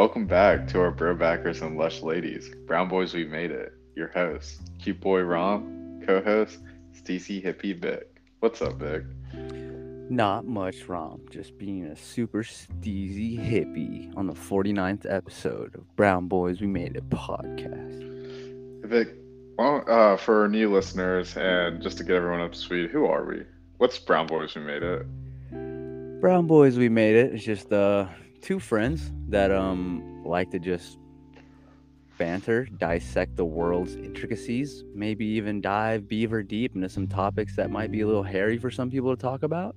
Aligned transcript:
Welcome 0.00 0.24
back 0.24 0.66
to 0.68 0.80
our 0.80 0.90
bro 0.90 1.14
backers 1.14 1.60
and 1.60 1.76
lush 1.76 2.00
ladies. 2.00 2.50
Brown 2.66 2.88
boys, 2.88 3.12
we 3.12 3.26
made 3.26 3.50
it. 3.50 3.74
Your 3.94 4.08
host, 4.08 4.62
cute 4.78 4.98
boy 4.98 5.20
Rom, 5.20 6.00
co-host 6.06 6.58
Steezy 6.94 7.44
Hippie 7.44 7.78
Vic. 7.78 8.08
What's 8.38 8.62
up, 8.62 8.78
Vic? 8.78 9.02
Not 10.10 10.46
much, 10.46 10.88
Rom. 10.88 11.20
Just 11.30 11.58
being 11.58 11.84
a 11.84 11.94
super 11.94 12.42
steezy 12.42 13.38
hippie 13.38 14.10
on 14.16 14.26
the 14.26 14.32
49th 14.32 15.04
episode 15.06 15.74
of 15.74 15.94
Brown 15.96 16.28
Boys 16.28 16.62
We 16.62 16.66
Made 16.66 16.96
It 16.96 17.06
podcast. 17.10 18.88
Vic, 18.88 19.14
well, 19.58 19.84
uh, 19.86 20.16
for 20.16 20.48
new 20.48 20.72
listeners 20.72 21.36
and 21.36 21.82
just 21.82 21.98
to 21.98 22.04
get 22.04 22.16
everyone 22.16 22.40
up 22.40 22.52
to 22.52 22.58
speed, 22.58 22.88
who 22.88 23.04
are 23.04 23.26
we? 23.26 23.42
What's 23.76 23.98
Brown 23.98 24.26
Boys 24.26 24.54
We 24.54 24.62
Made 24.62 24.82
It? 24.82 26.20
Brown 26.22 26.46
Boys 26.46 26.78
We 26.78 26.88
Made 26.88 27.16
It. 27.16 27.26
It 27.26 27.34
is 27.34 27.44
just 27.44 27.70
uh, 27.70 28.06
two 28.40 28.58
friends 28.58 29.12
that 29.28 29.50
um 29.50 30.22
like 30.24 30.50
to 30.50 30.58
just 30.58 30.98
banter, 32.20 32.66
dissect 32.66 33.34
the 33.36 33.44
world's 33.44 33.96
intricacies, 33.96 34.84
maybe 34.94 35.24
even 35.24 35.62
dive 35.62 36.06
beaver 36.06 36.42
deep 36.42 36.74
into 36.74 36.88
some 36.88 37.06
topics 37.06 37.56
that 37.56 37.70
might 37.70 37.90
be 37.90 38.02
a 38.02 38.06
little 38.06 38.22
hairy 38.22 38.58
for 38.58 38.70
some 38.70 38.90
people 38.90 39.16
to 39.16 39.20
talk 39.20 39.42
about. 39.42 39.74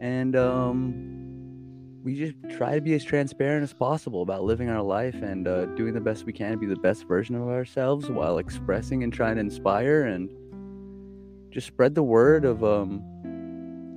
And 0.00 0.34
um, 0.36 2.00
we 2.02 2.14
just 2.16 2.56
try 2.56 2.74
to 2.74 2.80
be 2.80 2.94
as 2.94 3.04
transparent 3.04 3.62
as 3.62 3.74
possible 3.74 4.22
about 4.22 4.42
living 4.42 4.70
our 4.70 4.80
life 4.80 5.16
and 5.16 5.46
uh, 5.46 5.66
doing 5.76 5.92
the 5.92 6.00
best 6.00 6.24
we 6.24 6.32
can 6.32 6.52
to 6.52 6.56
be 6.56 6.66
the 6.66 6.76
best 6.76 7.06
version 7.06 7.34
of 7.34 7.46
ourselves 7.46 8.08
while 8.08 8.38
expressing 8.38 9.02
and 9.02 9.12
trying 9.12 9.34
to 9.34 9.42
inspire 9.42 10.04
and 10.04 10.30
just 11.50 11.66
spread 11.66 11.94
the 11.94 12.02
word 12.02 12.46
of 12.46 12.64
um, 12.64 13.02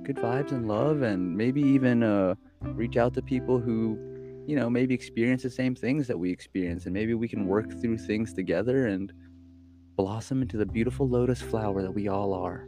good 0.02 0.16
vibes 0.16 0.50
and 0.50 0.68
love 0.68 1.00
and 1.00 1.34
maybe 1.34 1.62
even 1.62 2.02
uh, 2.02 2.34
reach 2.74 2.96
out 2.96 3.14
to 3.14 3.22
people 3.22 3.58
who 3.58 3.98
you 4.46 4.56
know 4.56 4.68
maybe 4.68 4.94
experience 4.94 5.42
the 5.42 5.50
same 5.50 5.74
things 5.74 6.06
that 6.06 6.18
we 6.18 6.30
experience 6.30 6.84
and 6.84 6.92
maybe 6.94 7.14
we 7.14 7.28
can 7.28 7.46
work 7.46 7.70
through 7.80 7.96
things 7.98 8.32
together 8.32 8.86
and 8.88 9.12
blossom 9.96 10.42
into 10.42 10.56
the 10.56 10.66
beautiful 10.66 11.08
lotus 11.08 11.40
flower 11.40 11.80
that 11.82 11.90
we 11.92 12.08
all 12.08 12.34
are 12.34 12.66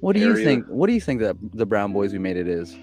what 0.00 0.14
do 0.14 0.20
you 0.20 0.36
think 0.36 0.64
what 0.66 0.86
do 0.86 0.92
you 0.92 1.00
think 1.00 1.20
that 1.20 1.36
the 1.54 1.66
brown 1.66 1.92
boys 1.92 2.12
we 2.12 2.18
made 2.18 2.36
it 2.36 2.48
is 2.48 2.76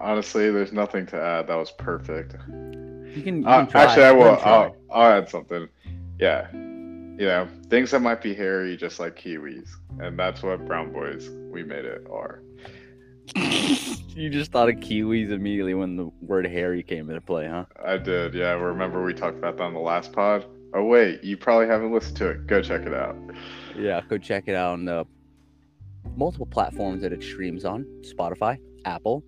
Honestly, 0.00 0.50
there's 0.50 0.72
nothing 0.72 1.06
to 1.06 1.16
add. 1.20 1.46
That 1.46 1.54
was 1.54 1.70
perfect. 1.70 2.34
you 2.48 3.22
can, 3.22 3.42
you 3.42 3.46
Uh, 3.46 3.64
can 3.64 3.76
actually, 3.76 4.02
I 4.02 4.10
will. 4.10 4.22
ahead 4.22 4.32
and 4.32 4.40
try. 4.42 4.52
I'll, 4.52 4.76
I'll 4.90 5.18
add 5.18 5.28
something. 5.28 5.68
Yeah, 6.18 6.50
you 6.52 7.26
know, 7.26 7.46
things 7.70 7.92
that 7.92 8.00
might 8.00 8.20
be 8.20 8.34
hairy, 8.34 8.76
just 8.76 8.98
like 8.98 9.14
kiwis, 9.16 9.68
and 10.00 10.18
that's 10.18 10.42
what 10.42 10.66
brown 10.66 10.92
boys 10.92 11.30
we 11.52 11.62
made 11.62 11.84
it 11.84 12.04
are. 12.10 12.42
You 13.36 14.30
just 14.30 14.52
thought 14.52 14.68
of 14.68 14.76
kiwis 14.76 15.30
immediately 15.30 15.74
when 15.74 15.96
the 15.96 16.10
word 16.20 16.46
hairy 16.46 16.82
came 16.82 17.08
into 17.08 17.20
play 17.20 17.48
huh 17.48 17.64
I 17.84 17.96
did. 17.96 18.34
Yeah, 18.34 18.52
remember 18.52 19.02
we 19.04 19.14
talked 19.14 19.38
about 19.38 19.56
that 19.56 19.62
on 19.62 19.74
the 19.74 19.80
last 19.80 20.12
pod. 20.12 20.46
Oh 20.74 20.84
wait, 20.84 21.22
you 21.24 21.36
probably 21.36 21.66
haven't 21.66 21.92
listened 21.92 22.16
to 22.18 22.30
it. 22.30 22.46
Go 22.46 22.60
check 22.62 22.82
it 22.82 22.94
out. 22.94 23.16
yeah 23.76 24.00
go 24.08 24.18
check 24.18 24.44
it 24.46 24.54
out 24.54 24.72
on 24.74 24.84
the 24.84 25.04
multiple 26.16 26.46
platforms 26.46 27.00
that 27.02 27.12
it 27.12 27.22
streams 27.22 27.64
on 27.64 27.84
spotify 28.02 28.58
apple 28.84 29.24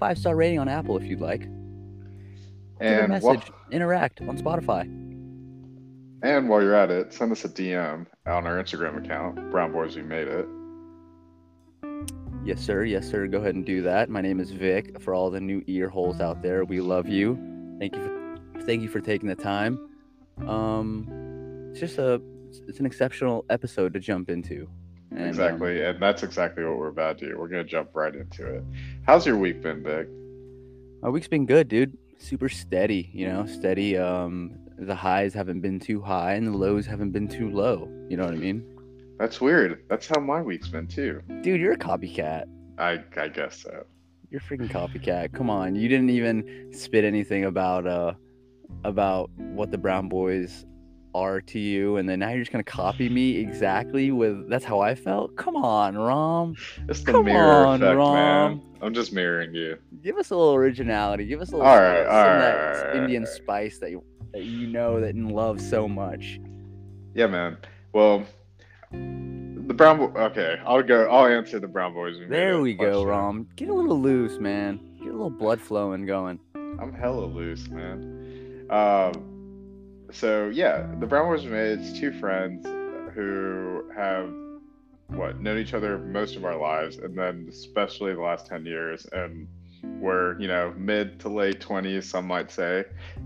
five 0.00 0.16
star 0.18 0.34
rating 0.34 0.58
on 0.58 0.66
apple 0.68 0.96
if 0.96 1.04
you'd 1.04 1.20
like 1.20 1.42
Give 1.42 1.50
a 2.80 3.02
And 3.02 3.08
message, 3.10 3.22
while, 3.24 3.42
interact 3.72 4.20
on 4.22 4.38
Spotify. 4.38 4.82
and 6.22 6.48
while 6.48 6.62
you're 6.62 6.74
at 6.76 6.90
it, 6.92 7.12
send 7.12 7.32
us 7.32 7.44
a 7.44 7.48
DM 7.48 8.06
on 8.26 8.46
our 8.46 8.62
Instagram 8.62 9.04
account. 9.04 9.50
Brown 9.50 9.72
boys 9.72 9.96
we 9.96 10.02
made 10.02 10.28
it. 10.28 10.46
Yes, 12.44 12.60
sir. 12.60 12.84
Yes, 12.84 13.08
sir. 13.08 13.26
Go 13.26 13.38
ahead 13.38 13.54
and 13.56 13.64
do 13.66 13.82
that. 13.82 14.08
My 14.08 14.20
name 14.22 14.40
is 14.40 14.50
Vic. 14.52 15.00
For 15.00 15.14
all 15.14 15.30
the 15.30 15.40
new 15.40 15.62
ear 15.66 15.88
holes 15.88 16.20
out 16.20 16.40
there, 16.42 16.64
we 16.64 16.80
love 16.80 17.06
you. 17.08 17.38
Thank 17.78 17.94
you 17.94 18.02
for 18.02 18.60
thank 18.62 18.82
you 18.82 18.88
for 18.88 19.00
taking 19.00 19.28
the 19.28 19.34
time. 19.34 19.78
Um, 20.46 21.06
it's 21.70 21.80
just 21.80 21.98
a 21.98 22.22
it's 22.66 22.80
an 22.80 22.86
exceptional 22.86 23.44
episode 23.50 23.92
to 23.94 24.00
jump 24.00 24.30
into. 24.30 24.68
And, 25.10 25.20
um, 25.22 25.28
exactly, 25.28 25.82
and 25.82 26.00
that's 26.00 26.22
exactly 26.22 26.64
what 26.64 26.78
we're 26.78 26.88
about 26.88 27.18
to 27.18 27.28
do. 27.28 27.38
We're 27.38 27.48
gonna 27.48 27.64
jump 27.64 27.90
right 27.94 28.14
into 28.14 28.46
it. 28.46 28.64
How's 29.06 29.26
your 29.26 29.36
week 29.36 29.60
been, 29.62 29.82
Vic? 29.82 30.08
my 31.02 31.08
week's 31.10 31.28
been 31.28 31.46
good, 31.46 31.68
dude. 31.68 31.96
Super 32.18 32.48
steady. 32.48 33.10
You 33.12 33.28
know, 33.28 33.46
steady. 33.46 33.96
Um, 33.98 34.58
the 34.78 34.94
highs 34.94 35.34
haven't 35.34 35.60
been 35.60 35.78
too 35.80 36.00
high, 36.00 36.34
and 36.34 36.46
the 36.46 36.56
lows 36.56 36.86
haven't 36.86 37.10
been 37.10 37.28
too 37.28 37.50
low. 37.50 37.88
You 38.08 38.16
know 38.16 38.24
what 38.24 38.32
I 38.32 38.38
mean, 38.38 38.64
That's 39.18 39.40
weird. 39.40 39.82
That's 39.88 40.06
how 40.06 40.20
my 40.20 40.40
week's 40.42 40.68
been 40.68 40.86
too. 40.86 41.22
dude? 41.42 41.60
You're 41.60 41.72
a 41.72 41.76
copycat. 41.78 42.44
I 42.78 43.02
I 43.16 43.28
guess 43.28 43.60
so. 43.62 43.84
You're 44.30 44.40
a 44.40 44.44
freaking 44.44 44.68
copycat. 44.70 45.32
Come 45.32 45.50
on. 45.50 45.74
You 45.74 45.88
didn't 45.88 46.10
even 46.10 46.68
spit 46.72 47.04
anything 47.04 47.44
about 47.44 47.86
uh 47.86 48.12
about 48.84 49.30
what 49.36 49.70
the 49.70 49.78
Brown 49.78 50.08
Boys 50.08 50.64
are 51.14 51.40
to 51.40 51.58
you 51.58 51.96
and 51.96 52.06
then 52.08 52.18
now 52.18 52.28
you're 52.28 52.40
just 52.40 52.52
gonna 52.52 52.62
copy 52.62 53.08
me 53.08 53.38
exactly 53.38 54.10
with 54.12 54.48
that's 54.48 54.64
how 54.64 54.78
I 54.80 54.94
felt? 54.94 55.34
Come 55.36 55.56
on, 55.56 55.96
Rom. 55.96 56.54
It's 56.88 57.02
the 57.02 57.12
Come 57.12 57.24
mirror 57.24 57.66
on, 57.66 57.82
effect, 57.82 57.96
Rom. 57.96 58.14
man. 58.14 58.62
I'm 58.82 58.94
just 58.94 59.12
mirroring 59.12 59.54
you. 59.54 59.78
Give 60.02 60.16
us 60.18 60.30
a 60.30 60.36
little 60.36 60.54
originality. 60.54 61.24
Give 61.26 61.40
us 61.40 61.48
a 61.50 61.56
little 61.56 61.66
All 61.66 61.76
right, 61.80 62.04
some 62.04 62.14
all 62.14 62.22
right, 62.24 62.38
that 62.38 62.76
all 62.76 62.84
right, 62.88 62.96
Indian 62.96 63.26
spice 63.26 63.78
that 63.78 63.90
you 63.90 64.04
that 64.32 64.44
you 64.44 64.66
know 64.68 65.00
that 65.00 65.14
and 65.14 65.32
love 65.32 65.60
so 65.60 65.88
much. 65.88 66.38
Yeah, 67.14 67.26
man. 67.26 67.56
Well, 67.94 68.24
the 68.90 69.74
brown. 69.74 69.98
Bo- 69.98 70.20
okay, 70.20 70.60
I'll 70.66 70.82
go. 70.82 71.08
I'll 71.10 71.26
answer 71.26 71.58
the 71.58 71.68
brown 71.68 71.94
boys. 71.94 72.16
There 72.28 72.60
we 72.60 72.74
go, 72.74 72.84
question. 72.84 73.06
Rom. 73.08 73.48
Get 73.56 73.68
a 73.68 73.74
little 73.74 74.00
loose, 74.00 74.38
man. 74.38 74.80
Get 74.98 75.08
a 75.08 75.12
little 75.12 75.30
blood 75.30 75.60
flowing 75.60 76.06
going. 76.06 76.40
I'm 76.54 76.92
hella 76.92 77.24
loose, 77.24 77.68
man. 77.68 78.66
Um. 78.70 80.06
So 80.10 80.48
yeah, 80.48 80.86
the 81.00 81.06
brown 81.06 81.26
boys 81.26 81.44
made. 81.44 81.80
It's 81.80 81.98
two 81.98 82.12
friends 82.18 82.66
who 83.14 83.90
have 83.94 84.32
what 85.08 85.40
known 85.40 85.58
each 85.58 85.74
other 85.74 85.98
most 85.98 86.36
of 86.36 86.44
our 86.44 86.56
lives, 86.56 86.98
and 86.98 87.16
then 87.16 87.46
especially 87.48 88.14
the 88.14 88.20
last 88.20 88.46
ten 88.46 88.64
years, 88.64 89.06
and 89.12 89.46
we're 89.82 90.38
you 90.40 90.48
know 90.48 90.72
mid 90.76 91.18
to 91.20 91.28
late 91.28 91.60
twenties, 91.60 92.08
some 92.08 92.26
might 92.26 92.50
say, 92.50 92.84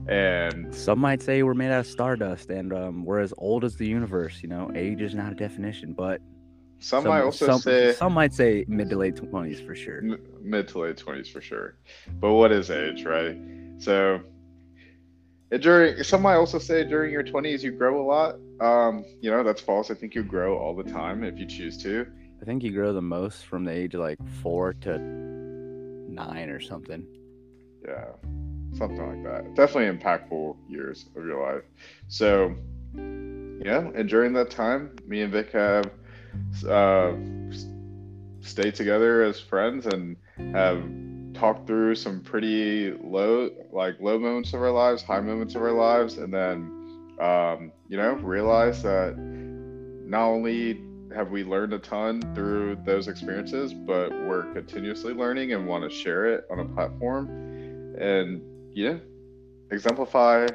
and 0.08 0.74
Some 0.74 0.98
might 0.98 1.22
say 1.22 1.42
we're 1.42 1.54
made 1.54 1.70
out 1.70 1.80
of 1.80 1.86
stardust 1.86 2.50
and 2.50 2.72
um, 2.72 3.04
we're 3.04 3.20
as 3.20 3.32
old 3.38 3.64
as 3.64 3.76
the 3.76 3.86
universe. 3.86 4.42
You 4.42 4.48
know, 4.48 4.70
age 4.74 5.00
is 5.00 5.14
not 5.14 5.32
a 5.32 5.34
definition, 5.34 5.92
but 5.92 6.20
some, 6.80 7.04
might 7.04 7.22
also 7.22 7.46
some, 7.46 7.60
say 7.60 7.92
some 7.92 8.12
might 8.12 8.32
say 8.32 8.64
mid 8.66 8.90
to 8.90 8.96
late 8.96 9.16
twenties 9.16 9.60
for 9.60 9.74
sure. 9.74 9.98
M- 9.98 10.18
mid 10.40 10.68
to 10.68 10.80
late 10.80 10.96
twenties 10.96 11.28
for 11.28 11.40
sure. 11.40 11.76
But 12.20 12.32
what 12.32 12.50
is 12.50 12.70
age, 12.70 13.04
right? 13.04 13.38
So 13.78 14.20
during 15.60 16.02
some 16.02 16.22
might 16.22 16.36
also 16.36 16.58
say 16.58 16.84
during 16.84 17.12
your 17.12 17.22
twenties 17.22 17.62
you 17.62 17.70
grow 17.72 18.00
a 18.00 18.06
lot. 18.06 18.36
Um, 18.60 19.04
you 19.20 19.30
know 19.30 19.44
that's 19.44 19.60
false. 19.60 19.90
I 19.90 19.94
think 19.94 20.14
you 20.14 20.22
grow 20.22 20.58
all 20.58 20.74
the 20.74 20.84
time 20.84 21.22
if 21.22 21.38
you 21.38 21.46
choose 21.46 21.80
to. 21.84 22.06
I 22.40 22.44
think 22.44 22.64
you 22.64 22.72
grow 22.72 22.92
the 22.92 23.00
most 23.00 23.46
from 23.46 23.64
the 23.64 23.70
age 23.70 23.94
of 23.94 24.00
like 24.00 24.18
four 24.42 24.74
to 24.80 24.98
nine 26.14 26.48
or 26.48 26.60
something. 26.60 27.06
Yeah, 27.86 28.12
something 28.74 29.06
like 29.06 29.24
that. 29.24 29.54
Definitely 29.54 29.98
impactful 29.98 30.56
years 30.68 31.06
of 31.16 31.24
your 31.24 31.42
life. 31.42 31.64
So 32.08 32.54
yeah, 32.94 33.90
and 33.94 34.08
during 34.08 34.32
that 34.34 34.50
time, 34.50 34.96
me 35.06 35.22
and 35.22 35.32
Vic 35.32 35.52
have 35.52 35.90
uh, 36.68 37.12
stayed 38.40 38.74
together 38.74 39.22
as 39.22 39.40
friends 39.40 39.86
and 39.86 40.16
have 40.54 40.82
talked 41.34 41.66
through 41.66 41.94
some 41.94 42.20
pretty 42.20 42.92
low, 43.02 43.50
like 43.72 44.00
low 44.00 44.18
moments 44.18 44.52
of 44.52 44.62
our 44.62 44.70
lives, 44.70 45.02
high 45.02 45.20
moments 45.20 45.54
of 45.54 45.62
our 45.62 45.72
lives, 45.72 46.18
and 46.18 46.32
then 46.32 46.70
um, 47.20 47.72
you 47.88 47.96
know 47.96 48.14
realized 48.14 48.82
that 48.82 49.16
not 49.16 50.26
only 50.26 50.82
have 51.14 51.30
we 51.30 51.44
learned 51.44 51.72
a 51.72 51.78
ton 51.78 52.20
through 52.34 52.76
those 52.84 53.08
experiences, 53.08 53.72
but 53.72 54.10
we're 54.10 54.52
continuously 54.52 55.12
learning 55.12 55.52
and 55.52 55.66
want 55.66 55.84
to 55.84 55.90
share 55.90 56.26
it 56.26 56.46
on 56.50 56.60
a 56.60 56.64
platform. 56.64 57.28
And 57.98 58.42
yeah, 58.74 58.96
exemplify 59.70 60.48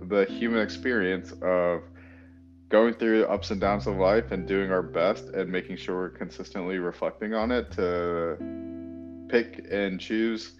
the 0.00 0.24
human 0.26 0.60
experience 0.60 1.32
of 1.42 1.82
going 2.68 2.94
through 2.94 3.20
the 3.20 3.30
ups 3.30 3.50
and 3.50 3.60
downs 3.60 3.86
of 3.86 3.96
life 3.96 4.32
and 4.32 4.48
doing 4.48 4.72
our 4.72 4.82
best 4.82 5.28
and 5.28 5.50
making 5.50 5.76
sure 5.76 5.96
we're 5.96 6.08
consistently 6.08 6.78
reflecting 6.78 7.34
on 7.34 7.52
it 7.52 7.70
to 7.72 8.36
pick 9.28 9.66
and 9.70 10.00
choose 10.00 10.52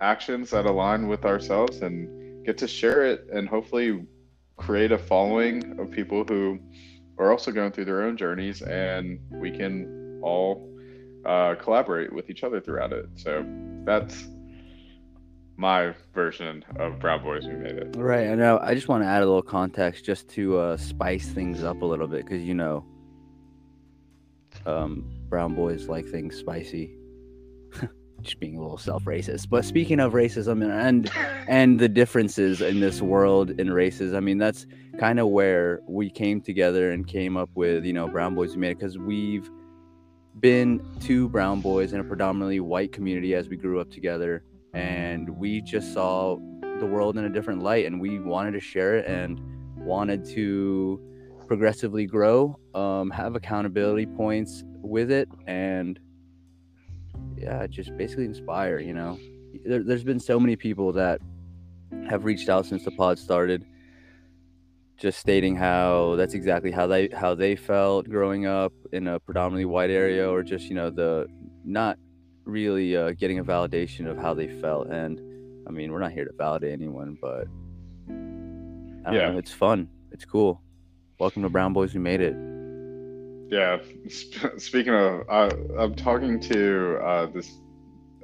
actions 0.00 0.50
that 0.50 0.66
align 0.66 1.08
with 1.08 1.24
ourselves 1.24 1.82
and 1.82 2.44
get 2.44 2.56
to 2.58 2.66
share 2.66 3.04
it 3.04 3.26
and 3.32 3.48
hopefully 3.48 4.04
create 4.56 4.92
a 4.92 4.98
following 4.98 5.78
of 5.78 5.90
people 5.90 6.24
who 6.24 6.58
are 7.18 7.30
also 7.30 7.52
going 7.52 7.72
through 7.72 7.84
their 7.84 8.02
own 8.02 8.16
journeys 8.16 8.62
and 8.62 9.18
we 9.30 9.50
can 9.50 10.20
all 10.22 10.68
uh, 11.24 11.54
collaborate 11.56 12.12
with 12.12 12.30
each 12.30 12.44
other 12.44 12.60
throughout 12.60 12.92
it. 12.92 13.06
So 13.16 13.44
that's 13.84 14.26
my 15.56 15.94
version 16.14 16.64
of 16.76 16.98
Brown 16.98 17.22
Boys 17.22 17.44
We 17.44 17.52
Made 17.52 17.72
It. 17.72 17.96
Right. 17.96 18.28
I 18.28 18.34
know. 18.34 18.58
I 18.60 18.74
just 18.74 18.88
want 18.88 19.04
to 19.04 19.08
add 19.08 19.22
a 19.22 19.26
little 19.26 19.42
context 19.42 20.04
just 20.04 20.28
to 20.30 20.58
uh, 20.58 20.76
spice 20.76 21.28
things 21.28 21.62
up 21.62 21.82
a 21.82 21.84
little 21.84 22.08
bit 22.08 22.24
because 22.24 22.42
you 22.42 22.54
know, 22.54 22.84
um, 24.66 25.04
brown 25.28 25.54
boys 25.54 25.88
like 25.88 26.06
things 26.06 26.36
spicy. 26.36 26.96
just 28.22 28.38
being 28.38 28.56
a 28.56 28.60
little 28.60 28.78
self-racist. 28.78 29.48
But 29.48 29.64
speaking 29.64 29.98
of 29.98 30.12
racism 30.12 30.62
and, 30.62 31.10
and 31.48 31.78
the 31.78 31.88
differences 31.88 32.60
in 32.60 32.80
this 32.80 33.02
world 33.02 33.50
in 33.50 33.72
races, 33.72 34.14
I 34.14 34.20
mean 34.20 34.38
that's 34.38 34.66
kind 34.98 35.18
of 35.18 35.28
where 35.28 35.80
we 35.86 36.10
came 36.10 36.40
together 36.40 36.90
and 36.90 37.06
came 37.06 37.36
up 37.36 37.50
with 37.54 37.84
you 37.84 37.92
know 37.92 38.08
Brown 38.08 38.34
Boys 38.34 38.54
We 38.54 38.60
Made 38.60 38.72
It 38.72 38.78
because 38.78 38.98
we've 38.98 39.50
been 40.40 40.80
two 41.00 41.28
brown 41.28 41.60
boys 41.60 41.92
in 41.92 42.00
a 42.00 42.04
predominantly 42.04 42.60
white 42.60 42.92
community 42.92 43.34
as 43.34 43.48
we 43.48 43.56
grew 43.56 43.80
up 43.80 43.90
together, 43.90 44.44
and 44.72 45.28
we 45.28 45.60
just 45.60 45.92
saw 45.92 46.36
the 46.80 46.86
world 46.86 47.16
in 47.18 47.24
a 47.24 47.30
different 47.30 47.62
light, 47.62 47.86
and 47.86 48.00
we 48.00 48.18
wanted 48.18 48.52
to 48.52 48.60
share 48.60 48.96
it 48.96 49.06
and 49.06 49.40
wanted 49.76 50.24
to 50.24 51.00
progressively 51.46 52.06
grow, 52.06 52.58
um, 52.74 53.10
have 53.10 53.34
accountability 53.36 54.06
points 54.06 54.64
with 54.80 55.10
it, 55.10 55.28
and 55.46 56.00
yeah, 57.36 57.66
just 57.66 57.96
basically 57.96 58.24
inspire. 58.24 58.78
You 58.78 58.94
know, 58.94 59.18
there, 59.64 59.82
there's 59.82 60.04
been 60.04 60.20
so 60.20 60.38
many 60.40 60.56
people 60.56 60.92
that 60.92 61.20
have 62.08 62.24
reached 62.24 62.48
out 62.48 62.66
since 62.66 62.84
the 62.84 62.90
pod 62.92 63.18
started, 63.18 63.66
just 65.02 65.18
stating 65.18 65.56
how 65.56 66.14
that's 66.14 66.32
exactly 66.32 66.70
how 66.70 66.86
they 66.86 67.08
how 67.08 67.34
they 67.34 67.56
felt 67.56 68.08
growing 68.08 68.46
up 68.46 68.72
in 68.92 69.08
a 69.08 69.18
predominantly 69.18 69.64
white 69.64 69.90
area, 69.90 70.30
or 70.30 70.44
just 70.44 70.68
you 70.68 70.76
know 70.76 70.90
the 70.90 71.26
not 71.64 71.98
really 72.44 72.96
uh, 72.96 73.10
getting 73.10 73.40
a 73.40 73.44
validation 73.44 74.08
of 74.08 74.16
how 74.16 74.32
they 74.32 74.46
felt. 74.60 74.86
And 74.86 75.20
I 75.66 75.72
mean, 75.72 75.90
we're 75.90 75.98
not 75.98 76.12
here 76.12 76.24
to 76.24 76.32
validate 76.38 76.72
anyone, 76.72 77.18
but 77.20 77.48
yeah, 79.12 79.32
know, 79.32 79.38
it's 79.38 79.50
fun, 79.50 79.88
it's 80.12 80.24
cool. 80.24 80.62
Welcome 81.18 81.42
to 81.42 81.48
Brown 81.48 81.72
Boys. 81.72 81.92
We 81.94 81.98
made 81.98 82.20
it. 82.20 82.36
Yeah. 83.50 83.78
Speaking 84.56 84.94
of, 84.94 85.22
uh, 85.28 85.50
I'm 85.78 85.96
talking 85.96 86.38
to 86.40 86.98
uh, 87.02 87.26
this 87.26 87.50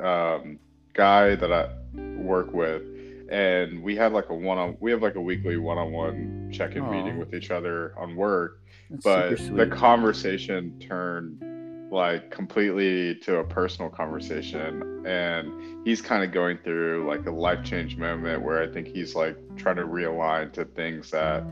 um, 0.00 0.60
guy 0.94 1.34
that 1.34 1.52
I 1.52 1.70
work 2.16 2.52
with, 2.52 2.82
and 3.30 3.82
we 3.82 3.96
had 3.96 4.12
like 4.12 4.28
a 4.30 4.34
one 4.34 4.58
on. 4.58 4.76
We 4.80 4.90
have 4.90 5.02
like 5.02 5.16
a 5.16 5.20
weekly 5.20 5.56
one-on-one 5.56 6.50
check-in 6.52 6.90
meeting 6.90 7.19
with 7.19 7.34
each 7.34 7.50
other 7.50 7.94
on 7.98 8.16
work. 8.16 8.60
That's 8.90 9.04
but 9.04 9.56
the 9.56 9.66
conversation 9.66 10.78
turned 10.80 11.42
like 11.90 12.30
completely 12.30 13.14
to 13.14 13.38
a 13.38 13.44
personal 13.44 13.90
conversation 13.90 15.06
and 15.06 15.86
he's 15.86 16.02
kind 16.02 16.22
of 16.22 16.32
going 16.32 16.58
through 16.58 17.08
like 17.08 17.25
a 17.26 17.30
life 17.30 17.64
change 17.64 17.96
moment 17.96 18.42
where 18.42 18.62
i 18.62 18.70
think 18.70 18.86
he's 18.86 19.14
like 19.14 19.38
trying 19.56 19.76
to 19.76 19.86
realign 19.86 20.52
to 20.52 20.66
things 20.66 21.10
that 21.10 21.42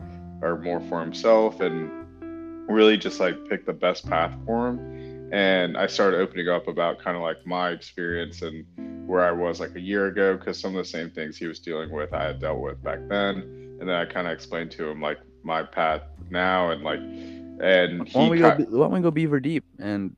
are 0.43 0.59
more 0.59 0.79
for 0.81 1.01
himself 1.01 1.59
and 1.59 2.07
really 2.67 2.97
just 2.97 3.19
like 3.19 3.47
pick 3.49 3.65
the 3.65 3.73
best 3.73 4.07
path 4.07 4.33
for 4.45 4.69
him. 4.69 5.33
And 5.33 5.77
I 5.77 5.87
started 5.87 6.19
opening 6.19 6.47
up 6.47 6.67
about 6.67 6.99
kind 6.99 7.17
of 7.17 7.23
like 7.23 7.45
my 7.45 7.69
experience 7.69 8.41
and 8.41 8.65
where 9.07 9.25
I 9.25 9.31
was 9.31 9.59
like 9.59 9.75
a 9.75 9.79
year 9.79 10.07
ago, 10.07 10.37
because 10.37 10.59
some 10.59 10.75
of 10.75 10.83
the 10.83 10.89
same 10.89 11.09
things 11.09 11.37
he 11.37 11.47
was 11.47 11.59
dealing 11.59 11.91
with, 11.91 12.13
I 12.13 12.25
had 12.25 12.39
dealt 12.39 12.59
with 12.59 12.83
back 12.83 12.99
then. 13.07 13.37
And 13.79 13.89
then 13.89 13.95
I 13.95 14.05
kind 14.05 14.27
of 14.27 14.33
explained 14.33 14.71
to 14.71 14.87
him 14.87 15.01
like 15.01 15.19
my 15.43 15.63
path 15.63 16.01
now 16.29 16.71
and 16.71 16.83
like, 16.83 16.99
and 16.99 17.99
why 18.11 18.21
don't 18.21 18.29
we 18.29 18.39
go, 18.39 18.49
why 18.49 18.85
don't 18.85 18.91
we 18.91 18.99
go 18.99 19.09
beaver 19.09 19.39
deep 19.39 19.63
and 19.79 20.15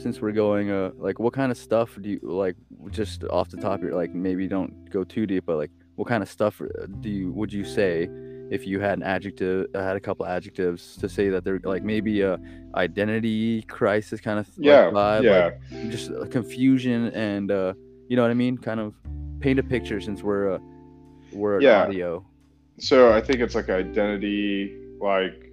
since 0.00 0.20
we're 0.20 0.32
going 0.32 0.70
uh 0.70 0.90
like 0.96 1.18
what 1.18 1.32
kind 1.32 1.52
of 1.52 1.58
stuff 1.58 1.96
do 2.00 2.10
you 2.10 2.20
like 2.22 2.56
just 2.90 3.24
off 3.24 3.48
the 3.50 3.56
top 3.56 3.80
here 3.80 3.94
like 3.94 4.14
maybe 4.14 4.46
don't 4.46 4.90
go 4.90 5.04
too 5.04 5.26
deep 5.26 5.44
but 5.46 5.56
like 5.56 5.70
what 5.96 6.08
kind 6.08 6.22
of 6.22 6.28
stuff 6.28 6.60
uh, 6.60 6.86
do 7.00 7.08
you 7.08 7.32
would 7.32 7.52
you 7.52 7.64
say 7.64 8.08
if 8.50 8.66
you 8.66 8.80
had 8.80 8.98
an 8.98 9.02
adjective 9.02 9.66
uh, 9.74 9.82
had 9.82 9.96
a 9.96 10.00
couple 10.00 10.26
adjectives 10.26 10.96
to 10.96 11.08
say 11.08 11.28
that 11.28 11.44
they're 11.44 11.60
like 11.64 11.82
maybe 11.82 12.22
a 12.22 12.38
identity 12.74 13.62
crisis 13.62 14.20
kind 14.20 14.38
of 14.38 14.48
yeah 14.56 14.86
like 14.86 14.94
vibe, 14.94 15.24
yeah. 15.24 15.50
like 15.70 15.90
just 15.90 16.10
confusion 16.30 17.08
and 17.08 17.50
uh 17.50 17.72
you 18.08 18.16
know 18.16 18.22
what 18.22 18.30
i 18.30 18.34
mean? 18.34 18.56
Kind 18.56 18.80
of 18.80 18.94
paint 19.40 19.58
a 19.58 19.62
picture 19.62 20.00
since 20.00 20.22
we're 20.22 20.54
uh 20.54 20.58
we're 21.32 21.60
yeah. 21.60 21.84
audio. 21.84 22.24
So 22.78 23.12
i 23.12 23.20
think 23.20 23.40
it's 23.40 23.54
like 23.54 23.68
identity 23.68 24.76
like 25.00 25.48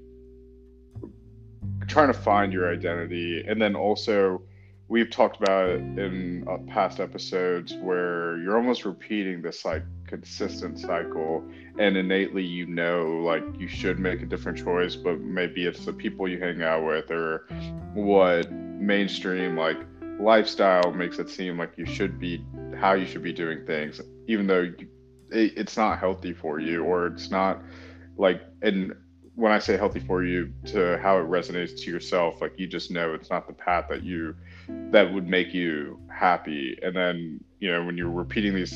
trying 1.88 2.08
to 2.08 2.14
find 2.14 2.52
your 2.52 2.72
identity. 2.72 3.44
And 3.48 3.62
then 3.62 3.76
also 3.76 4.42
we've 4.88 5.10
talked 5.10 5.42
about 5.42 5.70
it 5.70 5.80
in 5.80 6.46
uh, 6.48 6.58
past 6.72 7.00
episodes 7.00 7.74
where 7.82 8.38
you're 8.38 8.58
almost 8.58 8.86
repeating 8.86 9.42
this 9.42 9.66
like 9.66 9.84
consistent 10.08 10.80
cycle 10.80 11.44
and 11.80 11.98
innately 11.98 12.44
you 12.44 12.66
know 12.66 13.06
like 13.24 13.44
you 13.58 13.68
should 13.68 14.00
make 14.00 14.22
a 14.22 14.26
different 14.26 14.58
choice 14.58 14.96
but 14.96 15.20
maybe 15.20 15.66
it's 15.66 15.86
the 15.86 15.94
people 15.94 16.28
you 16.28 16.40
hang 16.40 16.62
out 16.62 16.86
with 16.86 17.10
or 17.12 17.46
what 17.94 18.52
mainstream 18.52 19.58
like 19.58 19.78
lifestyle 20.20 20.92
makes 20.94 21.20
it 21.20 21.30
seem 21.30 21.58
like 21.58 21.78
you 21.78 21.86
should 21.86 22.20
be 22.20 22.44
how 22.78 22.94
you 22.94 23.06
should 23.06 23.24
be 23.24 23.34
doing 23.34 23.66
things 23.66 24.00
even 24.28 24.48
though 24.48 24.62
you, 24.62 24.88
it, 25.32 25.54
it's 25.58 25.78
not 25.78 26.00
healthy 26.00 26.34
for 26.34 26.60
you 26.60 26.84
or 26.84 27.08
it's 27.08 27.30
not 27.30 27.62
like 28.18 28.42
and 28.62 28.94
when 29.36 29.52
i 29.52 29.60
say 29.60 29.76
healthy 29.76 30.00
for 30.00 30.24
you 30.24 30.52
to 30.66 30.98
how 31.02 31.18
it 31.18 31.28
resonates 31.28 31.78
to 31.78 31.92
yourself 31.92 32.40
like 32.42 32.54
you 32.58 32.66
just 32.66 32.92
know 32.92 33.14
it's 33.14 33.30
not 33.30 33.48
the 33.48 33.54
path 33.54 33.86
that 33.90 34.04
you 34.04 34.34
that 34.92 35.14
would 35.14 35.28
make 35.28 35.54
you 35.54 36.00
happy. 36.10 36.78
And 36.82 36.96
then 36.96 37.44
you 37.60 37.72
know 37.72 37.84
when 37.84 37.98
you're 37.98 38.10
repeating 38.10 38.56
these 38.56 38.74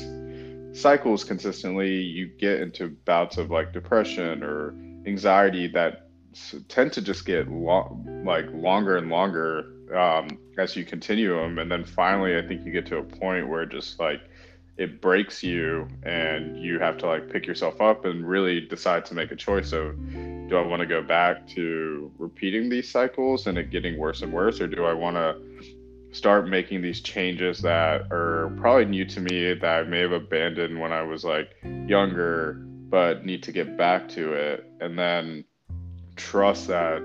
cycles 0.72 1.24
consistently, 1.24 1.96
you 1.96 2.26
get 2.26 2.60
into 2.60 2.88
bouts 3.04 3.36
of 3.36 3.50
like 3.50 3.72
depression 3.72 4.42
or 4.42 4.74
anxiety 5.06 5.66
that 5.68 6.08
tend 6.68 6.92
to 6.92 7.02
just 7.02 7.24
get 7.24 7.48
long, 7.48 8.22
like 8.24 8.46
longer 8.52 8.96
and 8.96 9.10
longer 9.10 9.72
um, 9.96 10.38
as 10.58 10.76
you 10.76 10.84
continue 10.84 11.36
them. 11.36 11.58
And 11.58 11.70
then 11.70 11.84
finally, 11.84 12.36
I 12.36 12.46
think 12.46 12.64
you 12.64 12.72
get 12.72 12.86
to 12.86 12.98
a 12.98 13.02
point 13.02 13.48
where 13.48 13.66
just 13.66 13.98
like 13.98 14.20
it 14.76 15.00
breaks 15.00 15.42
you 15.42 15.88
and 16.04 16.58
you 16.62 16.78
have 16.78 16.96
to 16.98 17.06
like 17.06 17.30
pick 17.30 17.46
yourself 17.46 17.80
up 17.80 18.04
and 18.04 18.26
really 18.26 18.60
decide 18.60 19.04
to 19.06 19.14
make 19.14 19.30
a 19.30 19.36
choice 19.36 19.72
of 19.72 19.94
do 20.48 20.56
I 20.56 20.66
want 20.66 20.80
to 20.80 20.86
go 20.86 21.02
back 21.02 21.46
to 21.48 22.10
repeating 22.18 22.68
these 22.68 22.90
cycles 22.90 23.46
and 23.46 23.58
it 23.58 23.70
getting 23.70 23.98
worse 23.98 24.22
and 24.22 24.32
worse, 24.32 24.60
or 24.60 24.66
do 24.66 24.84
I 24.84 24.92
want 24.92 25.16
to 25.16 25.36
start 26.12 26.48
making 26.48 26.82
these 26.82 27.00
changes 27.00 27.60
that 27.60 28.02
are 28.10 28.52
probably 28.56 28.84
new 28.84 29.04
to 29.04 29.20
me 29.20 29.54
that 29.54 29.64
I 29.64 29.82
may 29.84 30.00
have 30.00 30.12
abandoned 30.12 30.80
when 30.80 30.92
I 30.92 31.02
was 31.02 31.24
like 31.24 31.50
younger, 31.86 32.54
but 32.88 33.24
need 33.24 33.42
to 33.44 33.52
get 33.52 33.76
back 33.76 34.08
to 34.10 34.32
it. 34.32 34.64
And 34.80 34.98
then 34.98 35.44
trust 36.16 36.68
that 36.68 37.02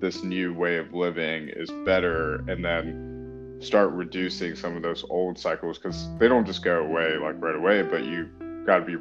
this 0.00 0.22
new 0.22 0.52
way 0.52 0.76
of 0.76 0.92
living 0.92 1.48
is 1.48 1.70
better 1.84 2.36
and 2.48 2.64
then 2.64 3.58
start 3.60 3.90
reducing 3.92 4.56
some 4.56 4.76
of 4.76 4.82
those 4.82 5.04
old 5.08 5.38
cycles 5.38 5.78
because 5.78 6.08
they 6.18 6.28
don't 6.28 6.44
just 6.44 6.62
go 6.62 6.84
away 6.84 7.16
like 7.16 7.40
right 7.40 7.54
away, 7.54 7.82
but 7.82 8.04
you 8.04 8.28
got 8.66 8.80
to 8.80 8.84
be 8.84 8.96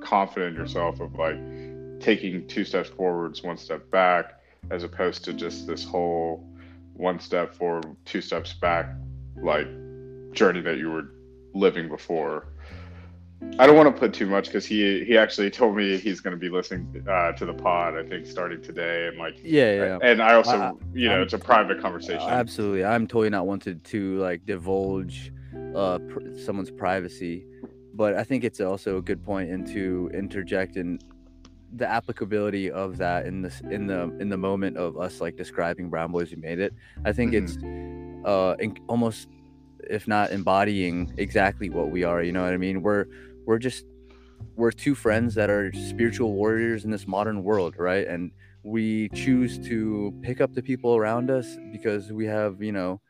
confident 0.00 0.54
in 0.54 0.62
yourself 0.62 1.00
of 1.00 1.14
like 1.14 1.38
taking 1.98 2.46
two 2.46 2.64
steps 2.64 2.90
forwards, 2.90 3.42
one 3.42 3.56
step 3.56 3.90
back, 3.90 4.40
as 4.70 4.84
opposed 4.84 5.24
to 5.24 5.32
just 5.32 5.66
this 5.66 5.82
whole 5.82 6.46
one 6.96 7.20
step 7.20 7.54
forward, 7.54 7.96
two 8.04 8.20
steps 8.20 8.52
back, 8.54 8.94
like 9.42 9.68
journey 10.32 10.60
that 10.62 10.78
you 10.78 10.90
were 10.90 11.12
living 11.54 11.88
before. 11.88 12.48
I 13.58 13.66
don't 13.66 13.76
want 13.76 13.94
to 13.94 13.98
put 13.98 14.14
too 14.14 14.26
much 14.26 14.46
because 14.46 14.64
he 14.64 15.04
he 15.04 15.18
actually 15.18 15.50
told 15.50 15.76
me 15.76 15.98
he's 15.98 16.20
going 16.20 16.32
to 16.32 16.38
be 16.38 16.48
listening 16.48 17.04
uh, 17.08 17.32
to 17.32 17.44
the 17.44 17.52
pod. 17.52 17.94
I 17.96 18.02
think 18.02 18.26
starting 18.26 18.62
today, 18.62 19.08
and 19.08 19.18
like 19.18 19.36
yeah, 19.42 19.74
yeah. 19.74 19.98
And 20.02 20.22
I 20.22 20.34
also, 20.34 20.58
I, 20.58 20.72
you 20.94 21.08
know, 21.08 21.16
I'm, 21.16 21.22
it's 21.22 21.34
a 21.34 21.38
private 21.38 21.80
conversation. 21.82 22.28
Absolutely, 22.28 22.84
I'm 22.84 23.06
totally 23.06 23.28
not 23.28 23.46
wanted 23.46 23.84
to 23.84 24.18
like 24.18 24.46
divulge 24.46 25.32
uh, 25.74 25.98
pr- 25.98 26.34
someone's 26.42 26.70
privacy, 26.70 27.44
but 27.94 28.14
I 28.14 28.24
think 28.24 28.42
it's 28.42 28.60
also 28.60 28.96
a 28.96 29.02
good 29.02 29.22
point 29.22 29.36
point 29.36 29.50
into 29.50 30.10
interject 30.14 30.76
and 30.76 31.02
the 31.74 31.88
applicability 31.88 32.70
of 32.70 32.96
that 32.96 33.26
in 33.26 33.42
this 33.42 33.60
in 33.70 33.86
the 33.86 34.02
in 34.20 34.28
the 34.28 34.36
moment 34.36 34.76
of 34.76 34.96
us 34.98 35.20
like 35.20 35.36
describing 35.36 35.90
brown 35.90 36.12
boys 36.12 36.30
who 36.30 36.36
made 36.36 36.58
it 36.58 36.72
i 37.04 37.12
think 37.12 37.32
mm-hmm. 37.32 37.44
it's 37.44 38.26
uh 38.26 38.54
in, 38.60 38.76
almost 38.86 39.28
if 39.90 40.06
not 40.06 40.30
embodying 40.30 41.12
exactly 41.16 41.68
what 41.68 41.90
we 41.90 42.04
are 42.04 42.22
you 42.22 42.32
know 42.32 42.42
what 42.42 42.52
i 42.52 42.56
mean 42.56 42.82
we're 42.82 43.06
we're 43.46 43.58
just 43.58 43.84
we're 44.54 44.70
two 44.70 44.94
friends 44.94 45.34
that 45.34 45.50
are 45.50 45.72
spiritual 45.72 46.32
warriors 46.32 46.84
in 46.84 46.90
this 46.90 47.06
modern 47.06 47.42
world 47.42 47.74
right 47.78 48.06
and 48.06 48.30
we 48.62 49.08
choose 49.10 49.58
to 49.58 50.12
pick 50.22 50.40
up 50.40 50.52
the 50.54 50.62
people 50.62 50.96
around 50.96 51.30
us 51.30 51.56
because 51.72 52.12
we 52.12 52.26
have 52.26 52.62
you 52.62 52.72
know 52.72 53.00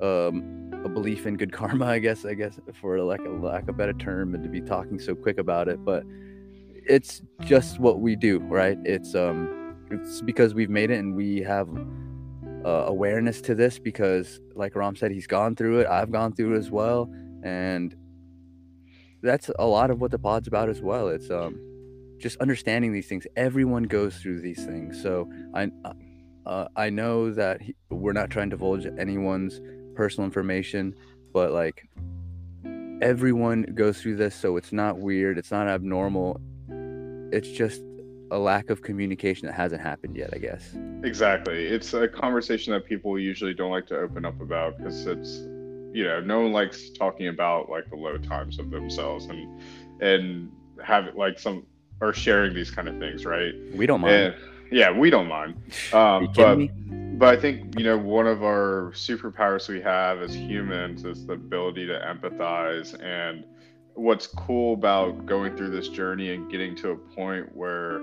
um, 0.00 0.70
a 0.84 0.88
belief 0.88 1.26
in 1.26 1.36
good 1.36 1.52
karma 1.58 1.86
i 1.86 1.98
guess 1.98 2.24
i 2.24 2.34
guess 2.34 2.58
for 2.80 2.98
like 3.00 3.20
a 3.20 3.28
lack 3.28 3.62
of 3.62 3.68
a 3.70 3.72
better 3.72 3.92
term 3.92 4.34
and 4.34 4.42
to 4.42 4.50
be 4.50 4.60
talking 4.60 4.98
so 4.98 5.14
quick 5.14 5.38
about 5.38 5.68
it 5.68 5.84
but 5.84 6.04
it's 6.86 7.22
just 7.40 7.78
what 7.78 8.00
we 8.00 8.16
do, 8.16 8.38
right? 8.40 8.78
It's 8.84 9.14
um, 9.14 9.76
it's 9.90 10.20
because 10.20 10.54
we've 10.54 10.70
made 10.70 10.90
it 10.90 10.98
and 10.98 11.14
we 11.14 11.40
have 11.42 11.68
uh, 12.64 12.84
awareness 12.86 13.40
to 13.42 13.54
this 13.54 13.78
because, 13.78 14.40
like 14.54 14.76
Ram 14.76 14.96
said, 14.96 15.10
he's 15.10 15.26
gone 15.26 15.56
through 15.56 15.80
it. 15.80 15.86
I've 15.86 16.10
gone 16.10 16.32
through 16.32 16.54
it 16.54 16.58
as 16.58 16.70
well, 16.70 17.10
and 17.42 17.94
that's 19.22 19.50
a 19.58 19.66
lot 19.66 19.90
of 19.90 20.00
what 20.00 20.10
the 20.10 20.18
pod's 20.18 20.48
about 20.48 20.68
as 20.68 20.80
well. 20.80 21.08
It's 21.08 21.30
um, 21.30 21.58
just 22.18 22.36
understanding 22.38 22.92
these 22.92 23.06
things. 23.06 23.26
Everyone 23.36 23.84
goes 23.84 24.16
through 24.16 24.40
these 24.40 24.64
things, 24.64 25.00
so 25.02 25.30
I 25.54 25.70
uh, 26.46 26.68
I 26.76 26.90
know 26.90 27.32
that 27.32 27.62
he, 27.62 27.74
we're 27.90 28.12
not 28.12 28.30
trying 28.30 28.50
to 28.50 28.56
divulge 28.56 28.86
anyone's 28.98 29.60
personal 29.94 30.24
information, 30.24 30.94
but 31.32 31.52
like 31.52 31.88
everyone 33.00 33.62
goes 33.74 34.00
through 34.00 34.16
this, 34.16 34.34
so 34.34 34.56
it's 34.56 34.72
not 34.72 34.98
weird, 34.98 35.38
it's 35.38 35.50
not 35.50 35.68
abnormal. 35.68 36.40
It's 37.32 37.48
just 37.48 37.82
a 38.30 38.38
lack 38.38 38.70
of 38.70 38.82
communication 38.82 39.46
that 39.46 39.54
hasn't 39.54 39.82
happened 39.82 40.16
yet, 40.16 40.30
I 40.32 40.38
guess. 40.38 40.74
Exactly. 41.02 41.66
It's 41.66 41.92
a 41.94 42.06
conversation 42.06 42.72
that 42.72 42.84
people 42.84 43.18
usually 43.18 43.54
don't 43.54 43.70
like 43.70 43.86
to 43.88 43.98
open 43.98 44.24
up 44.24 44.40
about 44.40 44.78
because 44.78 45.06
it's, 45.06 45.38
you 45.92 46.04
know, 46.04 46.20
no 46.20 46.40
one 46.40 46.52
likes 46.52 46.90
talking 46.90 47.28
about 47.28 47.68
like 47.68 47.88
the 47.90 47.96
low 47.96 48.18
times 48.18 48.58
of 48.58 48.70
themselves 48.70 49.26
and 49.26 49.60
and 50.00 50.50
have 50.82 51.14
like 51.14 51.38
some 51.38 51.66
or 52.00 52.12
sharing 52.12 52.54
these 52.54 52.70
kind 52.70 52.88
of 52.88 52.98
things, 52.98 53.26
right? 53.26 53.52
We 53.74 53.86
don't 53.86 54.00
mind. 54.00 54.14
And, 54.14 54.34
yeah, 54.70 54.90
we 54.90 55.10
don't 55.10 55.28
mind. 55.28 55.56
Um, 55.92 56.32
but 56.34 56.58
but 57.18 57.36
I 57.36 57.40
think 57.40 57.78
you 57.78 57.84
know 57.84 57.98
one 57.98 58.26
of 58.26 58.42
our 58.42 58.92
superpowers 58.94 59.68
we 59.68 59.80
have 59.82 60.22
as 60.22 60.34
humans 60.34 61.04
is 61.04 61.26
the 61.26 61.34
ability 61.34 61.86
to 61.86 61.98
empathize 61.98 62.94
and 63.02 63.44
what's 64.00 64.26
cool 64.26 64.72
about 64.72 65.26
going 65.26 65.54
through 65.56 65.70
this 65.70 65.88
journey 65.88 66.32
and 66.32 66.50
getting 66.50 66.74
to 66.74 66.90
a 66.92 66.96
point 66.96 67.54
where 67.54 68.00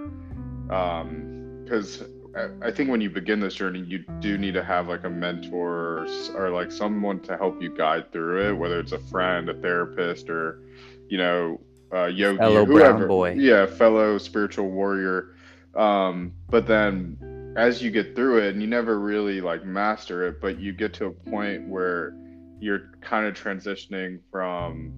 because 0.67 2.01
um, 2.01 2.61
I 2.61 2.69
think 2.69 2.91
when 2.91 3.01
you 3.01 3.09
begin 3.09 3.39
this 3.39 3.55
journey, 3.55 3.79
you 3.79 4.05
do 4.19 4.37
need 4.37 4.53
to 4.53 4.63
have 4.63 4.87
like 4.87 5.05
a 5.05 5.09
mentor 5.09 6.05
or, 6.05 6.07
or 6.35 6.49
like 6.51 6.71
someone 6.71 7.19
to 7.21 7.35
help 7.35 7.59
you 7.61 7.75
guide 7.75 8.11
through 8.11 8.49
it, 8.49 8.53
whether 8.53 8.79
it's 8.79 8.91
a 8.91 8.99
friend, 8.99 9.49
a 9.49 9.55
therapist, 9.55 10.29
or 10.29 10.61
you 11.09 11.17
know, 11.17 11.59
uh, 11.91 12.05
yogi, 12.05 12.37
fellow 12.37 12.63
whoever. 12.63 12.97
brown 12.97 13.07
boy. 13.07 13.31
Yeah, 13.33 13.65
fellow 13.65 14.19
spiritual 14.19 14.69
warrior. 14.69 15.35
Um, 15.75 16.33
but 16.47 16.67
then 16.67 17.53
as 17.57 17.81
you 17.81 17.89
get 17.89 18.15
through 18.15 18.43
it, 18.43 18.53
and 18.53 18.61
you 18.61 18.67
never 18.67 18.99
really 18.99 19.41
like 19.41 19.65
master 19.65 20.27
it, 20.27 20.41
but 20.41 20.59
you 20.59 20.73
get 20.73 20.93
to 20.95 21.05
a 21.07 21.11
point 21.11 21.67
where 21.67 22.15
you're 22.59 22.91
kind 23.01 23.25
of 23.25 23.33
transitioning 23.33 24.19
from 24.31 24.93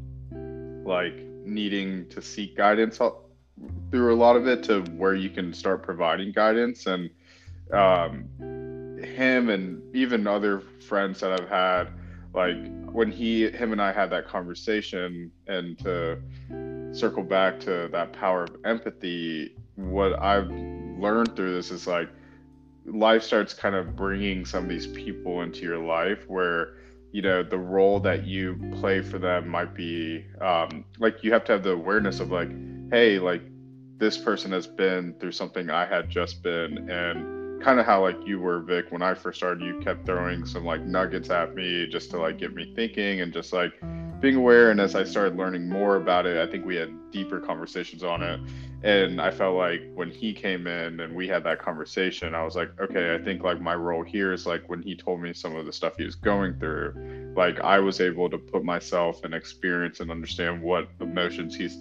like 0.89 1.15
needing 1.45 2.09
to 2.09 2.21
seek 2.21 2.57
guidance 2.57 2.99
through 3.91 4.13
a 4.13 4.17
lot 4.17 4.35
of 4.35 4.47
it 4.47 4.63
to 4.63 4.81
where 4.97 5.15
you 5.15 5.29
can 5.29 5.53
start 5.53 5.83
providing 5.83 6.31
guidance. 6.33 6.87
And 6.87 7.09
um, 7.71 8.25
him 9.01 9.49
and 9.49 9.95
even 9.95 10.27
other 10.27 10.61
friends 10.87 11.21
that 11.21 11.31
I've 11.31 11.47
had 11.47 11.89
like 12.33 12.57
when 12.91 13.11
he 13.11 13.49
him 13.49 13.71
and 13.71 13.81
I 13.81 13.91
had 13.91 14.09
that 14.11 14.27
conversation 14.27 15.31
and 15.47 15.77
to 15.79 16.19
circle 16.91 17.23
back 17.23 17.59
to 17.61 17.89
that 17.91 18.13
power 18.13 18.43
of 18.43 18.55
empathy 18.65 19.55
what 19.75 20.19
I've 20.19 20.49
learned 20.49 21.35
through 21.35 21.55
this 21.55 21.71
is 21.71 21.87
like 21.87 22.09
life 22.85 23.23
starts 23.23 23.53
kind 23.53 23.75
of 23.75 23.95
bringing 23.95 24.45
some 24.45 24.63
of 24.63 24.69
these 24.69 24.87
people 24.87 25.41
into 25.41 25.61
your 25.61 25.77
life 25.77 26.27
where 26.27 26.78
you 27.11 27.21
know 27.21 27.43
the 27.43 27.57
role 27.57 27.99
that 27.99 28.25
you 28.25 28.55
play 28.79 29.01
for 29.01 29.17
them 29.17 29.47
might 29.47 29.73
be 29.73 30.25
um, 30.41 30.85
like 30.99 31.23
you 31.23 31.31
have 31.31 31.43
to 31.45 31.51
have 31.53 31.63
the 31.63 31.71
awareness 31.71 32.19
of 32.19 32.31
like 32.31 32.49
hey 32.91 33.19
like 33.19 33.41
this 33.97 34.17
person 34.17 34.51
has 34.51 34.67
been 34.67 35.13
through 35.19 35.31
something 35.31 35.69
i 35.69 35.85
had 35.85 36.09
just 36.09 36.41
been 36.43 36.89
and 36.89 37.61
kind 37.61 37.79
of 37.79 37.85
how 37.85 38.01
like 38.01 38.17
you 38.25 38.39
were 38.39 38.61
vic 38.61 38.85
when 38.91 39.01
i 39.01 39.13
first 39.13 39.37
started 39.37 39.63
you 39.63 39.79
kept 39.81 40.05
throwing 40.05 40.45
some 40.45 40.63
like 40.63 40.81
nuggets 40.81 41.29
at 41.29 41.53
me 41.55 41.87
just 41.87 42.09
to 42.09 42.17
like 42.17 42.37
get 42.37 42.53
me 42.53 42.71
thinking 42.75 43.21
and 43.21 43.33
just 43.33 43.51
like 43.51 43.73
being 44.19 44.35
aware 44.35 44.69
and 44.71 44.79
as 44.81 44.95
i 44.95 45.03
started 45.03 45.37
learning 45.37 45.67
more 45.67 45.95
about 45.95 46.25
it 46.25 46.37
i 46.37 46.49
think 46.49 46.65
we 46.65 46.75
had 46.75 46.89
deeper 47.11 47.39
conversations 47.39 48.03
on 48.03 48.21
it. 48.21 48.39
And 48.83 49.19
i 49.19 49.31
felt 49.31 49.55
like 49.57 49.81
when 49.93 50.09
he 50.09 50.33
came 50.33 50.67
in 50.67 50.99
and 50.99 51.15
we 51.15 51.27
had 51.27 51.43
that 51.43 51.59
conversation 51.59 52.35
i 52.35 52.43
was 52.43 52.55
like 52.55 52.69
okay 52.79 53.15
i 53.15 53.17
think 53.17 53.43
like 53.43 53.59
my 53.61 53.75
role 53.75 54.03
here 54.03 54.31
is 54.31 54.45
like 54.45 54.67
when 54.69 54.81
he 54.81 54.95
told 54.95 55.21
me 55.21 55.33
some 55.33 55.55
of 55.55 55.65
the 55.65 55.73
stuff 55.73 55.97
he 55.97 56.05
was 56.05 56.15
going 56.15 56.57
through 56.59 57.33
like 57.35 57.59
i 57.61 57.79
was 57.79 57.99
able 57.99 58.29
to 58.29 58.37
put 58.37 58.63
myself 58.63 59.23
and 59.23 59.33
experience 59.33 59.99
and 59.99 60.11
understand 60.11 60.61
what 60.61 60.89
emotions 61.01 61.55
he's 61.55 61.77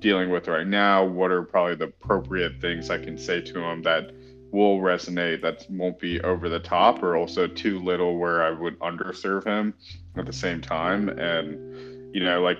dealing 0.00 0.30
with 0.30 0.48
right 0.48 0.66
now 0.66 1.04
what 1.04 1.30
are 1.30 1.42
probably 1.42 1.74
the 1.74 1.84
appropriate 1.84 2.60
things 2.60 2.90
i 2.90 2.98
can 2.98 3.16
say 3.16 3.40
to 3.40 3.60
him 3.62 3.82
that 3.82 4.10
will 4.52 4.78
resonate 4.78 5.40
that 5.42 5.64
won't 5.70 5.98
be 5.98 6.20
over 6.22 6.48
the 6.48 6.58
top 6.58 7.02
or 7.02 7.16
also 7.16 7.46
too 7.46 7.78
little 7.78 8.18
where 8.18 8.42
i 8.42 8.50
would 8.50 8.78
underserve 8.80 9.44
him 9.44 9.72
at 10.16 10.26
the 10.26 10.32
same 10.32 10.60
time 10.60 11.08
and 11.08 12.14
you 12.14 12.22
know 12.22 12.42
like 12.42 12.58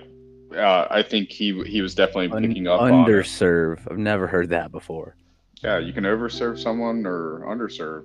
uh, 0.56 0.86
I 0.90 1.02
think 1.02 1.30
he 1.30 1.62
he 1.64 1.80
was 1.80 1.94
definitely 1.94 2.28
picking 2.46 2.66
up 2.66 2.80
underserve. 2.80 3.80
I've 3.90 3.98
never 3.98 4.26
heard 4.26 4.50
that 4.50 4.72
before. 4.72 5.16
Yeah, 5.62 5.78
you 5.78 5.92
can 5.92 6.04
overserve 6.04 6.58
someone 6.58 7.06
or 7.06 7.40
underserve. 7.46 8.04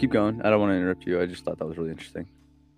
Keep 0.00 0.10
going. 0.10 0.42
I 0.42 0.50
don't 0.50 0.60
want 0.60 0.72
to 0.72 0.76
interrupt 0.76 1.06
you. 1.06 1.20
I 1.20 1.26
just 1.26 1.44
thought 1.44 1.58
that 1.58 1.66
was 1.66 1.78
really 1.78 1.90
interesting. 1.90 2.26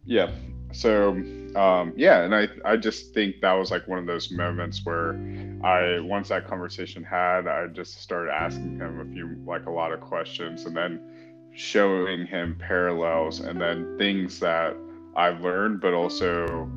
Yeah. 0.08 0.30
So, 0.72 1.10
um, 1.54 1.92
yeah, 1.96 2.22
and 2.22 2.34
I 2.34 2.48
I 2.64 2.76
just 2.76 3.12
think 3.12 3.40
that 3.42 3.52
was 3.52 3.70
like 3.70 3.86
one 3.86 3.98
of 3.98 4.06
those 4.06 4.30
moments 4.30 4.80
where 4.84 5.12
I 5.62 6.00
once 6.00 6.28
that 6.28 6.46
conversation 6.46 7.04
had, 7.04 7.46
I 7.46 7.66
just 7.68 8.02
started 8.02 8.32
asking 8.32 8.78
him 8.78 9.00
a 9.00 9.04
few 9.12 9.36
like 9.46 9.66
a 9.66 9.70
lot 9.70 9.92
of 9.92 10.00
questions, 10.00 10.64
and 10.64 10.74
then 10.74 11.00
showing 11.54 12.26
him 12.26 12.56
parallels, 12.58 13.40
and 13.40 13.60
then 13.60 13.96
things 13.98 14.40
that 14.40 14.74
I've 15.14 15.42
learned, 15.42 15.80
but 15.80 15.92
also 15.92 16.70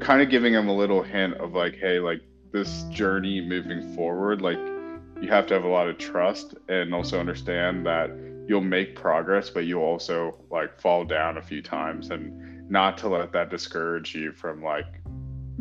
kind 0.00 0.20
of 0.22 0.28
giving 0.28 0.52
him 0.52 0.68
a 0.68 0.74
little 0.74 1.02
hint 1.02 1.34
of 1.34 1.52
like, 1.52 1.76
hey, 1.76 2.00
like 2.00 2.22
this 2.52 2.82
journey 2.90 3.40
moving 3.40 3.94
forward, 3.94 4.42
like 4.42 4.58
you 5.20 5.28
have 5.28 5.46
to 5.46 5.54
have 5.54 5.64
a 5.64 5.68
lot 5.68 5.88
of 5.88 5.98
trust 5.98 6.54
and 6.68 6.94
also 6.94 7.20
understand 7.20 7.86
that 7.86 8.10
you'll 8.46 8.60
make 8.60 8.96
progress, 8.96 9.50
but 9.50 9.64
you'll 9.64 9.82
also 9.82 10.44
like 10.50 10.80
fall 10.80 11.04
down 11.04 11.38
a 11.38 11.42
few 11.42 11.62
times 11.62 12.10
and 12.10 12.70
not 12.70 12.98
to 12.98 13.08
let 13.08 13.32
that 13.32 13.50
discourage 13.50 14.14
you 14.14 14.32
from 14.32 14.62
like, 14.62 14.86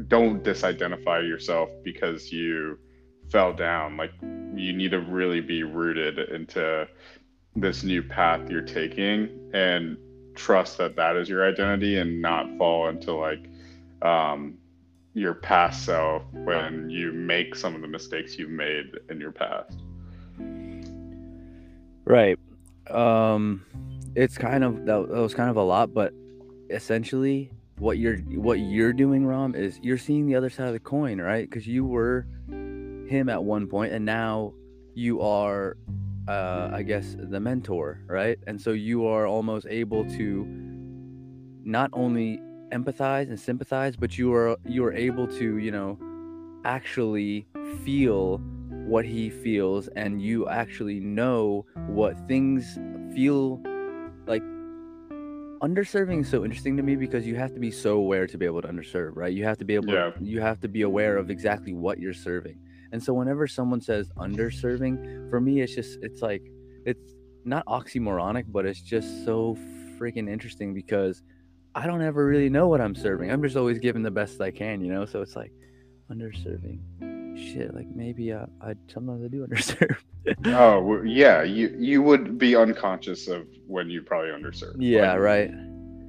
don't 0.08 0.44
disidentify 0.44 1.28
yourself 1.28 1.70
because 1.84 2.32
you 2.32 2.78
fell 3.32 3.54
down. 3.54 3.98
Like 3.98 4.12
you 4.22 4.74
need 4.74 4.92
to 4.92 5.02
really 5.02 5.42
be 5.42 5.64
rooted 5.64 6.20
into 6.30 6.88
this 7.56 7.84
new 7.84 8.02
path 8.02 8.50
you're 8.50 8.62
taking 8.62 9.52
and 9.54 9.98
trust 10.36 10.78
that 10.78 10.96
that 10.96 11.16
is 11.16 11.28
your 11.28 11.48
identity 11.48 11.98
and 11.98 12.22
not 12.22 12.46
fall 12.58 12.88
into 12.88 13.14
like 13.14 13.50
um, 14.02 14.58
your 15.14 15.34
past 15.34 15.86
self 15.86 16.24
when 16.32 16.90
you 16.90 17.12
make 17.12 17.56
some 17.56 17.76
of 17.76 17.82
the 17.82 17.88
mistakes 17.88 18.38
you've 18.38 18.50
made 18.50 18.92
in 19.10 19.20
your 19.20 19.32
past. 19.32 19.82
Right. 22.06 22.40
Um, 22.92 23.66
it's 24.16 24.38
kind 24.38 24.64
of 24.64 24.86
that, 24.86 25.08
that 25.10 25.22
was 25.22 25.34
kind 25.34 25.50
of 25.50 25.58
a 25.58 25.64
lot, 25.64 25.94
but 25.94 26.14
essentially, 26.70 27.52
what 27.78 27.98
you're 27.98 28.18
what 28.18 28.60
you're 28.60 28.94
doing, 28.94 29.26
Rom, 29.26 29.56
is 29.56 29.80
you're 29.82 29.98
seeing 29.98 30.28
the 30.28 30.36
other 30.36 30.50
side 30.50 30.68
of 30.68 30.74
the 30.74 30.80
coin, 30.80 31.20
right? 31.22 31.50
Because 31.50 31.68
you 31.68 31.86
were 31.86 32.28
him 32.50 33.30
at 33.30 33.44
one 33.44 33.68
point, 33.68 33.94
and 33.94 34.06
now 34.06 34.54
you 34.94 35.22
are, 35.22 35.78
uh, 36.28 36.70
I 36.72 36.84
guess, 36.84 37.16
the 37.18 37.40
mentor, 37.40 38.02
right? 38.06 38.38
And 38.48 38.62
so 38.62 38.72
you 38.72 39.08
are 39.08 39.26
almost 39.26 39.66
able 39.70 40.06
to 40.12 40.46
not 41.64 41.90
only 41.94 42.40
empathize 42.72 43.30
and 43.30 43.40
sympathize, 43.40 43.96
but 43.96 44.18
you 44.18 44.34
are 44.34 44.58
you 44.66 44.84
are 44.86 44.94
able 44.94 45.28
to, 45.28 45.58
you 45.58 45.72
know, 45.72 45.98
actually 46.66 47.48
feel 47.84 48.42
what 48.90 49.06
he 49.06 49.30
feels 49.30 49.88
and 49.90 50.22
you 50.22 50.48
actually 50.50 51.00
know 51.00 51.66
what 51.88 52.18
things 52.28 52.78
feel 53.14 53.62
like 54.26 54.42
underserving 55.62 56.22
is 56.22 56.30
so 56.30 56.44
interesting 56.44 56.76
to 56.78 56.84
me 56.84 56.96
because 56.96 57.26
you 57.28 57.36
have 57.36 57.54
to 57.54 57.60
be 57.60 57.70
so 57.70 57.98
aware 57.98 58.26
to 58.26 58.38
be 58.38 58.46
able 58.46 58.62
to 58.62 58.68
underserve, 58.68 59.12
right? 59.16 59.34
You 59.34 59.44
have 59.44 59.58
to 59.60 59.66
be 59.66 59.76
able 59.76 59.94
Yeah. 59.94 60.12
to, 60.12 60.24
you 60.24 60.40
have 60.42 60.60
to 60.62 60.68
be 60.68 60.82
aware 60.84 61.18
of 61.18 61.30
exactly 61.30 61.74
what 61.74 62.00
you're 62.00 62.14
serving. 62.14 62.58
And 62.92 63.04
so 63.04 63.14
whenever 63.14 63.46
someone 63.48 63.82
says 63.82 64.10
underserving, 64.18 65.30
for 65.30 65.40
me 65.40 65.62
it's 65.62 65.76
just 65.76 66.00
it's 66.02 66.22
like 66.22 66.42
it's 66.86 67.14
not 67.46 67.66
oxymoronic, 67.68 68.46
but 68.48 68.66
it's 68.66 68.82
just 68.82 69.24
so 69.26 69.56
freaking 70.00 70.30
interesting 70.30 70.74
because 70.74 71.22
I 71.76 71.86
don't 71.86 72.02
ever 72.02 72.26
really 72.26 72.50
know 72.50 72.68
what 72.68 72.82
I'm 72.82 72.96
serving. 72.96 73.30
I'm 73.30 73.44
just 73.44 73.56
always 73.56 73.78
giving 73.78 74.02
the 74.02 74.12
best 74.12 74.42
I 74.42 74.50
can, 74.52 74.82
you 74.82 74.92
know? 74.92 75.06
So 75.06 75.22
it's 75.22 75.36
like 75.36 75.52
underserving. 76.12 76.80
Shit, 77.40 77.74
like 77.74 77.88
maybe 77.96 78.32
uh, 78.34 78.46
I 78.62 78.74
sometimes 78.92 79.24
I 79.24 79.28
do 79.28 79.46
underserve. 79.48 79.98
Oh 80.46 80.82
well, 80.82 81.06
yeah, 81.06 81.44
you 81.44 81.76
you 81.80 82.02
would 82.02 82.38
be 82.38 82.56
unconscious 82.56 83.28
of 83.28 83.48
when 83.68 83.90
you 83.90 84.02
probably 84.02 84.30
underserve. 84.32 84.76
yeah, 84.78 85.14
Like, 85.14 85.20
right. 85.22 85.52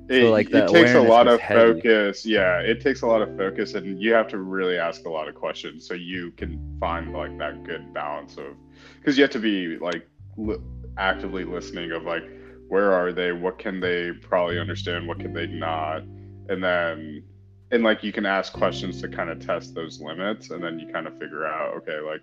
It, 0.08 0.24
So, 0.24 0.30
like, 0.32 0.50
it 0.50 0.66
takes 0.68 0.92
a 0.94 1.00
lot 1.00 1.28
of 1.28 1.38
heavy. 1.40 1.74
focus. 1.80 2.26
Yeah, 2.26 2.58
it 2.58 2.80
takes 2.80 3.02
a 3.02 3.06
lot 3.06 3.22
of 3.22 3.36
focus, 3.36 3.74
and 3.74 4.02
you 4.02 4.12
have 4.12 4.26
to 4.28 4.38
really 4.38 4.76
ask 4.76 5.04
a 5.06 5.08
lot 5.08 5.28
of 5.28 5.36
questions 5.36 5.86
so 5.86 5.94
you 5.94 6.32
can 6.32 6.58
find 6.80 7.12
like 7.12 7.38
that 7.38 7.62
good 7.62 7.94
balance 7.94 8.36
of 8.36 8.56
because 8.98 9.16
you 9.16 9.22
have 9.22 9.30
to 9.30 9.38
be 9.38 9.78
like 9.78 10.08
li- 10.36 10.58
actively 10.98 11.44
listening 11.44 11.92
of 11.92 12.02
like 12.02 12.24
where 12.68 12.92
are 12.92 13.12
they, 13.12 13.30
what 13.32 13.58
can 13.58 13.78
they 13.80 14.10
probably 14.20 14.58
understand, 14.58 15.06
what 15.06 15.20
can 15.20 15.32
they 15.32 15.46
not, 15.46 16.02
and 16.48 16.62
then 16.62 17.22
and 17.70 17.82
like 17.84 18.02
you 18.02 18.12
can 18.12 18.26
ask 18.26 18.52
questions 18.52 19.00
to 19.02 19.08
kind 19.08 19.30
of 19.30 19.44
test 19.44 19.74
those 19.74 20.00
limits, 20.00 20.50
and 20.50 20.62
then 20.62 20.78
you 20.78 20.92
kind 20.92 21.06
of 21.06 21.18
figure 21.18 21.46
out 21.46 21.74
okay, 21.76 22.00
like 22.00 22.22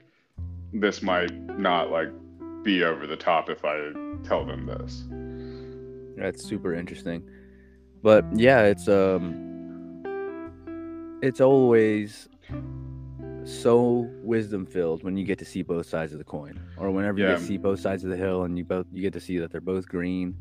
this 0.73 1.01
might 1.01 1.31
not 1.59 1.89
like 1.91 2.09
be 2.63 2.83
over 2.83 3.07
the 3.07 3.15
top 3.15 3.49
if 3.49 3.63
I 3.63 3.91
tell 4.23 4.45
them 4.45 4.65
this. 4.65 5.05
That's 6.21 6.43
super 6.43 6.73
interesting. 6.73 7.23
but 8.03 8.25
yeah, 8.33 8.63
it's 8.63 8.87
um, 8.87 9.33
it's 11.21 11.41
always 11.41 12.27
so 13.43 14.09
wisdom 14.23 14.65
filled 14.65 15.03
when 15.03 15.15
you 15.15 15.23
get 15.23 15.39
to 15.39 15.45
see 15.45 15.61
both 15.61 15.85
sides 15.85 16.11
of 16.11 16.17
the 16.17 16.23
coin, 16.25 16.59
or 16.77 16.91
whenever 16.91 17.19
you 17.19 17.25
Yeah. 17.27 17.35
to 17.35 17.39
see 17.41 17.57
both 17.57 17.79
sides 17.79 18.03
of 18.03 18.09
the 18.09 18.17
hill, 18.17 18.43
and 18.43 18.57
you 18.57 18.65
both 18.65 18.85
you 18.91 19.01
get 19.01 19.13
to 19.13 19.19
see 19.21 19.37
that 19.39 19.51
they're 19.51 19.61
both 19.61 19.87
green. 19.87 20.35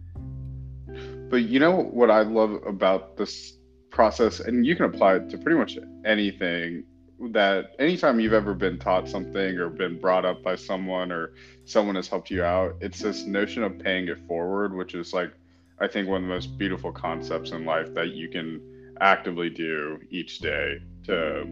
But 1.28 1.42
you 1.42 1.58
know 1.60 1.76
what 1.76 2.10
I 2.10 2.22
love 2.22 2.52
about 2.66 3.16
this 3.16 3.58
process, 3.96 4.40
and 4.40 4.66
you 4.66 4.76
can 4.76 4.84
apply 4.84 5.16
it 5.16 5.30
to 5.30 5.38
pretty 5.38 5.58
much 5.58 5.78
anything 6.04 6.84
that 7.32 7.74
anytime 7.78 8.20
you've 8.20 8.34
ever 8.34 8.52
been 8.52 8.78
taught 8.78 9.08
something 9.08 9.56
or 9.56 9.70
been 9.70 9.98
brought 9.98 10.26
up 10.26 10.42
by 10.42 10.54
someone 10.54 11.10
or 11.10 11.32
someone 11.64 11.94
has 11.94 12.06
helped 12.06 12.30
you 12.30 12.44
out, 12.44 12.76
it's 12.82 13.00
this 13.00 13.24
notion 13.24 13.62
of 13.62 13.78
paying 13.78 14.06
it 14.08 14.18
forward, 14.28 14.76
which 14.76 14.94
is 14.94 15.14
like, 15.14 15.32
I 15.80 15.88
think, 15.88 16.08
one 16.08 16.22
of 16.22 16.28
the 16.28 16.34
most 16.34 16.58
beautiful 16.58 16.92
concepts 16.92 17.52
in 17.52 17.64
life 17.64 17.94
that 17.94 18.10
you 18.10 18.28
can 18.28 18.60
actively 19.00 19.48
do 19.48 19.98
each 20.10 20.40
day 20.40 20.78
to 21.04 21.46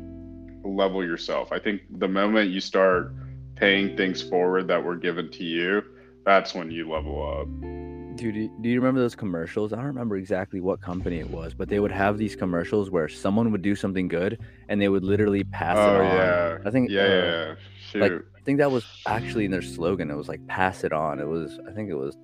level 0.63 1.03
yourself. 1.03 1.51
I 1.51 1.59
think 1.59 1.81
the 1.99 2.09
moment 2.09 2.51
you 2.51 2.61
start 2.61 3.15
paying 3.57 3.97
things 3.97 4.21
forward 4.21 4.69
that 4.69 4.85
were 4.85 4.97
given 4.97 5.31
to 5.31 5.45
you, 5.45 5.83
that's 6.27 6.55
when 6.55 6.71
you 6.71 6.91
level 6.91 7.41
up. 7.41 7.84
Dude, 8.17 8.51
do 8.63 8.69
you 8.69 8.79
remember 8.79 9.01
those 9.01 9.17
commercials? 9.17 9.73
I 9.73 9.77
don't 9.77 9.87
remember 9.87 10.17
exactly 10.17 10.61
what 10.61 10.81
company 10.81 11.19
it 11.19 11.29
was, 11.31 11.53
but 11.53 11.69
they 11.69 11.81
would 11.81 11.91
have 11.91 12.17
these 12.17 12.37
commercials 12.37 12.91
where 12.91 13.09
someone 13.09 13.51
would 13.51 13.63
do 13.63 13.75
something 13.75 14.07
good 14.07 14.39
and 14.69 14.81
they 14.81 14.89
would 14.89 15.03
literally 15.03 15.43
pass 15.45 15.77
Oh 15.77 15.97
it 15.97 16.01
on. 16.01 16.17
yeah, 16.17 16.59
I 16.65 16.71
think, 16.71 16.91
yeah, 16.91 17.03
uh, 17.03 17.57
yeah, 17.93 18.01
like, 18.01 18.13
I 18.13 18.41
think 18.45 18.59
that 18.59 18.71
was 18.71 18.85
actually 19.07 19.47
in 19.47 19.51
their 19.51 19.63
slogan. 19.63 20.11
It 20.11 20.17
was 20.17 20.29
like 20.29 20.47
"pass 20.47 20.85
it 20.85 20.93
on." 20.93 21.19
It 21.19 21.27
was, 21.27 21.59
I 21.69 21.73
think 21.73 21.91
it 21.91 21.95
was 21.95 22.17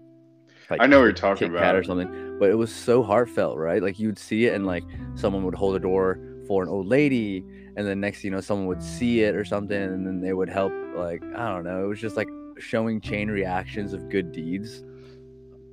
like 0.71 0.81
I 0.81 0.87
know 0.87 0.99
what 0.99 1.05
you're 1.05 1.13
talking 1.13 1.51
Kit 1.51 1.59
Kat 1.59 1.75
or 1.75 1.83
something, 1.83 2.39
but 2.39 2.51
it 2.51 2.55
was 2.55 2.73
so 2.73 3.03
heartfelt, 3.03 3.59
right? 3.59 3.83
Like 3.83 3.99
you'd 3.99 4.19
see 4.19 4.47
it 4.47 4.55
and 4.55 4.67
like 4.67 4.85
someone 5.17 5.45
would 5.45 5.55
hold 5.57 5.75
a 5.75 5.81
door 5.81 6.21
for 6.47 6.63
an 6.63 6.69
old 6.69 6.87
lady, 6.87 7.45
and 7.77 7.87
then 7.87 8.01
next, 8.01 8.23
you 8.23 8.31
know, 8.31 8.41
someone 8.41 8.69
would 8.69 8.83
see 8.83 9.23
it 9.23 9.35
or 9.35 9.45
something, 9.45 9.77
and 9.83 10.07
then 10.07 10.21
they 10.21 10.33
would 10.33 10.49
help. 10.49 10.73
Like 10.95 11.23
I 11.35 11.49
don't 11.53 11.65
know, 11.65 11.85
it 11.85 11.89
was 11.89 12.01
just 12.01 12.17
like 12.17 12.29
showing 12.59 13.01
chain 13.01 13.29
reactions 13.29 13.93
of 13.93 14.09
good 14.09 14.31
deeds. 14.31 14.85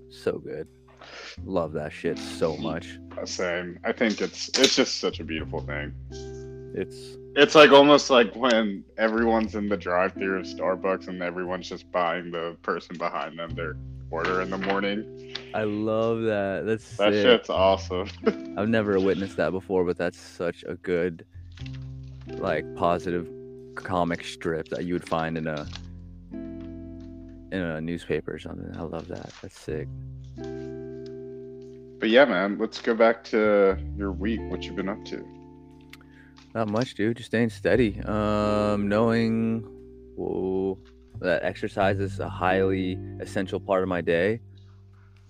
So 0.10 0.38
good. 0.40 0.68
Love 1.46 1.74
that 1.74 1.92
shit 1.92 2.18
so 2.18 2.58
much. 2.58 2.98
Same. 3.26 3.80
I 3.84 3.92
think 3.92 4.22
it's 4.22 4.50
it's 4.60 4.76
just 4.76 4.98
such 5.00 5.20
a 5.20 5.24
beautiful 5.24 5.62
thing. 5.62 5.94
It's 6.74 7.18
It's 7.36 7.56
like 7.56 7.72
almost 7.72 8.10
like 8.10 8.36
when 8.36 8.84
everyone's 8.98 9.56
in 9.56 9.70
the 9.70 9.78
drive-through 9.78 10.40
of 10.40 10.46
Starbucks 10.46 11.08
and 11.08 11.22
everyone's 11.22 11.70
just 11.70 11.92
buying 11.92 12.32
the 12.32 12.58
person 12.62 12.98
behind 12.98 13.38
them 13.40 13.52
their 13.52 13.76
order 14.12 14.42
in 14.42 14.50
the 14.50 14.58
morning. 14.58 15.36
I 15.54 15.64
love 15.64 16.22
that. 16.24 16.66
That's 16.66 16.98
That 16.98 17.14
sick. 17.14 17.24
shit's 17.24 17.50
awesome. 17.50 18.10
I've 18.58 18.70
never 18.70 19.00
witnessed 19.00 19.38
that 19.38 19.52
before, 19.52 19.84
but 19.86 19.98
that's 19.98 20.20
such 20.20 20.64
a 20.68 20.76
good, 20.76 21.26
like, 22.28 22.64
positive 22.76 23.28
comic 23.76 24.24
strip 24.24 24.68
that 24.70 24.86
you 24.86 24.94
would 24.94 25.08
find 25.08 25.38
in 25.38 25.48
a 25.48 25.68
in 27.52 27.62
a 27.62 27.82
newspaper 27.82 28.34
or 28.34 28.40
something. 28.40 28.76
I 28.78 28.82
love 28.82 29.08
that. 29.08 29.32
That's 29.42 29.60
sick. 29.60 29.88
But 32.00 32.10
yeah, 32.10 32.26
man, 32.26 32.58
let's 32.60 32.80
go 32.80 32.94
back 32.94 33.24
to 33.26 33.78
your 33.96 34.12
week. 34.12 34.40
What 34.50 34.64
you've 34.64 34.76
been 34.76 34.90
up 34.90 35.04
to? 35.06 35.26
Not 36.54 36.70
much, 36.70 36.96
dude. 36.96 37.18
Just 37.18 37.28
staying 37.28 37.50
steady. 37.50 38.00
Um, 38.02 38.88
knowing 38.88 39.68
whoa, 40.16 40.80
that 41.20 41.44
exercise 41.44 42.00
is 42.00 42.20
a 42.20 42.30
highly 42.30 42.98
essential 43.20 43.60
part 43.60 43.84
of 43.84 43.90
my 43.90 44.02
day. 44.02 44.42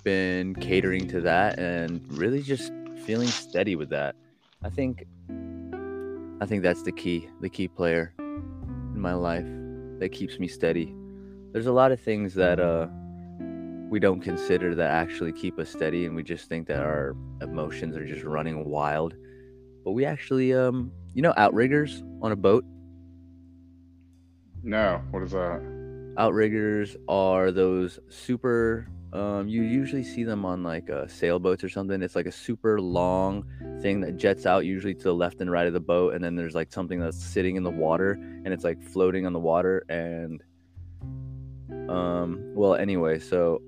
Been 0.03 0.55
catering 0.55 1.07
to 1.09 1.21
that 1.21 1.59
and 1.59 2.01
really 2.17 2.41
just 2.41 2.71
feeling 3.05 3.27
steady 3.27 3.75
with 3.75 3.89
that. 3.89 4.15
I 4.63 4.69
think 4.69 5.05
I 6.39 6.45
think 6.45 6.63
that's 6.63 6.83
the 6.83 6.91
key, 6.91 7.29
the 7.41 7.49
key 7.49 7.67
player 7.67 8.13
in 8.19 8.99
my 8.99 9.13
life 9.13 9.45
that 9.99 10.09
keeps 10.09 10.39
me 10.39 10.47
steady. 10.47 10.93
There's 11.53 11.65
a 11.65 11.71
lot 11.71 11.91
of 11.91 11.99
things 11.99 12.33
that 12.35 12.59
uh 12.59 12.87
we 13.89 13.99
don't 13.99 14.19
consider 14.19 14.75
that 14.75 14.89
actually 14.89 15.31
keep 15.31 15.57
us 15.59 15.69
steady 15.69 16.05
and 16.05 16.15
we 16.15 16.21
just 16.21 16.49
think 16.49 16.67
that 16.67 16.81
our 16.81 17.15
emotions 17.41 17.95
are 17.95 18.05
just 18.05 18.23
running 18.23 18.65
wild. 18.65 19.15
But 19.85 19.91
we 19.91 20.05
actually 20.05 20.53
um 20.53 20.91
you 21.13 21.21
know 21.21 21.33
outriggers 21.37 22.03
on 22.21 22.31
a 22.31 22.35
boat? 22.35 22.65
No, 24.63 25.01
what 25.11 25.23
is 25.23 25.31
that? 25.31 25.61
Outriggers 26.17 26.97
are 27.07 27.51
those 27.51 27.99
super 28.09 28.89
um 29.13 29.47
you 29.47 29.61
usually 29.61 30.03
see 30.03 30.25
them 30.25 30.43
on 30.43 30.63
like 30.63 30.89
uh, 30.89 31.07
sailboats 31.07 31.63
or 31.63 31.69
something. 31.69 32.01
It's 32.01 32.15
like 32.15 32.25
a 32.25 32.31
super 32.31 32.81
long 32.81 33.45
thing 33.81 34.01
that 34.01 34.17
jets 34.17 34.45
out 34.45 34.65
usually 34.65 34.95
to 34.95 35.03
the 35.03 35.15
left 35.15 35.39
and 35.39 35.49
right 35.49 35.65
of 35.65 35.73
the 35.73 35.79
boat 35.79 36.13
and 36.13 36.21
then 36.21 36.35
there's 36.35 36.55
like 36.55 36.73
something 36.73 36.99
that's 36.99 37.23
sitting 37.23 37.55
in 37.55 37.63
the 37.63 37.71
water 37.71 38.11
and 38.11 38.47
it's 38.47 38.65
like 38.65 38.81
floating 38.83 39.25
on 39.25 39.31
the 39.31 39.39
water 39.39 39.85
and 39.87 40.43
um 41.89 42.51
well 42.53 42.75
anyway, 42.75 43.19
so 43.19 43.61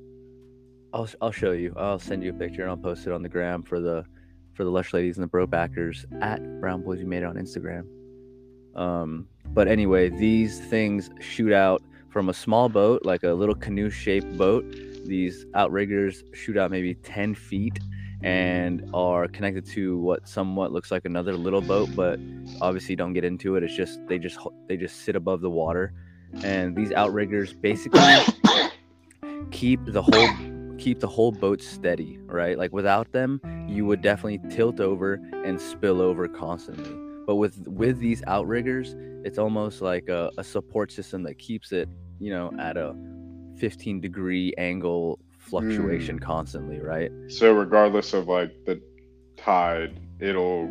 I'll 0.93 1.09
I'll 1.21 1.31
show 1.31 1.51
you. 1.51 1.73
I'll 1.77 1.99
send 1.99 2.23
you 2.23 2.31
a 2.31 2.33
picture 2.33 2.61
and 2.61 2.71
I'll 2.71 2.77
post 2.77 3.05
it 3.05 3.13
on 3.13 3.21
the 3.21 3.29
gram 3.29 3.63
for 3.63 3.79
the 3.79 4.05
for 4.53 4.63
the 4.63 4.69
lush 4.69 4.93
ladies 4.93 5.17
and 5.17 5.23
the 5.23 5.27
bro 5.27 5.47
backers 5.47 6.05
at 6.21 6.41
Brown 6.59 6.83
Boys. 6.83 6.99
We 6.99 7.05
made 7.05 7.23
it 7.23 7.25
on 7.25 7.35
Instagram. 7.35 7.85
Um, 8.75 9.27
but 9.45 9.67
anyway, 9.67 10.09
these 10.09 10.59
things 10.59 11.09
shoot 11.19 11.53
out 11.53 11.81
from 12.09 12.29
a 12.29 12.33
small 12.33 12.69
boat, 12.69 13.05
like 13.05 13.23
a 13.23 13.33
little 13.33 13.55
canoe 13.55 13.89
shaped 13.89 14.37
boat. 14.37 14.65
These 15.05 15.45
outriggers 15.53 16.23
shoot 16.33 16.57
out 16.57 16.71
maybe 16.71 16.95
10 16.95 17.35
feet 17.35 17.79
and 18.21 18.89
are 18.93 19.27
connected 19.27 19.65
to 19.65 19.97
what 19.97 20.27
somewhat 20.27 20.71
looks 20.71 20.91
like 20.91 21.05
another 21.05 21.33
little 21.33 21.61
boat, 21.61 21.89
but 21.95 22.19
obviously 22.61 22.95
don't 22.95 23.13
get 23.13 23.23
into 23.23 23.55
it. 23.55 23.63
It's 23.63 23.75
just 23.75 24.05
they 24.07 24.19
just 24.19 24.39
they 24.67 24.75
just 24.75 24.97
sit 25.05 25.15
above 25.15 25.41
the 25.41 25.49
water, 25.49 25.93
and 26.43 26.75
these 26.75 26.91
outriggers 26.91 27.53
basically 27.53 28.01
keep 29.51 29.79
the 29.85 30.01
whole 30.01 30.29
keep 30.77 30.99
the 30.99 31.07
whole 31.07 31.31
boat 31.31 31.61
steady, 31.61 32.17
right? 32.25 32.57
Like 32.57 32.71
without 32.71 33.11
them, 33.11 33.41
you 33.67 33.85
would 33.85 34.01
definitely 34.01 34.39
tilt 34.49 34.79
over 34.79 35.15
and 35.45 35.59
spill 35.59 36.01
over 36.01 36.27
constantly. 36.27 36.95
But 37.27 37.35
with 37.35 37.67
with 37.67 37.99
these 37.99 38.23
outriggers, 38.27 38.95
it's 39.23 39.37
almost 39.37 39.81
like 39.81 40.09
a, 40.09 40.31
a 40.37 40.43
support 40.43 40.91
system 40.91 41.23
that 41.23 41.37
keeps 41.37 41.71
it, 41.71 41.89
you 42.19 42.31
know, 42.31 42.51
at 42.59 42.77
a 42.77 42.95
15 43.57 43.99
degree 43.99 44.53
angle 44.57 45.19
fluctuation 45.37 46.17
hmm. 46.17 46.23
constantly, 46.23 46.79
right? 46.79 47.11
So 47.27 47.53
regardless 47.53 48.13
of 48.13 48.27
like 48.27 48.51
the 48.65 48.81
tide, 49.37 49.99
it'll 50.19 50.67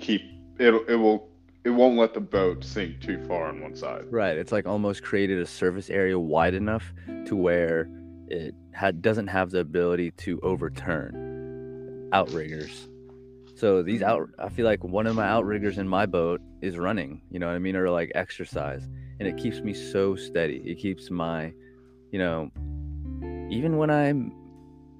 keep 0.00 0.22
it'll 0.58 0.84
it 0.86 0.94
will 0.94 1.28
it 1.68 1.74
won't 1.74 1.98
let 1.98 2.14
the 2.14 2.20
boat 2.20 2.64
sink 2.64 2.98
too 2.98 3.22
far 3.26 3.48
on 3.48 3.60
one 3.60 3.76
side. 3.76 4.04
Right. 4.10 4.38
It's 4.38 4.52
like 4.52 4.66
almost 4.66 5.02
created 5.02 5.38
a 5.38 5.44
surface 5.44 5.90
area 5.90 6.18
wide 6.18 6.54
enough 6.54 6.94
to 7.26 7.36
where 7.36 7.90
it 8.28 8.54
had 8.72 9.02
doesn't 9.02 9.26
have 9.26 9.50
the 9.50 9.60
ability 9.60 10.12
to 10.12 10.40
overturn 10.42 12.08
outriggers. 12.14 12.88
So 13.54 13.82
these 13.82 14.00
out 14.00 14.30
I 14.38 14.48
feel 14.48 14.64
like 14.64 14.82
one 14.82 15.06
of 15.06 15.14
my 15.14 15.28
outriggers 15.28 15.76
in 15.76 15.86
my 15.86 16.06
boat 16.06 16.40
is 16.62 16.78
running, 16.78 17.20
you 17.30 17.38
know 17.38 17.48
what 17.48 17.56
I 17.56 17.58
mean, 17.58 17.76
or 17.76 17.90
like 17.90 18.10
exercise. 18.14 18.88
And 19.20 19.28
it 19.28 19.36
keeps 19.36 19.60
me 19.60 19.74
so 19.74 20.16
steady. 20.16 20.62
It 20.64 20.76
keeps 20.76 21.10
my, 21.10 21.52
you 22.12 22.18
know, 22.18 22.50
even 23.50 23.76
when 23.76 23.90
I 23.90 24.14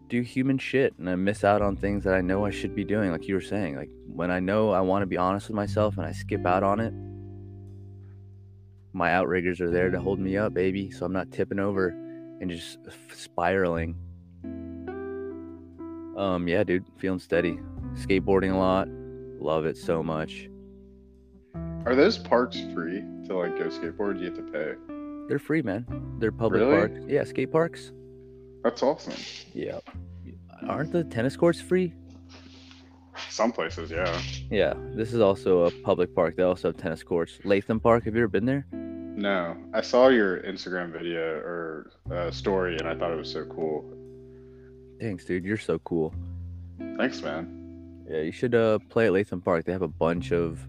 do 0.08 0.22
human 0.22 0.58
shit 0.58 0.94
and 0.98 1.08
I 1.08 1.14
miss 1.16 1.44
out 1.44 1.62
on 1.62 1.76
things 1.76 2.04
that 2.04 2.14
I 2.14 2.20
know 2.20 2.44
I 2.44 2.50
should 2.50 2.74
be 2.74 2.84
doing, 2.84 3.10
like 3.12 3.28
you 3.28 3.34
were 3.34 3.40
saying, 3.40 3.76
like 3.76 3.90
when 4.06 4.30
I 4.30 4.40
know 4.40 4.70
I 4.70 4.80
want 4.80 5.02
to 5.02 5.06
be 5.06 5.16
honest 5.16 5.48
with 5.48 5.56
myself 5.56 5.96
and 5.98 6.06
I 6.06 6.12
skip 6.12 6.46
out 6.46 6.62
on 6.62 6.80
it, 6.80 6.92
my 8.92 9.12
outriggers 9.12 9.60
are 9.60 9.70
there 9.70 9.90
to 9.90 10.00
hold 10.00 10.18
me 10.18 10.36
up, 10.36 10.54
baby. 10.54 10.90
So 10.90 11.04
I'm 11.06 11.12
not 11.12 11.30
tipping 11.30 11.58
over 11.58 11.88
and 12.40 12.50
just 12.50 12.78
spiraling. 13.14 13.94
Um, 16.16 16.48
yeah, 16.48 16.64
dude, 16.64 16.84
feeling 16.96 17.20
steady. 17.20 17.58
Skateboarding 17.94 18.52
a 18.52 18.56
lot. 18.56 18.88
Love 19.40 19.66
it 19.66 19.76
so 19.76 20.02
much. 20.02 20.48
Are 21.86 21.94
those 21.94 22.18
parks 22.18 22.60
free 22.74 23.02
to 23.26 23.36
like 23.36 23.56
go 23.56 23.66
skateboard? 23.68 24.14
Do 24.18 24.24
you 24.24 24.30
have 24.30 24.36
to 24.36 24.42
pay? 24.52 24.74
They're 25.28 25.38
free, 25.38 25.62
man. 25.62 25.86
They're 26.18 26.32
public 26.32 26.62
Really? 26.62 26.76
parks. 26.76 27.00
Yeah, 27.06 27.24
skate 27.24 27.52
parks. 27.52 27.92
That's 28.68 28.82
awesome. 28.82 29.14
Yeah. 29.54 29.78
Aren't 30.68 30.92
the 30.92 31.02
tennis 31.02 31.38
courts 31.38 31.58
free? 31.58 31.94
Some 33.30 33.50
places, 33.50 33.90
yeah. 33.90 34.20
Yeah, 34.50 34.74
this 34.92 35.14
is 35.14 35.20
also 35.20 35.64
a 35.64 35.70
public 35.70 36.14
park. 36.14 36.36
They 36.36 36.42
also 36.42 36.68
have 36.68 36.76
tennis 36.76 37.02
courts. 37.02 37.38
Latham 37.44 37.80
Park. 37.80 38.04
Have 38.04 38.14
you 38.14 38.20
ever 38.20 38.28
been 38.28 38.44
there? 38.44 38.66
No, 38.72 39.56
I 39.72 39.80
saw 39.80 40.08
your 40.08 40.42
Instagram 40.42 40.92
video 40.92 41.18
or 41.18 41.92
uh, 42.12 42.30
story, 42.30 42.76
and 42.76 42.86
I 42.86 42.94
thought 42.94 43.10
it 43.10 43.16
was 43.16 43.32
so 43.32 43.46
cool. 43.46 43.90
Thanks, 45.00 45.24
dude. 45.24 45.46
You're 45.46 45.56
so 45.56 45.78
cool. 45.78 46.14
Thanks, 46.98 47.22
man. 47.22 48.04
Yeah, 48.06 48.20
you 48.20 48.32
should 48.32 48.54
uh, 48.54 48.80
play 48.90 49.06
at 49.06 49.14
Latham 49.14 49.40
Park. 49.40 49.64
They 49.64 49.72
have 49.72 49.80
a 49.80 49.88
bunch 49.88 50.30
of 50.30 50.60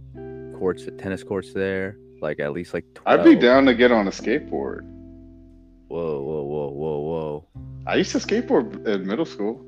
courts, 0.57 0.87
tennis 0.97 1.21
courts 1.21 1.51
there. 1.51 1.97
Like 2.21 2.39
at 2.39 2.53
least 2.53 2.73
like 2.73 2.85
12. 2.93 3.19
I'd 3.19 3.25
be 3.25 3.35
down 3.35 3.65
to 3.65 3.73
get 3.73 3.91
on 3.91 4.07
a 4.07 4.11
skateboard. 4.11 4.85
Whoa, 5.89 6.21
whoa, 6.21 6.43
whoa, 6.43 6.43
whoa, 6.43 6.43
whoa. 6.43 6.48
I 7.89 7.95
used 7.95 8.11
to 8.11 8.19
skateboard 8.19 8.85
in 8.87 9.07
middle 9.07 9.25
school. 9.25 9.65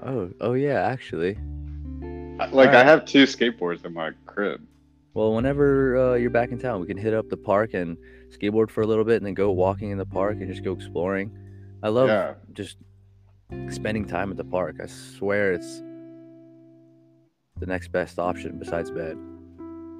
Oh, 0.00 0.30
oh 0.40 0.52
yeah, 0.52 0.86
actually. 0.86 1.36
Like 2.52 2.70
I 2.70 2.84
have 2.84 3.04
two 3.04 3.24
skateboards 3.24 3.84
in 3.84 3.92
my 3.92 4.12
crib. 4.24 4.60
Well, 5.14 5.34
whenever 5.34 5.96
uh, 5.96 6.14
you're 6.14 6.30
back 6.30 6.52
in 6.52 6.60
town, 6.60 6.80
we 6.80 6.86
can 6.86 6.96
hit 6.96 7.12
up 7.12 7.28
the 7.28 7.36
park 7.36 7.74
and 7.74 7.96
skateboard 8.30 8.70
for 8.70 8.82
a 8.82 8.86
little 8.86 9.02
bit, 9.02 9.16
and 9.16 9.26
then 9.26 9.34
go 9.34 9.50
walking 9.50 9.90
in 9.90 9.98
the 9.98 10.06
park 10.06 10.36
and 10.36 10.48
just 10.48 10.62
go 10.62 10.72
exploring. 10.74 11.36
I 11.82 11.88
love 11.88 12.08
Yeah. 12.08 12.34
just 12.52 12.76
spending 13.70 14.04
time 14.04 14.30
at 14.30 14.36
the 14.36 14.44
park. 14.44 14.76
I 14.80 14.86
swear 14.86 15.52
it's 15.52 15.82
the 17.58 17.66
next 17.66 17.88
best 17.90 18.20
option 18.20 18.60
besides 18.60 18.92
bed. 18.92 19.18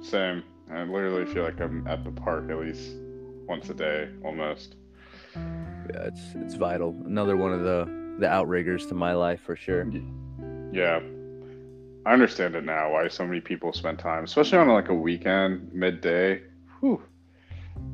Same. 0.01 0.41
I 0.71 0.83
literally 0.83 1.25
feel 1.25 1.43
like 1.43 1.59
I'm 1.59 1.85
at 1.85 2.05
the 2.05 2.11
park 2.11 2.49
at 2.49 2.59
least 2.59 2.95
once 3.45 3.69
a 3.69 3.73
day, 3.73 4.09
almost. 4.23 4.75
Yeah, 5.93 6.03
it's 6.03 6.35
it's 6.35 6.55
vital. 6.55 6.95
Another 7.05 7.37
one 7.37 7.53
of 7.53 7.61
the 7.61 7.87
the 8.19 8.27
outriggers 8.27 8.85
to 8.87 8.95
my 8.95 9.13
life 9.13 9.41
for 9.41 9.55
sure. 9.55 9.89
Yeah. 10.71 11.01
I 12.05 12.13
understand 12.13 12.55
it 12.55 12.63
now 12.63 12.93
why 12.93 13.07
so 13.09 13.25
many 13.25 13.41
people 13.41 13.73
spend 13.73 13.99
time, 13.99 14.23
especially 14.23 14.57
on 14.59 14.69
like 14.69 14.89
a 14.89 14.93
weekend, 14.93 15.73
midday. 15.73 16.41
Whew. 16.79 17.01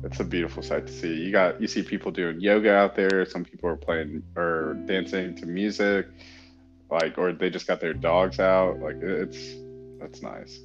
It's 0.04 0.20
a 0.20 0.24
beautiful 0.24 0.62
sight 0.62 0.86
to 0.86 0.92
see. 0.92 1.14
You 1.14 1.32
got 1.32 1.60
you 1.60 1.66
see 1.66 1.82
people 1.82 2.12
doing 2.12 2.40
yoga 2.40 2.72
out 2.72 2.94
there. 2.94 3.26
Some 3.26 3.44
people 3.44 3.68
are 3.68 3.76
playing 3.76 4.22
or 4.36 4.74
dancing 4.86 5.34
to 5.36 5.46
music, 5.46 6.06
like 6.90 7.18
or 7.18 7.32
they 7.32 7.50
just 7.50 7.66
got 7.66 7.80
their 7.80 7.94
dogs 7.94 8.38
out. 8.38 8.78
Like 8.80 8.96
it's 9.02 9.54
that's 9.98 10.22
nice. 10.22 10.60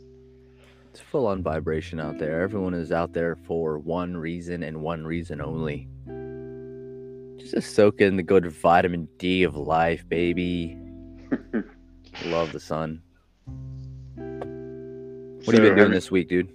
It's 0.91 0.99
full 0.99 1.27
on 1.27 1.41
vibration 1.43 1.99
out 1.99 2.17
there. 2.17 2.41
Everyone 2.41 2.73
is 2.73 2.91
out 2.91 3.13
there 3.13 3.35
for 3.35 3.77
one 3.77 4.17
reason 4.17 4.63
and 4.63 4.81
one 4.81 5.05
reason 5.05 5.41
only. 5.41 5.87
Just 7.39 7.73
soak 7.75 8.01
in 8.01 8.15
the 8.17 8.23
good 8.23 8.51
vitamin 8.51 9.07
D 9.17 9.43
of 9.43 9.55
life, 9.55 10.07
baby. 10.07 10.77
Love 12.25 12.51
the 12.51 12.59
sun. 12.59 13.01
What 14.15 15.55
have 15.55 15.63
you 15.63 15.69
been 15.69 15.77
doing 15.77 15.91
this 15.91 16.11
week, 16.11 16.27
dude? 16.29 16.51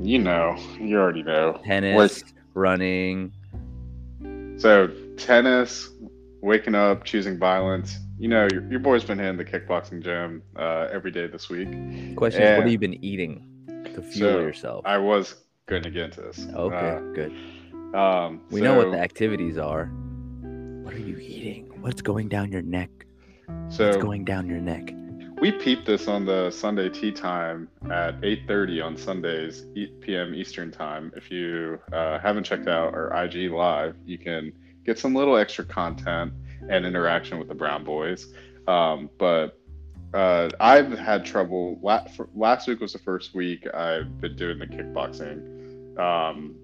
You 0.00 0.18
know, 0.18 0.56
you 0.80 0.96
already 0.98 1.22
know. 1.22 1.60
Tennis, 1.64 2.24
running. 2.54 3.32
So 4.58 4.88
tennis, 5.16 5.90
waking 6.40 6.74
up, 6.74 7.04
choosing 7.04 7.38
violence. 7.38 7.96
You 8.18 8.28
know, 8.28 8.48
your, 8.52 8.68
your 8.68 8.80
boy's 8.80 9.04
been 9.04 9.18
hitting 9.18 9.36
the 9.36 9.44
kickboxing 9.44 10.02
gym 10.02 10.42
uh, 10.56 10.88
every 10.90 11.12
day 11.12 11.28
this 11.28 11.48
week. 11.48 11.68
Question 12.16 12.42
is, 12.42 12.56
what 12.56 12.64
have 12.64 12.72
you 12.72 12.78
been 12.78 13.02
eating 13.04 13.46
to 13.94 14.02
fuel 14.02 14.32
So, 14.32 14.40
yourself? 14.40 14.82
I 14.84 14.98
was 14.98 15.36
going 15.66 15.84
to 15.84 15.90
get 15.90 16.06
into 16.06 16.22
this. 16.22 16.46
Okay, 16.54 16.98
good. 17.14 17.32
Um, 17.94 18.40
We 18.50 18.60
know 18.60 18.76
what 18.76 18.90
the 18.90 18.98
activities 19.00 19.56
are. 19.58 19.86
What 19.86 20.94
are 20.94 20.98
you 21.00 21.18
eating? 21.18 21.70
What's 21.80 22.02
going 22.02 22.28
down 22.28 22.52
your 22.52 22.62
neck? 22.62 22.90
What's 23.46 23.76
So 23.76 24.00
going 24.00 24.24
down 24.24 24.46
your 24.48 24.60
neck? 24.60 24.92
we 25.40 25.52
peeped 25.52 25.86
this 25.86 26.08
on 26.08 26.26
the 26.26 26.50
Sunday 26.50 26.88
tea 26.88 27.12
time 27.12 27.68
at 27.90 28.20
8:30 28.22 28.84
on 28.84 28.96
Sundays, 28.96 29.66
e- 29.74 29.86
p.m. 30.00 30.34
Eastern 30.34 30.70
time. 30.70 31.12
If 31.16 31.30
you 31.30 31.78
uh, 31.92 32.18
haven't 32.18 32.44
checked 32.44 32.66
out 32.68 32.92
our 32.92 33.24
IG 33.24 33.50
live, 33.52 33.96
you 34.04 34.18
can 34.18 34.52
get 34.84 34.98
some 34.98 35.14
little 35.14 35.36
extra 35.36 35.64
content 35.64 36.32
and 36.68 36.84
interaction 36.84 37.38
with 37.38 37.48
the 37.48 37.54
Brown 37.54 37.84
Boys. 37.84 38.32
Um, 38.66 39.08
but 39.18 39.58
uh, 40.12 40.48
I've 40.60 40.98
had 40.98 41.24
trouble. 41.24 41.78
La- 41.82 42.04
for, 42.08 42.28
last 42.34 42.66
week 42.68 42.80
was 42.80 42.92
the 42.92 42.98
first 42.98 43.34
week 43.34 43.66
I've 43.72 44.20
been 44.20 44.34
doing 44.36 44.58
the 44.58 44.66
kickboxing. 44.66 45.98
Um, 45.98 46.56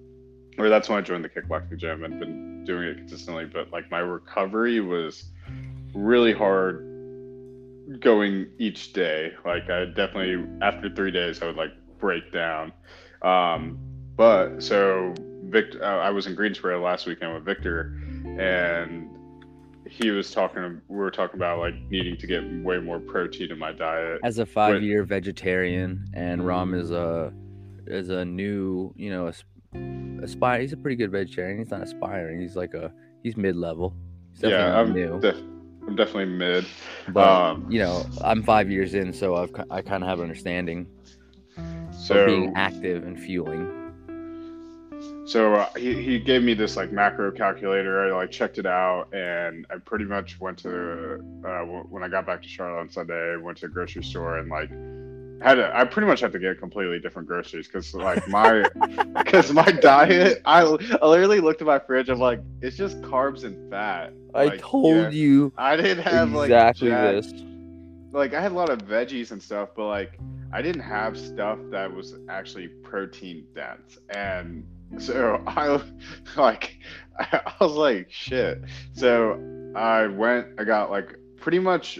or 0.57 0.69
that's 0.69 0.89
when 0.89 0.97
I 0.97 1.01
joined 1.01 1.23
the 1.23 1.29
kickboxing 1.29 1.77
gym 1.77 2.03
and 2.03 2.19
been 2.19 2.63
doing 2.65 2.87
it 2.87 2.97
consistently. 2.97 3.45
But 3.45 3.71
like 3.71 3.89
my 3.91 3.99
recovery 3.99 4.79
was 4.79 5.25
really 5.93 6.33
hard 6.33 6.81
going 7.99 8.47
each 8.57 8.93
day. 8.93 9.33
Like 9.45 9.69
I 9.69 9.85
definitely 9.85 10.45
after 10.61 10.89
three 10.89 11.11
days 11.11 11.41
I 11.41 11.45
would 11.45 11.55
like 11.55 11.71
break 11.99 12.31
down. 12.31 12.71
Um, 13.21 13.77
but 14.15 14.61
so 14.61 15.13
Victor, 15.45 15.83
uh, 15.83 15.97
I 15.99 16.09
was 16.09 16.27
in 16.27 16.35
Greensboro 16.35 16.83
last 16.83 17.05
weekend 17.05 17.33
with 17.33 17.43
Victor, 17.43 17.97
and 18.39 19.09
he 19.87 20.09
was 20.09 20.31
talking. 20.31 20.81
We 20.87 20.97
were 20.97 21.11
talking 21.11 21.37
about 21.39 21.59
like 21.59 21.75
needing 21.89 22.17
to 22.17 22.27
get 22.27 22.43
way 22.63 22.79
more 22.79 22.99
protein 22.99 23.51
in 23.51 23.59
my 23.59 23.71
diet. 23.71 24.21
As 24.23 24.39
a 24.39 24.45
five-year 24.45 25.03
vegetarian, 25.03 26.07
and 26.13 26.45
Ram 26.45 26.73
is 26.73 26.91
a 26.91 27.33
is 27.85 28.09
a 28.09 28.25
new, 28.25 28.93
you 28.95 29.11
know, 29.11 29.27
as- 29.27 29.43
aspire. 30.25 30.61
He's 30.61 30.73
a 30.73 30.77
pretty 30.77 30.95
good 30.95 31.11
vegetarian. 31.11 31.57
He's 31.59 31.71
not 31.71 31.81
aspiring. 31.81 32.39
He's 32.41 32.55
like 32.55 32.73
a 32.73 32.91
he's 33.23 33.37
mid-level. 33.37 33.95
He's 34.33 34.51
yeah, 34.51 34.79
I'm, 34.79 34.93
new. 34.93 35.19
def- 35.19 35.37
I'm 35.87 35.95
definitely 35.95 36.25
mid. 36.25 36.65
but 37.09 37.27
um, 37.27 37.71
you 37.71 37.79
know, 37.79 38.05
I'm 38.23 38.43
five 38.43 38.69
years 38.69 38.93
in, 38.93 39.13
so 39.13 39.35
I've 39.35 39.53
I 39.71 39.81
kind 39.81 40.03
of 40.03 40.09
have 40.09 40.19
an 40.19 40.23
understanding 40.23 40.87
So 41.91 42.19
of 42.21 42.27
being 42.27 42.53
active 42.55 43.05
and 43.05 43.19
fueling. 43.19 43.81
So 45.25 45.55
uh, 45.55 45.69
he, 45.75 45.93
he 46.03 46.19
gave 46.19 46.43
me 46.43 46.53
this 46.53 46.77
like 46.77 46.91
macro 46.91 47.31
calculator. 47.31 48.13
I 48.13 48.15
like 48.15 48.29
checked 48.29 48.59
it 48.59 48.67
out, 48.67 49.07
and 49.11 49.65
I 49.71 49.77
pretty 49.77 50.05
much 50.05 50.39
went 50.39 50.59
to 50.59 51.19
uh, 51.47 51.61
when 51.89 52.03
I 52.03 52.07
got 52.09 52.27
back 52.27 52.43
to 52.43 52.47
Charlotte 52.47 52.81
on 52.81 52.89
Sunday. 52.89 53.35
Went 53.37 53.57
to 53.59 53.65
a 53.65 53.69
grocery 53.69 54.03
store 54.03 54.37
and 54.37 54.49
like 54.49 54.69
had 55.41 55.55
to, 55.55 55.77
I 55.77 55.83
pretty 55.85 56.07
much 56.07 56.21
had 56.21 56.31
to 56.33 56.39
get 56.39 56.59
completely 56.59 56.99
different 56.99 57.27
groceries 57.27 57.67
because 57.67 57.93
like 57.93 58.27
my 58.27 58.65
because 59.23 59.51
my 59.51 59.71
diet. 59.71 60.41
I, 60.45 60.61
I 61.01 61.05
literally 61.07 61.39
looked 61.39 61.61
at 61.61 61.67
my 61.67 61.79
fridge. 61.79 62.09
I'm 62.09 62.19
like, 62.19 62.41
it's 62.61 62.77
just 62.77 63.01
carbs 63.01 63.43
and 63.43 63.69
fat. 63.69 64.13
I 64.33 64.45
Like, 64.45 64.61
told 64.61 64.95
yeah. 64.95 65.09
you 65.09 65.53
I 65.57 65.75
didn't 65.75 66.03
have 66.03 66.31
like 66.33 66.49
exactly 66.49 66.89
this. 66.89 67.33
like 68.11 68.33
I 68.33 68.41
had 68.41 68.51
a 68.51 68.55
lot 68.55 68.69
of 68.69 68.79
veggies 68.79 69.31
and 69.31 69.41
stuff, 69.41 69.69
but 69.75 69.87
like 69.87 70.19
I 70.51 70.61
didn't 70.61 70.81
have 70.83 71.17
stuff 71.17 71.59
that 71.71 71.93
was 71.93 72.15
actually 72.29 72.67
protein 72.67 73.45
dense. 73.53 73.97
And 74.09 74.65
so 74.97 75.43
I 75.47 75.81
like 76.37 76.77
I 77.19 77.53
was 77.59 77.73
like 77.73 78.07
shit. 78.11 78.61
So 78.93 79.39
I 79.75 80.07
went 80.07 80.47
I 80.59 80.63
got 80.63 80.91
like 80.91 81.17
pretty 81.37 81.59
much 81.59 81.99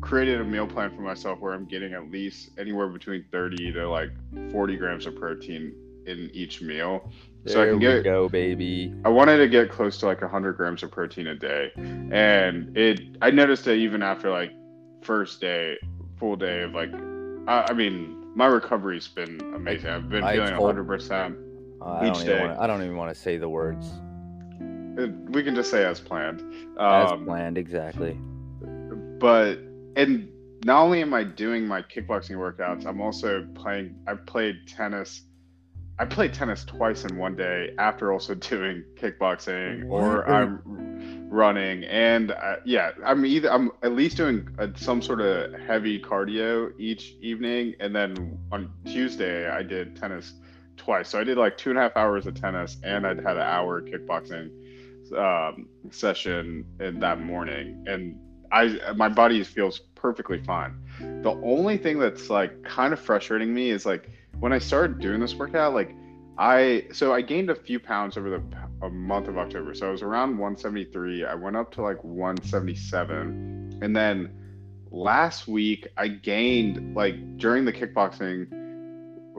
created 0.00 0.40
a 0.40 0.44
meal 0.44 0.66
plan 0.66 0.90
for 0.94 1.00
myself 1.02 1.40
where 1.40 1.52
I'm 1.54 1.64
getting 1.64 1.92
at 1.94 2.10
least 2.10 2.50
anywhere 2.58 2.88
between 2.88 3.24
30 3.32 3.72
to 3.72 3.88
like 3.88 4.10
40 4.52 4.76
grams 4.76 5.06
of 5.06 5.16
protein 5.16 5.74
in 6.06 6.30
each 6.32 6.60
meal. 6.62 7.10
So 7.46 7.62
I 7.62 7.66
can 7.66 7.78
get 7.78 8.02
go, 8.02 8.28
baby. 8.28 8.92
I 9.04 9.08
wanted 9.08 9.36
to 9.38 9.48
get 9.48 9.70
close 9.70 9.98
to 9.98 10.06
like 10.06 10.20
100 10.20 10.56
grams 10.56 10.82
of 10.82 10.90
protein 10.90 11.28
a 11.28 11.34
day, 11.36 11.70
and 11.76 12.76
it. 12.76 13.00
I 13.22 13.30
noticed 13.30 13.64
that 13.66 13.74
even 13.74 14.02
after 14.02 14.30
like 14.30 14.50
first 15.02 15.40
day, 15.40 15.76
full 16.18 16.34
day 16.34 16.62
of 16.62 16.72
like, 16.72 16.90
I, 17.46 17.66
I 17.70 17.72
mean, 17.72 18.16
my 18.34 18.46
recovery's 18.46 19.06
been 19.06 19.40
amazing. 19.54 19.90
I've 19.90 20.08
been 20.08 20.24
I 20.24 20.32
feeling 20.34 20.48
told- 20.50 20.62
100. 20.76 20.84
percent 20.86 21.36
I 21.82 22.08
Each 22.08 22.14
don't 22.14 22.26
day. 22.26 22.34
even 22.34 22.48
wanna, 22.48 22.60
I 22.60 22.66
don't 22.66 22.82
even 22.82 22.96
want 22.96 23.14
to 23.14 23.20
say 23.20 23.36
the 23.36 23.48
words 23.48 23.86
We 25.30 25.44
can 25.44 25.54
just 25.54 25.70
say 25.70 25.84
as 25.84 26.00
planned. 26.00 26.40
as 26.80 27.12
Um, 27.12 27.26
planned. 27.26 27.58
Exactly. 27.58 28.18
but 29.20 29.58
and 29.96 30.28
not 30.64 30.82
only 30.82 31.00
am 31.00 31.14
I 31.14 31.24
doing 31.24 31.66
my 31.66 31.82
kickboxing 31.82 32.36
workouts, 32.36 32.86
I'm 32.86 33.00
also 33.00 33.46
playing. 33.54 33.96
I 34.06 34.14
played 34.14 34.66
tennis. 34.66 35.22
I 35.98 36.04
played 36.04 36.34
tennis 36.34 36.64
twice 36.64 37.04
in 37.04 37.16
one 37.16 37.36
day 37.36 37.70
after 37.78 38.12
also 38.12 38.34
doing 38.52 38.84
kickboxing, 38.96 39.88
or 39.90 40.28
I'm 40.28 41.28
running, 41.30 41.84
and 41.84 42.32
uh, 42.32 42.56
yeah, 42.64 42.90
I'm 43.04 43.24
either 43.24 43.50
I'm 43.50 43.72
at 43.82 43.92
least 43.92 44.16
doing 44.16 44.48
uh 44.58 44.68
some 44.76 45.00
sort 45.00 45.20
of 45.20 45.58
heavy 45.60 46.00
cardio 46.00 46.72
each 46.78 47.14
evening, 47.20 47.74
and 47.80 47.96
then 47.96 48.38
on 48.52 48.72
Tuesday 48.84 49.48
I 49.48 49.62
did 49.62 49.96
tennis 49.96 50.34
twice. 50.76 51.08
So 51.08 51.18
I 51.18 51.24
did 51.24 51.38
like 51.38 51.56
two 51.56 51.70
and 51.70 51.78
a 51.78 51.82
half 51.82 51.96
hours 51.96 52.26
of 52.26 52.34
tennis, 52.34 52.76
and 52.82 53.06
I'd 53.06 53.18
had 53.18 53.36
an 53.36 53.42
hour 53.42 53.80
kickboxing 53.80 54.50
um, 55.16 55.68
session 55.90 56.66
in 56.80 57.00
that 57.00 57.20
morning, 57.20 57.84
and 57.86 58.18
I 58.52 58.92
my 58.94 59.08
body 59.08 59.42
feels 59.44 59.80
perfectly 59.94 60.42
fine. 60.42 60.76
The 61.22 61.32
only 61.42 61.76
thing 61.76 61.98
that's 61.98 62.30
like 62.30 62.62
kind 62.64 62.92
of 62.92 63.00
frustrating 63.00 63.52
me 63.52 63.70
is 63.70 63.86
like 63.86 64.10
when 64.38 64.52
I 64.52 64.58
started 64.58 64.98
doing 65.00 65.20
this 65.20 65.34
workout, 65.34 65.74
like 65.74 65.94
I 66.38 66.86
so 66.92 67.12
I 67.12 67.22
gained 67.22 67.50
a 67.50 67.54
few 67.54 67.80
pounds 67.80 68.16
over 68.16 68.30
the 68.30 68.90
month 68.90 69.28
of 69.28 69.38
October. 69.38 69.74
So 69.74 69.88
I 69.88 69.90
was 69.90 70.02
around 70.02 70.30
173. 70.38 71.24
I 71.24 71.34
went 71.34 71.56
up 71.56 71.72
to 71.72 71.82
like 71.82 72.02
177, 72.04 73.78
and 73.82 73.96
then 73.96 74.32
last 74.90 75.48
week 75.48 75.86
I 75.96 76.08
gained 76.08 76.94
like 76.94 77.38
during 77.38 77.64
the 77.64 77.72
kickboxing 77.72 78.52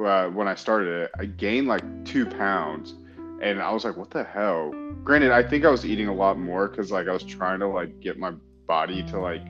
uh, 0.05 0.29
when 0.29 0.47
I 0.47 0.55
started 0.55 1.03
it, 1.03 1.11
I 1.19 1.25
gained 1.25 1.67
like 1.67 1.83
two 2.05 2.25
pounds, 2.25 2.95
and 3.41 3.61
I 3.61 3.71
was 3.71 3.83
like, 3.83 3.97
what 3.97 4.11
the 4.11 4.23
hell? 4.23 4.71
Granted, 5.03 5.31
I 5.31 5.43
think 5.43 5.65
I 5.65 5.69
was 5.69 5.85
eating 5.85 6.07
a 6.07 6.13
lot 6.13 6.37
more 6.37 6.67
because 6.67 6.91
like 6.91 7.07
I 7.07 7.13
was 7.13 7.23
trying 7.23 7.59
to 7.61 7.67
like 7.67 7.99
get 7.99 8.19
my 8.19 8.33
body 8.67 9.03
to 9.03 9.19
like 9.19 9.41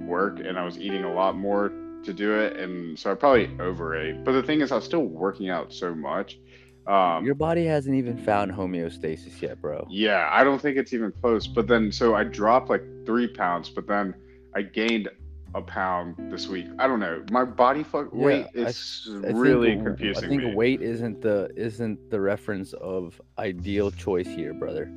work, 0.00 0.40
and 0.40 0.58
I 0.58 0.64
was 0.64 0.78
eating 0.78 1.04
a 1.04 1.12
lot 1.14 1.36
more 1.36 1.70
to 2.04 2.12
do 2.12 2.34
it, 2.38 2.56
and 2.58 2.98
so 2.98 3.10
I 3.12 3.14
probably 3.14 3.48
overate. 3.60 4.24
But 4.24 4.32
the 4.32 4.42
thing 4.42 4.60
is, 4.60 4.72
I 4.72 4.76
was 4.76 4.84
still 4.84 5.04
working 5.04 5.48
out 5.48 5.72
so 5.72 5.94
much. 5.94 6.38
Um, 6.86 7.24
Your 7.24 7.34
body 7.34 7.64
hasn't 7.64 7.94
even 7.96 8.18
found 8.18 8.52
homeostasis 8.52 9.40
yet, 9.40 9.58
bro. 9.60 9.86
yeah, 9.90 10.28
I 10.30 10.44
don't 10.44 10.60
think 10.60 10.76
it's 10.76 10.92
even 10.92 11.12
close. 11.12 11.46
But 11.46 11.66
then, 11.66 11.90
so 11.90 12.14
I 12.14 12.24
dropped 12.24 12.68
like 12.68 12.82
three 13.06 13.26
pounds, 13.26 13.70
but 13.70 13.86
then 13.86 14.14
I 14.54 14.60
gained 14.62 15.08
a 15.54 15.62
pound 15.62 16.16
this 16.30 16.46
week. 16.48 16.66
I 16.78 16.86
don't 16.86 17.00
know. 17.00 17.24
My 17.30 17.44
body 17.44 17.84
fuck 17.84 18.08
Yeah, 18.12 18.24
weight 18.26 18.46
I 18.54 18.58
is 18.58 19.08
I 19.24 19.28
really 19.30 19.70
think, 19.70 19.84
confusing 19.86 20.24
I 20.24 20.28
think 20.28 20.42
me. 20.42 20.54
weight 20.54 20.82
isn't 20.82 21.22
the 21.22 21.48
isn't 21.56 22.10
the 22.10 22.20
reference 22.20 22.74
of 22.74 23.18
ideal 23.38 23.90
choice 23.90 24.26
here, 24.26 24.52
brother. 24.52 24.92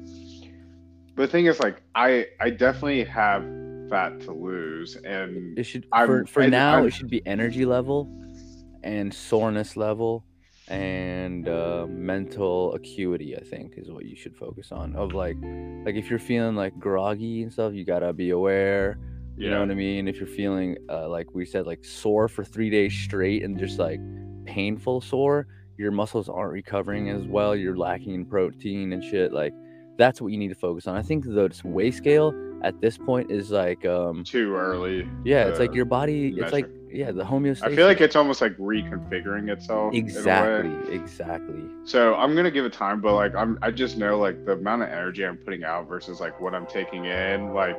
But 1.15 1.21
the 1.23 1.27
thing 1.29 1.45
is, 1.45 1.59
like, 1.61 1.81
I 1.95 2.25
I 2.41 2.49
definitely 2.49 3.05
have 3.05 3.43
fat 3.89 4.19
to 4.21 4.31
lose, 4.31 4.95
and 4.97 5.57
It 5.57 5.63
should 5.63 5.85
I'm- 5.91 6.07
for 6.07 6.25
for 6.25 6.43
I- 6.43 6.47
now 6.47 6.75
I'm- 6.77 6.87
it 6.87 6.93
should 6.93 7.09
be 7.09 7.25
energy 7.25 7.65
level 7.65 8.09
and 8.83 9.13
soreness 9.13 9.75
level 9.77 10.23
and 10.69 11.47
uh, 11.47 11.87
mental 11.89 12.73
acuity. 12.73 13.35
I 13.37 13.41
think 13.41 13.73
is 13.77 13.89
what 13.89 14.05
you 14.05 14.15
should 14.15 14.35
focus 14.35 14.71
on. 14.71 14.95
Of 14.95 15.13
like 15.13 15.37
like 15.85 15.95
if 15.95 16.09
you're 16.09 16.19
feeling 16.19 16.55
like 16.55 16.77
groggy 16.79 17.43
and 17.43 17.51
stuff, 17.51 17.73
you 17.73 17.85
gotta 17.85 18.13
be 18.13 18.31
aware. 18.31 18.99
You 19.37 19.51
know 19.51 19.59
what 19.59 19.69
I 19.69 19.75
mean? 19.75 20.07
If 20.07 20.17
you're 20.17 20.25
feeling 20.27 20.77
uh, 20.89 21.07
like 21.07 21.33
we 21.35 21.45
said, 21.45 21.67
like 21.67 21.85
sore 21.85 22.27
for 22.27 22.43
three 22.43 22.69
days 22.71 22.91
straight 22.93 23.43
and 23.43 23.57
just 23.57 23.77
like 23.79 23.99
painful 24.45 24.99
sore, 25.01 25.47
your 25.77 25.91
muscles 25.91 26.27
aren't 26.27 26.51
recovering 26.53 27.09
as 27.09 27.23
well. 27.27 27.55
You're 27.55 27.77
lacking 27.77 28.15
in 28.15 28.25
protein 28.25 28.93
and 28.93 29.03
shit. 29.03 29.31
Like 29.31 29.53
that's 29.97 30.19
what 30.21 30.31
you 30.31 30.37
need 30.37 30.47
to 30.49 30.55
focus 30.55 30.87
on. 30.87 30.95
I 30.95 31.01
think 31.03 31.23
the 31.23 31.49
weight 31.63 31.93
scale 31.93 32.33
at 32.63 32.79
this 32.81 32.97
point 32.97 33.31
is 33.31 33.51
like, 33.51 33.85
um, 33.85 34.23
too 34.23 34.55
early. 34.55 35.07
yeah, 35.23 35.45
it's 35.45 35.59
like 35.59 35.73
your 35.73 35.85
body. 35.85 36.33
It's 36.37 36.51
like 36.51 36.69
yeah, 36.91 37.11
the 37.11 37.23
homeostasis. 37.23 37.63
I 37.63 37.75
feel 37.75 37.85
like 37.85 38.01
it's 38.01 38.15
almost 38.15 38.41
like 38.41 38.55
reconfiguring 38.57 39.51
itself. 39.51 39.93
in 39.93 39.99
a 39.99 40.03
way. 40.03 40.07
exactly, 40.07 40.95
exactly. 40.95 41.63
So 41.83 42.15
I'm 42.15 42.35
gonna 42.35 42.51
give 42.51 42.65
it 42.65 42.73
time, 42.73 43.01
but 43.01 43.13
like 43.13 43.35
I'm, 43.35 43.59
I 43.61 43.71
just 43.71 43.97
know 43.97 44.17
like 44.17 44.45
the 44.45 44.53
amount 44.53 44.83
of 44.83 44.89
energy 44.89 45.25
I'm 45.25 45.37
putting 45.37 45.63
out 45.63 45.87
versus 45.87 46.19
like 46.19 46.39
what 46.39 46.55
I'm 46.55 46.65
taking 46.65 47.05
in. 47.05 47.53
Like 47.53 47.77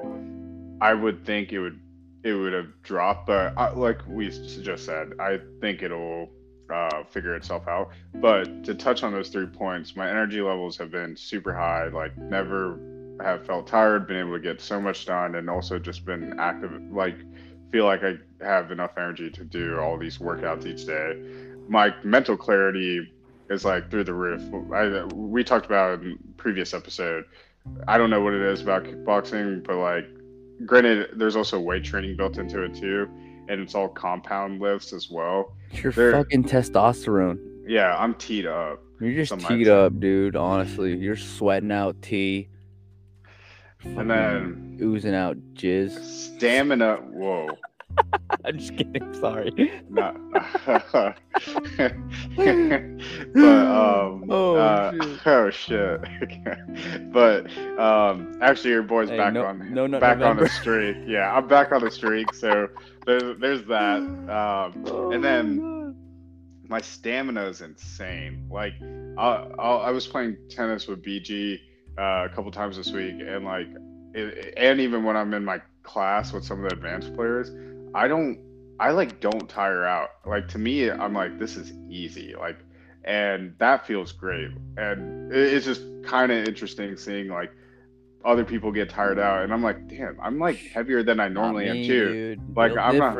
I 0.80 0.94
would 0.94 1.24
think 1.24 1.52
it 1.52 1.60
would, 1.60 1.80
it 2.22 2.32
would 2.32 2.52
have 2.52 2.68
dropped, 2.82 3.26
but 3.26 3.54
I, 3.56 3.70
like 3.70 4.06
we 4.06 4.28
just 4.28 4.84
said, 4.84 5.12
I 5.18 5.40
think 5.60 5.82
it'll 5.82 6.28
uh, 6.72 7.02
figure 7.04 7.34
itself 7.34 7.66
out. 7.66 7.90
But 8.14 8.64
to 8.64 8.74
touch 8.74 9.02
on 9.02 9.12
those 9.12 9.30
three 9.30 9.46
points, 9.46 9.96
my 9.96 10.08
energy 10.08 10.40
levels 10.40 10.76
have 10.76 10.90
been 10.90 11.16
super 11.16 11.54
high. 11.54 11.88
Like 11.88 12.16
never 12.18 12.78
have 13.22 13.44
felt 13.46 13.66
tired, 13.66 14.06
been 14.06 14.18
able 14.18 14.32
to 14.34 14.40
get 14.40 14.60
so 14.60 14.80
much 14.80 15.06
done, 15.06 15.34
and 15.34 15.48
also 15.50 15.78
just 15.78 16.04
been 16.04 16.38
active. 16.38 16.70
Like 16.90 17.16
feel 17.70 17.84
like 17.84 18.02
I 18.02 18.16
have 18.40 18.70
enough 18.70 18.92
energy 18.96 19.30
to 19.30 19.44
do 19.44 19.78
all 19.78 19.98
these 19.98 20.18
workouts 20.18 20.66
each 20.66 20.86
day. 20.86 21.20
My 21.68 21.94
mental 22.02 22.36
clarity 22.36 23.12
is 23.50 23.64
like 23.64 23.90
through 23.90 24.04
the 24.04 24.14
roof. 24.14 24.42
I, 24.72 25.04
we 25.14 25.44
talked 25.44 25.66
about 25.66 26.02
in 26.02 26.18
previous 26.36 26.72
episode. 26.74 27.24
I 27.86 27.98
don't 27.98 28.10
know 28.10 28.22
what 28.22 28.32
it 28.32 28.40
is 28.40 28.62
about 28.62 28.84
kickboxing, 28.84 29.64
but 29.64 29.76
like, 29.76 30.06
granted, 30.64 31.10
there's 31.18 31.36
also 31.36 31.60
weight 31.60 31.84
training 31.84 32.16
built 32.16 32.38
into 32.38 32.62
it 32.62 32.74
too, 32.74 33.08
and 33.48 33.60
it's 33.60 33.74
all 33.74 33.88
compound 33.88 34.60
lifts 34.60 34.92
as 34.92 35.10
well. 35.10 35.52
Your 35.72 35.92
There- 35.92 36.12
fucking 36.12 36.44
testosterone. 36.44 37.38
Yeah, 37.66 37.94
I'm 37.98 38.14
teed 38.14 38.46
up. 38.46 38.82
You're 39.00 39.24
just 39.24 39.38
teed 39.46 39.68
up, 39.68 40.00
dude. 40.00 40.34
Honestly, 40.36 40.96
you're 40.96 41.16
sweating 41.16 41.70
out 41.70 42.00
tea. 42.00 42.48
And 43.84 44.10
then 44.10 44.78
oozing 44.82 45.14
out 45.14 45.36
jizz. 45.54 45.98
stamina. 46.36 46.96
Whoa. 46.96 47.48
I'm 48.44 48.58
just 48.58 48.76
kidding. 48.76 49.14
Sorry. 49.14 49.82
Not, 49.88 50.16
but 50.66 51.16
um 53.36 54.24
Oh, 54.30 54.56
uh, 54.56 54.92
shit. 54.92 55.26
oh 55.26 55.50
shit 55.50 57.12
but 57.12 57.46
um 57.78 58.38
actually 58.42 58.70
your 58.70 58.82
boy's 58.82 59.08
Hey, 59.08 59.16
back 59.16 59.32
no- 59.32 59.44
on 59.44 59.72
no 59.72 59.86
nut 59.86 60.00
back 60.00 60.20
on 60.20 60.36
the 60.36 60.48
streak 60.48 60.96
yeah 61.06 61.32
i'm 61.34 61.48
back 61.48 61.72
on 61.72 61.82
the 61.82 61.90
streak 61.90 62.32
so 62.34 62.68
there's 63.06 63.38
there's 63.38 63.64
that 63.64 63.96
um 64.28 65.12
and 65.12 65.22
then 65.24 65.94
my 66.68 66.80
stamina 66.80 67.44
is 67.46 67.62
insane 67.62 68.46
like 68.50 68.74
I, 69.16 69.46
I, 69.58 69.70
I 69.76 69.90
was 69.90 70.06
playing 70.06 70.36
tennis 70.50 70.86
with 70.86 71.02
bg 71.02 71.58
uh, 71.98 72.26
a 72.30 72.34
couple 72.34 72.50
times 72.50 72.76
this 72.76 72.92
week 72.92 73.16
and 73.20 73.44
like 73.44 73.66
it, 74.14 74.54
and 74.56 74.80
even 74.80 75.04
when 75.04 75.16
i'm 75.16 75.34
in 75.34 75.44
my 75.44 75.60
class 75.82 76.32
with 76.32 76.44
some 76.44 76.62
of 76.64 76.68
the 76.70 76.76
advanced 76.76 77.14
players 77.14 77.50
i 77.94 78.06
don't 78.06 78.38
i 78.80 78.90
like 78.90 79.20
don't 79.20 79.48
tire 79.48 79.84
out. 79.84 80.10
Like 80.26 80.46
to 80.48 80.58
me 80.58 80.90
i'm 80.90 81.12
like 81.14 81.38
this 81.38 81.56
is 81.56 81.72
easy 81.88 82.34
like 82.38 82.58
and 83.04 83.54
that 83.58 83.86
feels 83.86 84.12
great. 84.12 84.50
And 84.76 85.32
it- 85.32 85.52
it's 85.54 85.64
just 85.64 85.82
kind 86.04 86.30
of 86.30 86.46
interesting 86.46 86.96
seeing 86.96 87.28
like 87.28 87.52
other 88.24 88.44
people 88.44 88.70
get 88.72 88.90
tired 88.90 89.18
out 89.18 89.42
and 89.44 89.52
i'm 89.52 89.62
like 89.62 89.88
damn 89.88 90.18
i'm 90.20 90.38
like 90.38 90.56
heavier 90.56 91.02
than 91.02 91.18
i 91.20 91.28
normally 91.28 91.68
am 91.68 91.76
too. 91.76 92.12
Dude. 92.36 92.56
Like, 92.56 92.72
Built 92.74 92.84
I'm 92.86 92.98
not- 92.98 93.14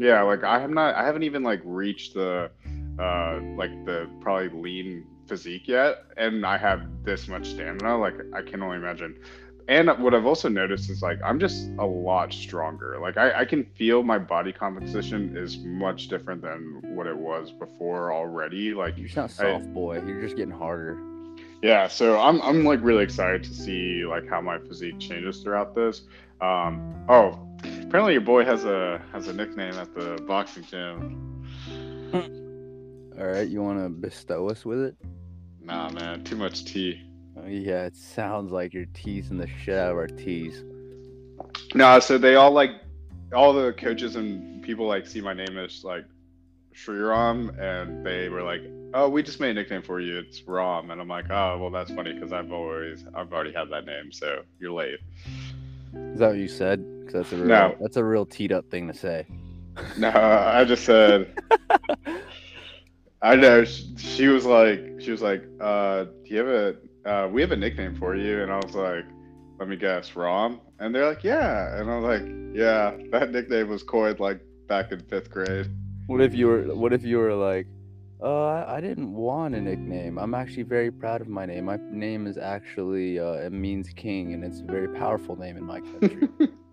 yeah, 0.00 0.22
like 0.22 0.42
I 0.44 0.58
have 0.58 0.70
not, 0.70 0.94
I 0.94 1.04
haven't 1.06 1.22
even 1.22 1.42
like 1.42 1.60
reached 1.64 2.14
the, 2.14 2.50
uh, 2.98 3.40
like 3.56 3.70
the 3.86 4.08
probably 4.20 4.48
lean 4.60 5.06
physique 5.32 5.66
yet, 5.66 6.04
and 6.18 6.44
I 6.44 6.58
have 6.58 6.82
this 7.04 7.26
much 7.26 7.46
stamina. 7.48 7.96
Like 7.96 8.16
I 8.34 8.42
can 8.42 8.62
only 8.62 8.76
imagine. 8.76 9.16
And 9.66 9.88
what 10.02 10.12
I've 10.14 10.26
also 10.26 10.50
noticed 10.50 10.90
is 10.90 11.00
like 11.00 11.18
I'm 11.24 11.40
just 11.40 11.70
a 11.78 11.86
lot 11.86 12.34
stronger. 12.34 12.98
Like 13.00 13.16
I, 13.16 13.40
I 13.40 13.44
can 13.46 13.64
feel 13.64 14.02
my 14.02 14.18
body 14.18 14.52
composition 14.52 15.34
is 15.34 15.56
much 15.60 16.08
different 16.08 16.42
than 16.42 16.82
what 16.94 17.06
it 17.06 17.16
was 17.16 17.50
before 17.50 18.12
already. 18.12 18.74
Like 18.74 18.98
You're 18.98 19.08
not 19.16 19.30
I- 19.30 19.52
soft 19.52 19.72
boy. 19.72 20.02
You're 20.06 20.20
just 20.20 20.36
getting 20.36 20.52
harder. 20.52 20.98
yeah, 21.62 21.88
so 21.88 22.20
I'm 22.20 22.42
I'm 22.42 22.62
like 22.66 22.80
really 22.82 23.04
excited 23.04 23.42
to 23.44 23.54
see 23.54 24.04
like 24.04 24.28
how 24.28 24.42
my 24.42 24.58
physique 24.58 24.98
changes 24.98 25.40
throughout 25.42 25.74
this. 25.74 26.02
Um, 26.42 26.94
oh, 27.08 27.38
apparently 27.86 28.12
your 28.12 28.20
boy 28.34 28.44
has 28.44 28.64
a 28.66 29.00
has 29.12 29.28
a 29.28 29.32
nickname 29.32 29.74
at 29.84 29.94
the 29.94 30.22
boxing 30.28 30.64
gym. 30.64 30.98
All 33.18 33.26
right, 33.28 33.46
you 33.46 33.62
want 33.62 33.78
to 33.82 33.88
bestow 33.90 34.48
us 34.48 34.64
with 34.64 34.80
it? 34.80 34.96
Nah, 35.64 35.90
man, 35.90 36.24
too 36.24 36.36
much 36.36 36.64
tea. 36.64 37.02
Oh, 37.36 37.46
yeah, 37.46 37.84
it 37.84 37.96
sounds 37.96 38.52
like 38.52 38.74
you're 38.74 38.86
teasing 38.92 39.38
the 39.38 39.46
shit 39.46 39.78
out 39.78 39.92
of 39.92 39.96
our 39.96 40.06
teas. 40.06 40.62
No, 41.74 41.98
so 42.00 42.18
they 42.18 42.34
all 42.34 42.50
like 42.50 42.70
all 43.32 43.52
the 43.52 43.72
coaches 43.72 44.16
and 44.16 44.62
people 44.62 44.86
like 44.86 45.06
see 45.06 45.20
my 45.20 45.32
name 45.32 45.56
as 45.58 45.82
like 45.84 46.04
Sriram, 46.74 47.58
and 47.58 48.04
they 48.04 48.28
were 48.28 48.42
like, 48.42 48.62
"Oh, 48.94 49.08
we 49.08 49.22
just 49.22 49.40
made 49.40 49.50
a 49.50 49.54
nickname 49.54 49.82
for 49.82 50.00
you. 50.00 50.18
It's 50.18 50.42
Ram." 50.46 50.90
And 50.90 51.00
I'm 51.00 51.08
like, 51.08 51.30
"Oh, 51.30 51.58
well, 51.58 51.70
that's 51.70 51.90
funny 51.92 52.12
because 52.12 52.32
I've 52.32 52.52
always 52.52 53.04
I've 53.14 53.32
already 53.32 53.52
had 53.52 53.70
that 53.70 53.86
name, 53.86 54.12
so 54.12 54.42
you're 54.58 54.72
late." 54.72 54.98
Is 55.94 56.18
that 56.20 56.28
what 56.28 56.38
you 56.38 56.48
said? 56.48 56.84
Because 57.00 57.14
that's 57.14 57.32
a 57.32 57.36
real, 57.36 57.46
No. 57.46 57.76
that's 57.80 57.96
a 57.96 58.04
real 58.04 58.24
teed 58.26 58.52
up 58.52 58.70
thing 58.70 58.88
to 58.88 58.94
say. 58.94 59.26
No, 59.98 60.08
I 60.10 60.64
just 60.64 60.84
said. 60.84 61.34
I 63.22 63.36
know. 63.36 63.64
She, 63.64 63.94
she 63.96 64.26
was 64.26 64.44
like, 64.44 64.80
she 64.98 65.12
was 65.12 65.22
like, 65.22 65.44
uh, 65.60 66.04
"Do 66.04 66.22
you 66.24 66.38
have 66.38 66.48
a? 66.48 66.76
Uh, 67.04 67.28
we 67.28 67.40
have 67.40 67.52
a 67.52 67.56
nickname 67.56 67.94
for 67.94 68.16
you." 68.16 68.42
And 68.42 68.50
I 68.50 68.56
was 68.56 68.74
like, 68.74 69.04
"Let 69.58 69.68
me 69.68 69.76
guess, 69.76 70.16
Rom." 70.16 70.60
And 70.80 70.92
they're 70.94 71.06
like, 71.06 71.22
"Yeah." 71.22 71.78
And 71.78 71.90
I'm 71.90 72.02
like, 72.02 72.22
"Yeah, 72.52 72.96
that 73.12 73.30
nickname 73.30 73.68
was 73.68 73.84
coined 73.84 74.18
like 74.18 74.40
back 74.68 74.90
in 74.90 75.00
fifth 75.00 75.30
grade." 75.30 75.70
What 76.08 76.20
if 76.20 76.34
you 76.34 76.48
were? 76.48 76.74
What 76.74 76.92
if 76.92 77.04
you 77.04 77.18
were 77.18 77.34
like, 77.34 77.68
uh, 78.20 78.46
I, 78.46 78.78
I 78.78 78.80
didn't 78.80 79.12
want 79.12 79.54
a 79.54 79.60
nickname. 79.60 80.18
I'm 80.18 80.34
actually 80.34 80.64
very 80.64 80.90
proud 80.90 81.20
of 81.20 81.28
my 81.28 81.46
name. 81.46 81.66
My 81.66 81.78
name 81.90 82.26
is 82.26 82.36
actually 82.36 83.20
uh, 83.20 83.34
it 83.34 83.52
means 83.52 83.88
king, 83.90 84.34
and 84.34 84.42
it's 84.42 84.60
a 84.60 84.64
very 84.64 84.88
powerful 84.98 85.36
name 85.36 85.56
in 85.56 85.64
my 85.64 85.80
country. 85.80 86.28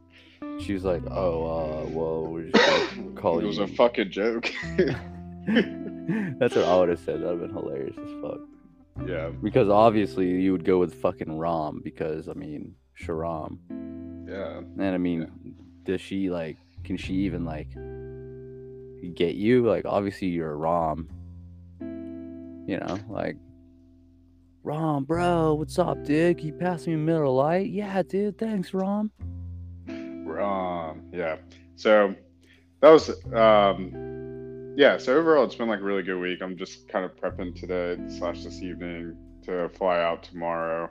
she 0.60 0.74
was 0.74 0.84
like, 0.84 1.04
oh, 1.12 1.46
uh, 1.46 1.90
well, 1.90 2.26
we're 2.26 2.50
just 2.50 2.96
gonna 2.96 3.12
call 3.12 3.40
it 3.40 3.46
was 3.46 3.58
you. 3.58 3.64
a 3.64 3.68
fucking 3.68 4.10
joke. 4.10 4.52
That's 6.40 6.56
what 6.56 6.66
I 6.66 6.78
would 6.78 6.90
have 6.90 7.00
said. 7.00 7.22
That'd 7.22 7.40
have 7.40 7.40
been 7.40 7.54
hilarious 7.56 7.96
as 7.98 8.22
fuck. 8.22 8.40
yeah, 9.08 9.30
Because 9.44 9.70
obviously 9.70 10.28
you 10.42 10.52
would 10.52 10.66
go 10.66 10.78
with 10.80 10.94
fucking 11.02 11.38
Rom 11.38 11.82
because 11.84 12.28
I 12.28 12.34
mean 12.34 12.76
Sriram. 13.02 13.58
yeah. 14.28 14.58
And 14.58 14.82
I 14.96 14.98
mean, 14.98 15.56
does 15.84 16.02
she 16.02 16.30
like? 16.30 16.58
Can 16.84 16.98
she 16.98 17.14
even 17.14 17.46
like 17.46 17.70
get 19.16 19.36
you? 19.36 19.68
Like, 19.68 19.86
obviously 19.86 20.28
you're 20.30 20.52
a 20.52 20.56
Rom. 20.56 21.08
You 21.82 22.78
know, 22.80 23.00
like 23.10 23.36
Rom, 24.64 25.04
bro, 25.06 25.54
what's 25.56 25.80
up, 25.80 26.04
dude? 26.04 26.38
Can 26.38 26.48
you 26.48 26.54
pass 26.54 26.86
me 26.86 26.94
a 26.94 26.98
Miller 26.98 27.28
Lite? 27.28 27.70
Yeah, 27.70 28.02
dude. 28.04 28.38
Thanks, 28.38 28.74
Rom. 28.74 29.12
Um, 29.88 31.02
yeah. 31.12 31.38
So 31.76 32.14
that 32.82 32.90
was 32.90 33.10
um 33.34 33.92
yeah, 34.80 34.98
so 34.98 35.14
overall 35.18 35.44
it's 35.44 35.56
been 35.56 35.68
like 35.68 35.82
a 35.82 35.84
really 35.84 36.04
good 36.04 36.22
week. 36.22 36.42
I'm 36.42 36.56
just 36.56 36.88
kind 36.88 37.04
of 37.04 37.14
prepping 37.18 37.54
today 37.54 37.98
slash 38.18 38.46
this 38.46 38.62
evening 38.62 39.18
to 39.44 39.68
fly 39.78 40.02
out 40.02 40.24
tomorrow. 40.24 40.86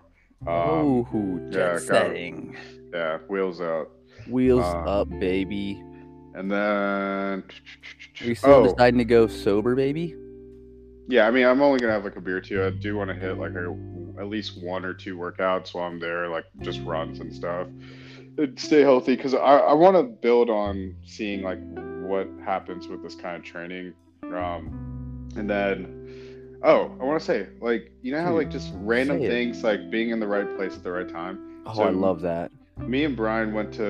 Um 0.46 1.06
oh, 1.10 1.40
jet 1.50 1.58
yeah, 1.58 1.72
got- 1.72 1.80
setting. 1.80 2.54
yeah, 2.92 3.16
wheels 3.28 3.62
out. 3.62 3.88
Wheels 4.28 4.60
uh, 4.60 5.00
up, 5.00 5.08
baby. 5.08 5.82
And 6.34 6.50
then 6.52 6.58
Are 6.60 7.44
you 8.20 8.34
still 8.34 8.50
oh, 8.56 8.64
deciding 8.64 8.98
to 8.98 9.06
go 9.06 9.26
sober, 9.26 9.74
baby? 9.74 10.14
yeah, 11.08 11.26
I 11.26 11.30
mean 11.30 11.46
I'm 11.46 11.62
only 11.62 11.80
gonna 11.80 11.94
have 11.94 12.04
like 12.04 12.16
a 12.16 12.20
beer 12.20 12.36
or 12.36 12.40
two. 12.42 12.62
I 12.62 12.68
do 12.68 12.94
want 12.94 13.08
to 13.08 13.14
hit 13.14 13.38
like 13.38 13.52
a 13.52 13.74
at 14.20 14.28
least 14.28 14.62
one 14.62 14.84
or 14.84 14.92
two 14.92 15.16
workouts 15.16 15.72
while 15.72 15.84
I'm 15.84 15.98
there, 15.98 16.28
like 16.28 16.44
just 16.60 16.82
runs 16.82 17.20
and 17.20 17.34
stuff. 17.34 17.68
stay 18.56 18.82
healthy 18.82 19.16
because 19.16 19.32
I, 19.32 19.38
I 19.38 19.72
want 19.72 19.96
to 19.96 20.02
build 20.02 20.50
on 20.50 20.94
seeing 21.06 21.40
like 21.40 21.60
what 22.08 22.28
happens 22.44 22.88
with 22.88 23.02
this 23.02 23.14
kind 23.14 23.36
of 23.36 23.42
training. 23.44 23.92
Um, 24.24 25.28
and 25.36 25.48
then, 25.48 26.58
oh, 26.62 26.90
I 27.00 27.04
want 27.04 27.20
to 27.20 27.24
say 27.24 27.48
like 27.60 27.92
you 28.02 28.12
know 28.12 28.22
how 28.22 28.34
like 28.34 28.50
just 28.50 28.72
random 28.76 29.18
things 29.20 29.62
like 29.62 29.90
being 29.90 30.10
in 30.10 30.18
the 30.20 30.26
right 30.26 30.48
place 30.56 30.74
at 30.74 30.82
the 30.82 30.90
right 30.92 31.08
time. 31.08 31.62
Oh, 31.66 31.74
So- 31.74 31.82
I 31.82 31.90
love 31.90 32.20
that. 32.22 32.50
me 32.78 33.04
and 33.04 33.16
Brian 33.16 33.52
went 33.52 33.72
to 33.74 33.82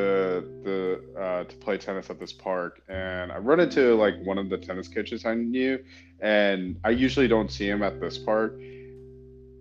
the 0.64 1.00
uh, 1.18 1.44
to 1.44 1.56
play 1.56 1.76
tennis 1.78 2.08
at 2.10 2.18
this 2.18 2.32
park, 2.32 2.80
and 2.88 3.30
I 3.30 3.38
run 3.38 3.60
into 3.60 3.94
like 3.94 4.14
one 4.24 4.38
of 4.38 4.48
the 4.50 4.56
tennis 4.58 4.88
coaches 4.88 5.24
I 5.26 5.34
knew, 5.34 5.78
and 6.20 6.76
I 6.84 6.90
usually 6.90 7.28
don't 7.28 7.50
see 7.50 7.68
him 7.68 7.82
at 7.82 8.00
this 8.00 8.18
park. 8.18 8.58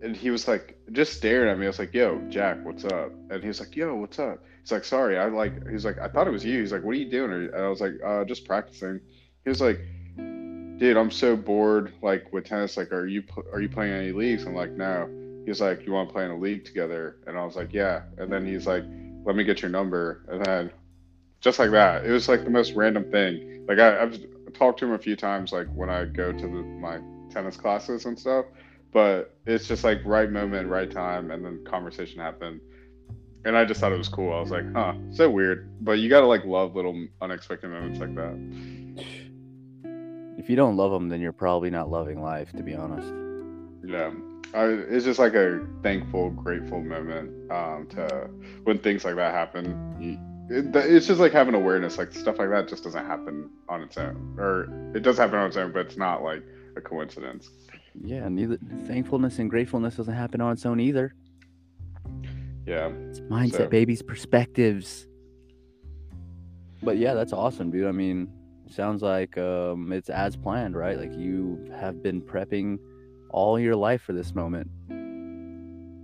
And 0.04 0.16
he 0.16 0.30
was 0.30 0.48
like, 0.48 0.78
just 0.92 1.14
staring 1.14 1.50
at 1.50 1.58
me. 1.58 1.66
I 1.66 1.70
was 1.70 1.80
like, 1.80 1.94
"Yo, 1.94 2.22
Jack, 2.30 2.64
what's 2.64 2.86
up?" 2.86 3.12
And 3.32 3.42
he 3.42 3.48
was 3.48 3.60
like, 3.60 3.76
"Yo, 3.76 3.96
what's 3.96 4.20
up?" 4.20 4.44
He's 4.68 4.72
like, 4.74 4.86
"Sorry, 4.86 5.18
I 5.18 5.28
like." 5.28 5.70
He's 5.70 5.86
like, 5.86 5.98
"I 5.98 6.10
thought 6.10 6.28
it 6.28 6.32
was 6.32 6.44
you." 6.44 6.60
He's 6.60 6.74
like, 6.74 6.84
"What 6.84 6.92
are 6.92 7.00
you 7.00 7.10
doing?" 7.10 7.32
And 7.32 7.56
I 7.56 7.70
was 7.70 7.80
like, 7.80 7.94
"Uh, 8.06 8.26
just 8.26 8.46
practicing." 8.46 9.00
He 9.46 9.50
was 9.50 9.62
like, 9.62 9.80
"Dude, 10.18 10.98
I'm 10.98 11.10
so 11.10 11.38
bored. 11.38 11.94
Like 12.02 12.32
with 12.34 12.44
tennis. 12.44 12.76
Like, 12.76 12.92
are 12.92 13.08
you 13.08 13.24
are 13.54 13.62
you 13.62 13.70
playing 13.70 13.94
any 13.94 14.12
leagues?" 14.12 14.46
I'm 14.46 14.54
like, 14.54 14.72
"No." 14.72 15.10
He's 15.46 15.62
like, 15.62 15.86
"You 15.86 15.94
want 15.94 16.10
to 16.10 16.14
play 16.14 16.26
in 16.26 16.32
a 16.32 16.38
league 16.38 16.66
together?" 16.66 17.16
And 17.28 17.38
I 17.38 17.46
was 17.46 17.56
like, 17.56 17.74
"Yeah." 17.74 18.02
And 18.18 18.32
then 18.32 18.46
he's 18.46 18.68
like 18.68 18.84
let 19.28 19.36
me 19.36 19.44
get 19.44 19.62
your 19.62 19.70
number 19.70 20.24
and 20.30 20.44
then 20.46 20.72
just 21.42 21.60
like 21.60 21.70
that 21.72 22.06
it 22.06 22.12
was 22.12 22.30
like 22.30 22.46
the 22.46 22.50
most 22.50 22.74
random 22.74 23.04
thing 23.12 23.66
like 23.68 23.78
I, 23.78 24.02
i've 24.02 24.18
talked 24.54 24.80
to 24.80 24.86
him 24.86 24.94
a 24.94 24.98
few 24.98 25.18
times 25.18 25.52
like 25.52 25.68
when 25.76 25.90
i 25.90 26.06
go 26.06 26.32
to 26.32 26.42
the, 26.42 26.48
my 26.48 27.00
tennis 27.30 27.58
classes 27.58 28.06
and 28.06 28.18
stuff 28.18 28.46
but 28.94 29.36
it's 29.46 29.68
just 29.68 29.84
like 29.84 30.00
right 30.06 30.32
moment 30.32 30.70
right 30.70 30.90
time 30.90 31.30
and 31.32 31.44
then 31.44 31.62
conversation 31.66 32.22
happened 32.22 32.62
and 33.48 33.58
i 33.58 33.64
just 33.64 33.80
thought 33.80 33.94
it 33.94 33.98
was 33.98 34.10
cool. 34.10 34.34
I 34.34 34.40
was 34.42 34.52
like 34.52 34.72
huh 34.74 34.94
so 35.12 35.30
weird. 35.30 35.70
But 35.82 36.00
you 36.00 36.10
gotta 36.10 36.28
like 36.28 36.44
love 36.46 36.76
little 36.76 37.08
unexpected 37.22 37.70
moments 37.70 38.00
like 38.00 38.14
that. 38.16 38.36
If 40.38 40.50
you 40.50 40.56
don't 40.56 40.76
love 40.78 40.92
them, 40.92 41.10
then 41.10 41.20
you're 41.22 41.32
probably 41.32 41.70
not 41.70 41.90
loving 41.90 42.22
life, 42.22 42.52
to 42.54 42.64
be 42.64 42.76
honest. 42.76 43.08
yeah. 43.86 44.12
I, 44.54 44.66
it's 44.66 45.04
just 45.04 45.20
like 45.20 45.34
a 45.34 45.66
thankful 45.84 46.30
grateful 46.30 46.82
moment 46.82 47.52
um 47.52 47.88
to 47.92 48.30
when 48.64 48.80
things 48.80 49.06
like 49.06 49.16
that 49.16 49.34
happen. 49.34 49.66
You, 50.00 50.18
it, 50.50 50.76
it's 50.76 51.08
just 51.08 51.20
like 51.20 51.32
having 51.32 51.56
awareness 51.56 51.98
like 51.98 52.14
stuff 52.14 52.40
like 52.40 52.50
that 52.50 52.68
just 52.68 52.84
doesn't 52.84 53.06
happen 53.06 53.50
on 53.70 53.82
its 53.82 53.98
own. 53.98 54.36
Or 54.38 54.68
it 54.96 55.04
does 55.04 55.18
happen 55.18 55.36
on 55.40 55.48
its 55.48 55.58
own 55.58 55.72
but 55.72 55.88
it's 55.88 55.98
not 55.98 56.22
like 56.22 56.44
a 56.76 56.82
coincidence. 56.82 57.50
Yeah, 58.04 58.28
neither 58.28 58.58
thankfulness 58.86 59.40
and 59.40 59.50
gratefulness 59.50 59.96
doesn't 59.96 60.14
happen 60.14 60.42
on 60.42 60.52
its 60.54 60.66
own 60.66 60.80
either. 60.80 61.14
Yeah 62.68 62.90
It's 63.10 63.20
mindset, 63.22 63.54
So- 63.58 63.68
babies, 63.68 64.02
perspectives. 64.02 65.08
But 66.84 66.98
yeah, 66.98 67.14
that's 67.16 67.34
awesome, 67.34 67.72
dude. 67.72 67.88
I 67.88 67.92
mean, 67.92 68.30
sounds 68.70 69.02
like 69.02 69.36
um, 69.38 69.92
it's 69.92 70.10
as 70.10 70.36
planned, 70.38 70.76
right? 70.76 70.98
Like 71.00 71.14
you 71.14 71.66
have 71.80 72.04
been 72.04 72.22
prepping 72.22 72.78
all 73.32 73.60
your 73.60 73.76
life 73.76 74.02
for 74.04 74.14
this 74.14 74.36
moment. 74.36 74.70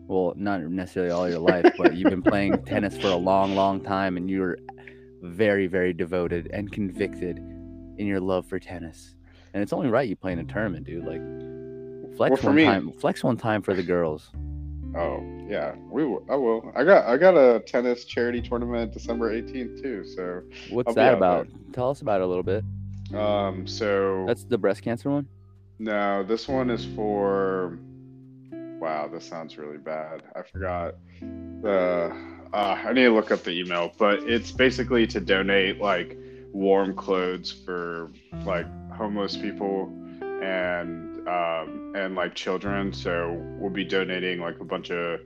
Well, 0.08 0.34
not 0.36 0.62
necessarily 0.63 1.12
all 1.12 1.30
your 1.30 1.39
life, 1.39 1.65
but 1.78 1.95
you've 1.95 2.10
been 2.10 2.23
playing 2.23 2.63
tennis 2.65 2.97
for 2.97 3.08
a 3.08 3.15
long, 3.15 3.56
long 3.56 3.82
time, 3.82 4.17
and 4.17 4.30
you're 4.30 4.58
very, 5.21 5.67
very 5.67 5.93
devoted 5.93 6.49
and 6.52 6.71
convicted 6.71 7.38
in 7.97 8.08
your 8.08 8.19
love 8.19 8.45
for 8.47 8.60
tennis. 8.60 9.15
And 9.54 9.62
it's 9.62 9.71
only 9.73 9.89
right 9.89 10.08
you 10.10 10.15
play 10.15 10.34
in 10.34 10.39
a 10.39 10.43
tournament, 10.43 10.86
dude. 10.88 11.06
Like, 11.06 11.21
flex 12.17 12.41
Well, 12.43 12.49
one 12.49 12.56
me- 12.56 12.65
time, 12.65 12.91
flex 12.93 13.23
one 13.23 13.38
time 13.38 13.62
for 13.62 13.73
the 13.76 13.84
girls. 13.84 14.32
Oh 14.95 15.23
yeah 15.47 15.73
we 15.89 16.06
will 16.06 16.23
i 16.29 16.36
will 16.36 16.71
i 16.75 16.84
got 16.84 17.06
i 17.06 17.17
got 17.17 17.36
a 17.36 17.60
tennis 17.62 18.06
charity 18.06 18.41
tournament 18.41 18.91
december 18.93 19.32
18th 19.32 19.82
too 19.82 20.06
so 20.06 20.41
What's 20.69 20.88
I'll 20.89 20.93
that 20.95 21.13
out 21.15 21.19
there. 21.19 21.41
about? 21.41 21.47
Tell 21.73 21.89
us 21.89 22.01
about 22.01 22.21
it 22.21 22.23
a 22.23 22.27
little 22.27 22.43
bit. 22.43 22.63
um 23.15 23.65
so 23.67 24.23
That's 24.27 24.43
the 24.43 24.58
breast 24.58 24.82
cancer 24.84 25.10
one. 25.10 25.27
No, 25.79 26.23
this 26.23 26.47
one 26.47 26.69
is 26.69 26.86
for. 26.95 27.77
Wow, 28.51 29.08
this 29.12 29.27
sounds 29.27 29.58
really 29.58 29.77
bad. 29.79 30.23
I 30.36 30.41
forgot 30.43 30.95
the. 31.62 32.15
Uh, 32.53 32.58
I 32.86 32.93
need 32.93 33.03
to 33.06 33.10
look 33.13 33.32
up 33.32 33.43
the 33.43 33.51
email, 33.51 33.91
but 33.97 34.19
it's 34.23 34.51
basically 34.51 35.08
to 35.08 35.19
donate 35.19 35.79
like 35.79 36.15
warm 36.51 36.93
clothes 36.95 37.51
for 37.51 38.12
like 38.45 38.67
homeless 38.91 39.36
people 39.36 39.91
and 40.21 41.12
um, 41.27 41.93
and 41.95 42.15
like 42.15 42.36
children. 42.36 42.93
So 42.93 43.36
we'll 43.57 43.69
be 43.71 43.86
donating 43.86 44.39
like 44.39 44.59
a 44.59 44.65
bunch 44.65 44.91
of 44.91 45.19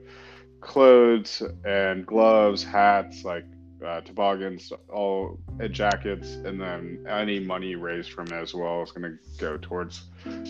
clothes 0.60 1.42
and 1.64 2.06
gloves, 2.06 2.64
hats, 2.64 3.24
like 3.24 3.44
uh, 3.84 4.00
toboggans, 4.00 4.72
all 4.92 5.38
and 5.60 5.72
jackets, 5.72 6.34
and 6.44 6.60
then 6.60 7.04
any 7.08 7.38
money 7.38 7.76
raised 7.76 8.12
from 8.12 8.26
it 8.26 8.32
as 8.32 8.54
well 8.54 8.82
is 8.82 8.90
going 8.90 9.02
to 9.02 9.18
go 9.38 9.56
towards 9.56 10.02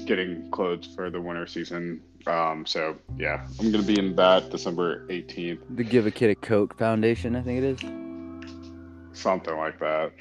getting 0.06 0.50
clothes 0.50 0.88
for 0.94 1.10
the 1.10 1.20
winter 1.20 1.46
season. 1.46 2.00
Um, 2.26 2.66
so 2.66 2.96
yeah, 3.16 3.46
I'm 3.58 3.70
going 3.70 3.84
to 3.84 3.86
be 3.94 3.98
in 3.98 4.16
that 4.16 4.50
December 4.50 5.06
18th, 5.08 5.60
The 5.76 5.84
Give 5.84 6.06
a 6.06 6.10
Kid 6.10 6.30
a 6.30 6.34
Coke 6.34 6.76
Foundation, 6.78 7.36
I 7.36 7.42
think 7.42 7.62
it 7.62 7.82
is. 7.82 9.18
something 9.18 9.56
like 9.56 9.78
that. 9.80 10.12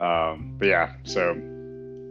Um, 0.00 0.54
but 0.58 0.68
yeah, 0.68 0.94
so 1.04 1.34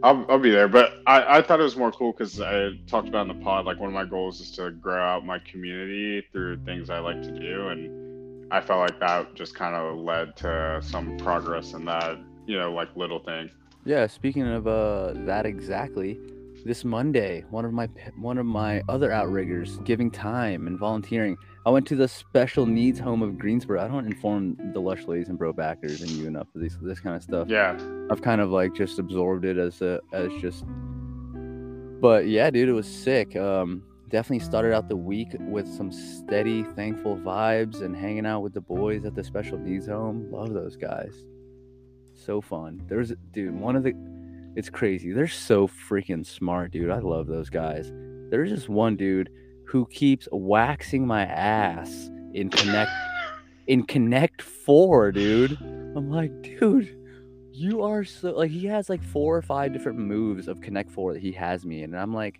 I'll, 0.02 0.24
I'll 0.28 0.38
be 0.38 0.50
there. 0.50 0.68
But 0.68 1.02
I, 1.06 1.38
I 1.38 1.42
thought 1.42 1.60
it 1.60 1.64
was 1.64 1.76
more 1.76 1.92
cool 1.92 2.12
because 2.12 2.40
I 2.40 2.70
talked 2.86 3.08
about 3.08 3.28
in 3.28 3.36
the 3.36 3.44
pod, 3.44 3.66
like 3.66 3.78
one 3.78 3.88
of 3.88 3.94
my 3.94 4.04
goals 4.04 4.40
is 4.40 4.50
to 4.52 4.70
grow 4.70 5.02
out 5.02 5.24
my 5.24 5.38
community 5.40 6.24
through 6.32 6.64
things 6.64 6.90
I 6.90 7.00
like 7.00 7.22
to 7.22 7.32
do. 7.32 7.68
And 7.68 8.52
I 8.52 8.60
felt 8.60 8.80
like 8.80 9.00
that 9.00 9.34
just 9.34 9.54
kind 9.54 9.74
of 9.74 9.98
led 9.98 10.36
to 10.36 10.80
some 10.82 11.16
progress 11.18 11.72
in 11.72 11.84
that, 11.86 12.18
you 12.46 12.58
know, 12.58 12.72
like 12.72 12.94
little 12.96 13.18
thing. 13.18 13.50
Yeah, 13.84 14.06
speaking 14.06 14.46
of 14.46 14.66
uh, 14.66 15.14
that 15.24 15.46
exactly, 15.46 16.18
this 16.64 16.84
Monday, 16.84 17.44
one 17.50 17.64
of 17.64 17.72
my 17.72 17.88
one 18.16 18.38
of 18.38 18.46
my 18.46 18.82
other 18.88 19.12
outriggers 19.12 19.78
giving 19.84 20.10
time 20.10 20.66
and 20.66 20.78
volunteering. 20.78 21.36
I 21.68 21.70
went 21.70 21.86
to 21.88 21.96
the 21.96 22.08
special 22.08 22.64
needs 22.64 22.98
home 22.98 23.20
of 23.20 23.38
Greensboro. 23.38 23.84
I 23.84 23.88
don't 23.88 24.06
inform 24.06 24.56
the 24.72 24.80
Lush 24.80 25.04
Ladies 25.04 25.28
and 25.28 25.36
Bro 25.36 25.52
Backers 25.52 26.00
and 26.00 26.10
you 26.12 26.26
enough 26.26 26.46
of 26.54 26.62
this 26.62 26.78
this 26.80 26.98
kind 26.98 27.14
of 27.14 27.22
stuff. 27.22 27.46
Yeah. 27.46 27.78
I've 28.10 28.22
kind 28.22 28.40
of 28.40 28.48
like 28.48 28.74
just 28.74 28.98
absorbed 28.98 29.44
it 29.44 29.58
as 29.58 29.82
a 29.82 30.00
as 30.14 30.32
just 30.40 30.64
but 32.00 32.26
yeah, 32.26 32.48
dude, 32.48 32.70
it 32.70 32.72
was 32.72 32.86
sick. 32.86 33.36
Um 33.36 33.82
definitely 34.08 34.42
started 34.46 34.72
out 34.72 34.88
the 34.88 34.96
week 34.96 35.36
with 35.40 35.70
some 35.70 35.92
steady, 35.92 36.62
thankful 36.74 37.18
vibes 37.18 37.82
and 37.82 37.94
hanging 37.94 38.24
out 38.24 38.40
with 38.40 38.54
the 38.54 38.62
boys 38.62 39.04
at 39.04 39.14
the 39.14 39.22
special 39.22 39.58
needs 39.58 39.88
home. 39.88 40.26
Love 40.32 40.54
those 40.54 40.74
guys. 40.74 41.22
So 42.14 42.40
fun. 42.40 42.82
There's 42.88 43.12
dude, 43.32 43.54
one 43.54 43.76
of 43.76 43.82
the 43.82 43.92
it's 44.56 44.70
crazy. 44.70 45.12
They're 45.12 45.28
so 45.28 45.68
freaking 45.68 46.24
smart, 46.24 46.70
dude. 46.72 46.90
I 46.90 47.00
love 47.00 47.26
those 47.26 47.50
guys. 47.50 47.92
There's 48.30 48.48
just 48.48 48.70
one 48.70 48.96
dude 48.96 49.28
who 49.68 49.86
keeps 49.86 50.26
waxing 50.32 51.06
my 51.06 51.24
ass 51.24 52.10
in 52.32 52.50
connect 52.50 52.90
in 53.66 53.84
connect 53.84 54.40
4, 54.42 55.12
dude. 55.12 55.58
I'm 55.60 56.10
like, 56.10 56.42
dude, 56.42 56.96
you 57.52 57.82
are 57.82 58.04
so 58.04 58.30
like 58.30 58.50
he 58.50 58.66
has 58.66 58.88
like 58.88 59.02
four 59.02 59.36
or 59.36 59.42
five 59.42 59.72
different 59.72 59.98
moves 59.98 60.46
of 60.46 60.60
Connect 60.60 60.90
Four 60.90 61.12
that 61.12 61.22
he 61.22 61.32
has 61.32 61.66
me 61.66 61.82
in, 61.82 61.92
and 61.92 62.00
I'm 62.00 62.14
like 62.14 62.38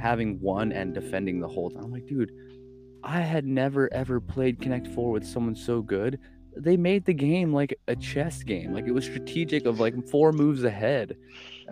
having 0.00 0.38
one 0.40 0.70
and 0.70 0.94
defending 0.94 1.40
the 1.40 1.48
whole 1.48 1.70
time. 1.70 1.84
I'm 1.84 1.90
like, 1.90 2.06
dude, 2.06 2.30
I 3.02 3.20
had 3.20 3.46
never 3.46 3.92
ever 3.92 4.20
played 4.20 4.60
Connect 4.60 4.86
Four 4.88 5.12
with 5.12 5.26
someone 5.26 5.56
so 5.56 5.80
good. 5.80 6.20
They 6.56 6.76
made 6.76 7.04
the 7.04 7.14
game 7.14 7.52
like 7.52 7.78
a 7.88 7.96
chess 7.96 8.42
game, 8.42 8.74
like 8.74 8.86
it 8.86 8.92
was 8.92 9.04
strategic 9.04 9.64
of 9.64 9.80
like 9.80 9.94
four 10.08 10.30
moves 10.30 10.62
ahead. 10.62 11.16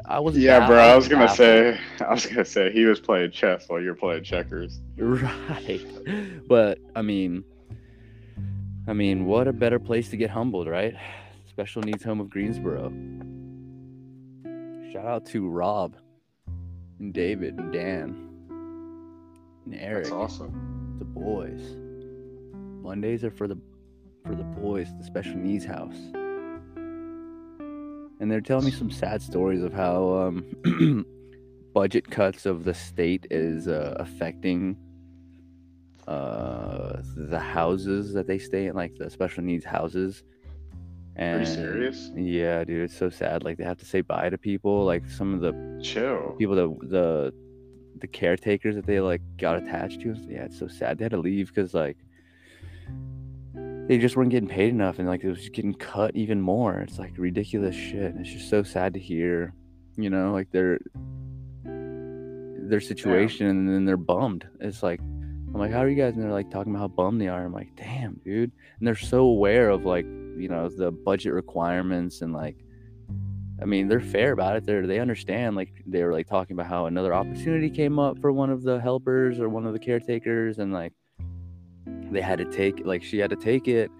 I 0.07 0.18
was 0.20 0.37
Yeah, 0.38 0.66
bro. 0.66 0.78
I 0.78 0.94
was 0.96 1.09
gonna 1.09 1.26
baffled. 1.26 1.37
say, 1.38 1.81
I 2.00 2.12
was 2.12 2.26
gonna 2.26 2.44
say 2.44 2.72
he 2.72 2.85
was 2.87 3.00
playing 3.00 3.31
chess 3.33 3.68
while 3.68 3.81
you're 3.81 3.94
playing 3.94 4.24
checkers. 4.24 4.81
right, 4.98 5.85
but 6.48 6.78
I 6.96 7.02
mean, 7.02 7.44
I 8.88 8.92
mean, 8.94 9.26
what 9.26 9.46
a 9.48 9.52
better 9.52 9.79
place 9.79 10.08
to 10.10 10.17
get 10.17 10.31
humbled, 10.31 10.67
right? 10.69 10.94
Special 11.48 11.83
needs 11.83 12.02
home 12.02 12.21
of 12.21 12.31
Greensboro. 12.31 12.90
Shout 14.92 15.06
out 15.06 15.27
to 15.27 15.48
Rob 15.48 15.96
and 16.98 17.12
David 17.14 17.58
and 17.58 17.73
Dan 17.73 18.29
and 19.67 19.75
Eric, 19.75 20.04
That's 20.04 20.12
awesome. 20.14 20.96
the 20.98 21.04
boys. 21.04 21.62
Mondays 22.83 23.23
are 23.25 23.31
for 23.31 23.46
the 23.46 23.56
for 24.27 24.35
the 24.35 24.42
boys, 24.44 24.88
the 24.98 25.04
special 25.04 25.37
needs 25.37 25.64
house. 25.64 25.96
And 28.23 28.31
they're 28.31 28.40
telling 28.40 28.66
me 28.66 28.70
some 28.70 28.88
sad 28.88 29.20
stories 29.20 29.64
of 29.64 29.73
how 29.73 30.14
um, 30.14 31.04
budget 31.75 32.08
cuts 32.08 32.46
of 32.46 32.62
the 32.62 32.73
state 32.73 33.27
is 33.33 33.66
uh, 33.66 33.96
affecting 33.98 34.77
uh, 36.06 37.02
the 37.16 37.40
houses 37.40 38.12
that 38.12 38.29
they 38.29 38.38
stay 38.38 38.66
in, 38.66 38.77
like 38.77 38.96
the 38.96 39.10
special 39.10 39.42
needs 39.42 39.64
houses. 39.64 40.23
Are 41.18 41.40
you 41.40 41.46
serious? 41.46 42.12
yeah, 42.14 42.62
dude, 42.62 42.85
it's 42.85 42.96
so 42.96 43.10
sad. 43.10 43.42
Like 43.42 43.58
they 43.58 43.64
have 43.64 43.79
to 43.79 43.85
say 43.85 44.02
bye 44.02 44.31
to 44.31 44.38
people. 44.38 44.85
Like 44.85 45.10
some 45.10 45.35
of 45.35 45.40
the 45.40 45.81
Chill. 45.83 46.37
people 46.38 46.54
that 46.54 46.88
the 46.90 47.35
the 47.98 48.06
caretakers 48.06 48.77
that 48.77 48.87
they 48.87 49.00
like 49.00 49.20
got 49.37 49.56
attached 49.56 50.00
to. 50.02 50.14
Yeah, 50.29 50.44
it's 50.44 50.60
so 50.60 50.68
sad. 50.68 50.98
They 50.98 51.06
had 51.06 51.10
to 51.10 51.18
leave 51.18 51.48
because 51.48 51.75
like 51.75 51.96
they 53.93 53.99
just 53.99 54.17
weren't 54.17 54.31
getting 54.31 54.49
paid 54.49 54.71
enough 54.71 54.99
and 54.99 55.07
like 55.07 55.23
it 55.23 55.29
was 55.29 55.51
getting 55.51 55.75
cut 55.75 56.17
even 56.17 56.40
more. 56.40 56.79
It's 56.81 56.99
like 56.99 57.13
ridiculous 57.19 57.77
shit. 57.77 58.15
It's 58.17 58.31
just 58.31 58.49
so 58.49 58.63
sad 58.63 58.95
to 58.95 58.99
hear, 58.99 59.53
you 59.99 60.09
know, 60.09 60.33
like 60.33 60.51
their 60.51 60.79
their 61.63 62.81
situation 62.81 63.49
and 63.49 63.69
then 63.69 63.85
they're 63.85 63.99
bummed. 63.99 64.49
It's 64.61 64.83
like 64.83 64.99
I'm 65.01 65.61
like, 65.61 65.73
how 65.73 65.81
are 65.81 65.90
you 65.90 65.95
guys? 65.95 66.15
And 66.15 66.23
they're 66.23 66.33
like 66.33 66.51
talking 66.51 66.75
about 66.75 66.81
how 66.81 66.88
bummed 66.88 67.21
they 67.21 67.29
are. 67.29 67.45
I'm 67.45 67.53
like, 67.53 67.77
damn, 67.77 68.15
dude. 68.25 68.51
And 68.79 68.88
they're 68.88 68.97
so 68.97 69.25
aware 69.25 69.69
of 69.69 69.85
like, 69.85 70.07
you 70.07 70.49
know, 70.49 70.71
the 70.71 70.90
budget 70.90 71.35
requirements 71.35 72.23
and 72.23 72.33
like 72.33 72.57
I 73.61 73.67
mean, 73.67 73.88
they're 73.88 74.01
fair 74.01 74.33
about 74.33 74.57
it. 74.57 74.65
they're 74.65 74.87
they 74.87 75.01
understand. 75.01 75.55
Like 75.55 75.83
they 75.87 76.03
were 76.03 76.15
like 76.15 76.29
talking 76.29 76.55
about 76.55 76.67
how 76.67 76.87
another 76.87 77.13
opportunity 77.13 77.69
came 77.69 77.99
up 77.99 78.19
for 78.21 78.33
one 78.33 78.49
of 78.49 78.63
the 78.63 78.81
helpers 78.81 79.38
or 79.38 79.51
one 79.51 79.67
of 79.67 79.75
the 79.75 79.79
caretakers, 79.79 80.61
and 80.61 80.73
like 80.73 80.95
they 82.13 82.21
had 82.21 82.38
to 82.38 82.44
take 82.44 82.85
like 82.85 83.02
she 83.02 83.19
had 83.19 83.31
to 83.31 83.37
take 83.37 83.69
it, 83.69 83.90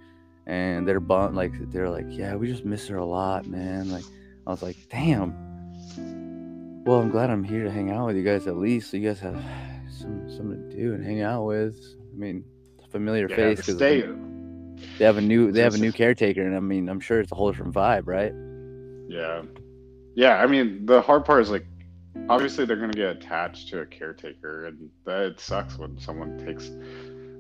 and 0.47 0.87
they're 0.87 1.01
bummed. 1.01 1.35
Like 1.37 1.53
they're 1.71 1.91
like, 1.91 2.07
yeah, 2.09 2.35
we 2.37 2.47
just 2.49 2.65
miss 2.65 2.87
her 2.89 2.97
a 2.97 3.05
lot, 3.07 3.47
man. 3.47 3.91
Like 3.91 4.05
I 4.47 4.51
was 4.51 4.63
like, 4.63 4.77
damn. 4.91 5.35
Well, 6.85 6.99
I'm 7.01 7.11
glad 7.11 7.31
I'm 7.31 7.45
here 7.45 7.63
to 7.65 7.71
hang 7.71 7.91
out 7.93 8.07
with 8.07 8.17
you 8.17 8.25
guys 8.25 8.47
at 8.47 8.57
least, 8.57 8.91
so 8.91 8.97
you 8.97 9.09
guys 9.09 9.21
have 9.21 9.41
some 9.89 10.29
something 10.29 10.69
to 10.71 10.77
do 10.77 10.95
and 10.95 11.05
hang 11.05 11.23
out 11.23 11.45
with. 11.45 11.77
I 12.13 12.17
mean, 12.19 12.45
familiar 12.91 13.29
Yeah, 13.29 13.37
face 13.37 13.59
because 13.59 13.77
state. 13.77 14.05
they 14.99 15.05
have 15.05 15.17
a 15.17 15.21
new 15.21 15.53
they 15.53 15.61
have 15.61 15.75
a 15.75 15.79
new 15.79 15.93
caretaker, 15.93 16.43
and 16.43 16.57
I 16.57 16.61
mean, 16.61 16.89
I'm 16.89 17.01
sure 17.01 17.21
it's 17.21 17.33
a 17.33 17.35
whole 17.35 17.51
different 17.51 17.75
vibe, 17.75 18.03
right? 18.07 18.33
Yeah. 19.09 19.43
Yeah, 20.15 20.43
I 20.43 20.47
mean, 20.47 20.85
the 20.85 21.01
hard 21.01 21.25
part 21.25 21.41
is 21.43 21.51
like, 21.51 21.65
obviously 22.29 22.65
they're 22.67 22.77
gonna 22.77 22.93
get 22.93 23.17
attached 23.17 23.69
to 23.69 23.81
a 23.81 23.87
caretaker, 23.87 24.67
and 24.67 24.91
that 25.07 25.23
it 25.23 25.41
sucks 25.41 25.79
when 25.79 25.99
someone 25.99 26.37
takes 26.45 26.71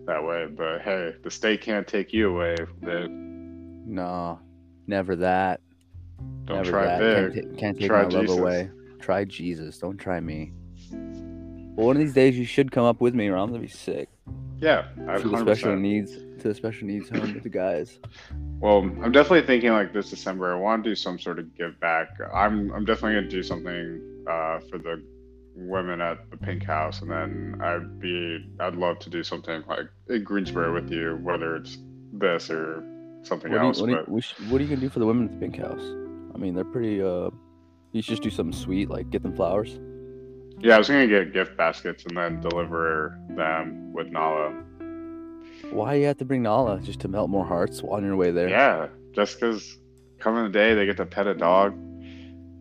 that 0.07 0.25
way. 0.25 0.47
But 0.47 0.83
hey, 0.83 1.15
the 1.23 1.31
state 1.31 1.61
can't 1.61 1.87
take 1.87 2.13
you 2.13 2.31
away. 2.35 2.57
No, 3.85 4.41
never 4.87 5.17
that. 5.17 5.61
don't 6.45 6.59
never 6.59 6.71
try 6.71 6.87
that. 6.87 7.01
big. 7.01 7.35
Can't, 7.35 7.53
ta- 7.53 7.61
can't 7.61 7.79
take 7.79 7.89
Try 7.89 8.03
my 8.05 8.09
love 8.09 8.29
away. 8.39 8.71
Try 9.01 9.25
Jesus. 9.25 9.79
Don't 9.79 9.99
try 9.99 10.21
me. 10.21 10.53
Well, 11.75 11.87
one 11.87 11.97
of 11.97 12.03
these 12.03 12.13
days 12.13 12.39
you 12.39 12.45
should 12.45 12.71
come 12.71 12.85
up 12.85 13.01
with 13.01 13.15
me, 13.15 13.29
or 13.29 13.37
I'm 13.37 13.49
gonna 13.49 13.61
be 13.61 13.69
sick. 13.69 14.09
Yeah, 14.61 14.87
I 15.09 15.19
To 15.19 15.29
the 15.29 15.39
special 15.39 15.75
needs, 15.75 16.13
to 16.13 16.49
the 16.49 16.55
special 16.55 16.87
needs 16.87 17.09
home 17.09 17.35
with 17.35 17.43
the 17.43 17.49
guys. 17.49 17.99
Well, 18.61 18.79
I'm 19.03 19.11
definitely 19.11 19.43
thinking 19.43 19.73
like 19.73 19.93
this 19.93 20.11
December. 20.11 20.55
I 20.55 20.57
want 20.57 20.85
to 20.85 20.91
do 20.91 20.95
some 20.95 21.19
sort 21.19 21.41
of 21.41 21.53
give 21.57 21.81
back. 21.81 22.09
I'm 22.33 22.71
I'm 22.73 22.85
definitely 22.85 23.15
gonna 23.15 23.29
do 23.29 23.43
something 23.43 24.25
uh, 24.29 24.61
for 24.71 24.79
the 24.79 25.03
women 25.55 26.01
at 26.01 26.31
the 26.31 26.37
Pink 26.37 26.65
House, 26.65 27.03
and 27.03 27.11
then 27.11 27.61
I'd 27.63 28.01
be 28.01 28.45
I'd 28.61 28.75
love 28.77 28.99
to 29.01 29.11
do 29.11 29.23
something 29.23 29.63
like 29.69 29.87
in 30.09 30.25
Greensboro 30.25 30.73
with 30.75 30.91
you, 30.91 31.19
whether 31.23 31.57
it's 31.57 31.79
this 32.13 32.51
or 32.51 32.83
something 33.23 33.51
What, 33.53 33.59
do 33.59 33.63
you, 33.65 33.69
else. 33.69 33.81
what, 33.81 33.91
you, 33.91 34.05
but 34.09 34.25
sh- 34.25 34.35
what 34.49 34.61
are 34.61 34.65
you 34.65 34.69
gonna 34.71 34.81
do 34.81 34.89
for 34.89 34.99
the 34.99 35.07
women 35.07 35.27
at 35.27 35.33
the 35.33 35.39
pink 35.39 35.57
house? 35.59 35.83
I 36.35 36.39
mean, 36.39 36.55
they're 36.55 36.65
pretty. 36.65 37.03
uh 37.03 37.31
You 37.93 38.03
should 38.03 38.13
just 38.13 38.23
do 38.23 38.31
something 38.31 38.59
sweet, 38.59 38.89
like 38.89 39.11
get 39.11 39.23
them 39.23 39.35
flowers. 39.35 39.79
yeah, 40.61 40.75
I 40.77 40.79
was 40.79 40.89
gonna 40.89 41.07
get 41.07 41.33
gift 41.33 41.57
baskets 41.57 42.05
and 42.07 42.17
then 42.17 42.41
deliver 42.41 43.19
them 43.37 43.93
with 43.93 44.09
Nala. 44.09 44.51
Why 45.71 45.95
you 45.95 46.07
have 46.07 46.19
to 46.19 46.25
bring 46.25 46.43
Nala 46.43 46.81
just 46.81 47.01
to 47.01 47.09
melt 47.09 47.31
more 47.31 47.45
hearts 47.47 47.83
on 47.83 48.05
your 48.05 48.17
way 48.17 48.31
there? 48.31 48.49
Yeah, 48.49 48.89
just 49.15 49.39
because 49.41 49.79
the 50.25 50.49
day 50.49 50.75
they 50.75 50.87
get 50.87 50.97
to 50.99 51.07
pet 51.07 51.27
a 51.27 51.35
dog. 51.35 51.75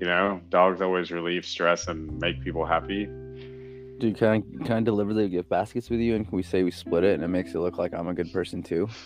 You 0.01 0.07
know, 0.07 0.41
dogs 0.49 0.81
always 0.81 1.11
relieve 1.11 1.45
stress 1.45 1.87
and 1.87 2.19
make 2.19 2.43
people 2.43 2.65
happy. 2.65 3.05
Dude, 3.99 4.17
can 4.17 4.27
I 4.27 4.65
can 4.65 4.71
I 4.71 4.81
deliver 4.81 5.13
the 5.13 5.29
gift 5.29 5.47
baskets 5.47 5.91
with 5.91 5.99
you, 5.99 6.15
and 6.15 6.27
can 6.27 6.35
we 6.35 6.41
say 6.41 6.63
we 6.63 6.71
split 6.71 7.03
it, 7.03 7.13
and 7.13 7.23
it 7.23 7.27
makes 7.27 7.53
it 7.53 7.59
look 7.59 7.77
like 7.77 7.93
I'm 7.93 8.07
a 8.07 8.13
good 8.13 8.33
person 8.33 8.61
too? 8.61 8.89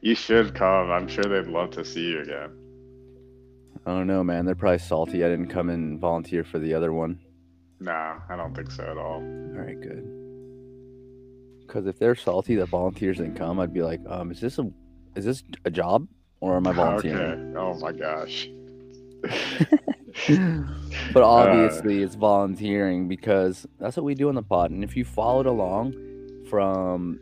You 0.00 0.16
should 0.16 0.52
come. 0.52 0.90
I'm 0.90 1.06
sure 1.06 1.22
they'd 1.22 1.48
love 1.48 1.70
to 1.72 1.84
see 1.84 2.08
you 2.08 2.22
again. 2.22 2.50
I 3.86 3.92
don't 3.92 4.08
know, 4.08 4.24
man. 4.24 4.44
They're 4.44 4.56
probably 4.56 4.80
salty. 4.80 5.24
I 5.24 5.28
didn't 5.28 5.46
come 5.46 5.70
and 5.70 6.00
volunteer 6.00 6.42
for 6.42 6.58
the 6.58 6.74
other 6.74 6.92
one. 6.92 7.20
Nah, 7.78 8.18
I 8.28 8.34
don't 8.34 8.52
think 8.52 8.72
so 8.72 8.82
at 8.82 8.98
all. 8.98 9.22
All 9.22 9.62
right, 9.62 9.80
good. 9.80 10.02
Because 11.64 11.86
if 11.86 12.00
they're 12.00 12.16
salty 12.16 12.56
that 12.56 12.66
volunteers 12.66 13.18
didn't 13.18 13.36
come, 13.36 13.60
I'd 13.60 13.72
be 13.72 13.82
like, 13.82 14.00
um, 14.08 14.32
is 14.32 14.40
this 14.40 14.58
a 14.58 14.68
is 15.14 15.24
this 15.24 15.44
a 15.64 15.70
job 15.70 16.08
or 16.40 16.56
am 16.56 16.66
I 16.66 16.72
volunteering? 16.72 17.56
Okay. 17.56 17.56
Oh 17.56 17.78
my 17.78 17.92
gosh. 17.92 18.48
but 21.12 21.22
obviously, 21.22 22.02
it's 22.02 22.14
volunteering 22.14 23.08
because 23.08 23.66
that's 23.78 23.96
what 23.96 24.04
we 24.04 24.14
do 24.14 24.28
on 24.28 24.34
the 24.34 24.42
pod. 24.42 24.70
And 24.70 24.84
if 24.84 24.96
you 24.96 25.04
followed 25.04 25.46
along 25.46 25.94
from, 26.48 27.20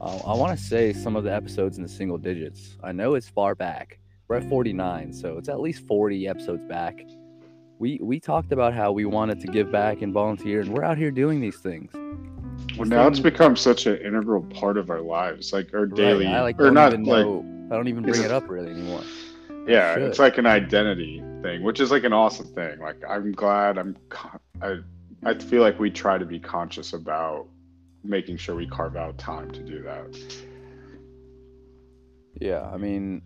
uh, 0.00 0.18
I 0.26 0.34
want 0.34 0.58
to 0.58 0.64
say 0.64 0.92
some 0.92 1.16
of 1.16 1.24
the 1.24 1.32
episodes 1.34 1.76
in 1.76 1.82
the 1.82 1.88
single 1.88 2.18
digits. 2.18 2.76
I 2.82 2.92
know 2.92 3.14
it's 3.14 3.28
far 3.28 3.54
back. 3.54 3.98
We're 4.28 4.36
at 4.36 4.48
49, 4.48 5.12
so 5.12 5.38
it's 5.38 5.48
at 5.48 5.60
least 5.60 5.86
40 5.86 6.26
episodes 6.26 6.62
back. 6.64 7.00
We 7.78 8.00
we 8.02 8.18
talked 8.20 8.52
about 8.52 8.72
how 8.72 8.90
we 8.92 9.04
wanted 9.04 9.38
to 9.40 9.46
give 9.48 9.70
back 9.70 10.00
and 10.02 10.12
volunteer, 10.12 10.60
and 10.62 10.70
we're 10.72 10.82
out 10.82 10.96
here 10.96 11.10
doing 11.10 11.40
these 11.40 11.56
things. 11.58 11.92
Well, 12.78 12.88
now 12.88 13.06
it's 13.06 13.20
become 13.20 13.54
such 13.54 13.86
an 13.86 13.98
integral 13.98 14.42
part 14.44 14.78
of 14.78 14.88
our 14.90 15.00
lives, 15.02 15.52
like 15.52 15.72
our 15.74 15.86
daily, 15.86 16.24
Right, 16.24 16.34
I 16.36 16.42
like 16.42 16.58
or 16.58 16.64
don't 16.64 16.74
not 16.74 16.92
even 16.94 17.04
like. 17.04 17.26
I 17.70 17.76
don't 17.76 17.88
even 17.88 18.02
bring 18.02 18.20
it 18.22 18.26
it- 18.26 18.30
up 18.30 18.48
really 18.48 18.70
anymore. 18.70 19.02
Yeah, 19.66 19.94
should. 19.94 20.02
it's 20.04 20.18
like 20.18 20.38
an 20.38 20.46
identity 20.46 21.22
thing, 21.42 21.62
which 21.62 21.80
is 21.80 21.90
like 21.90 22.04
an 22.04 22.12
awesome 22.12 22.46
thing. 22.46 22.78
Like 22.78 23.02
I'm 23.08 23.32
glad 23.32 23.78
I'm, 23.78 23.96
con- 24.08 24.40
I, 24.62 24.78
I 25.24 25.34
feel 25.34 25.62
like 25.62 25.78
we 25.78 25.90
try 25.90 26.18
to 26.18 26.24
be 26.24 26.38
conscious 26.38 26.92
about 26.92 27.48
making 28.04 28.36
sure 28.36 28.54
we 28.54 28.66
carve 28.66 28.96
out 28.96 29.18
time 29.18 29.50
to 29.50 29.60
do 29.60 29.82
that. 29.82 30.18
Yeah, 32.40 32.62
I 32.72 32.76
mean, 32.76 33.22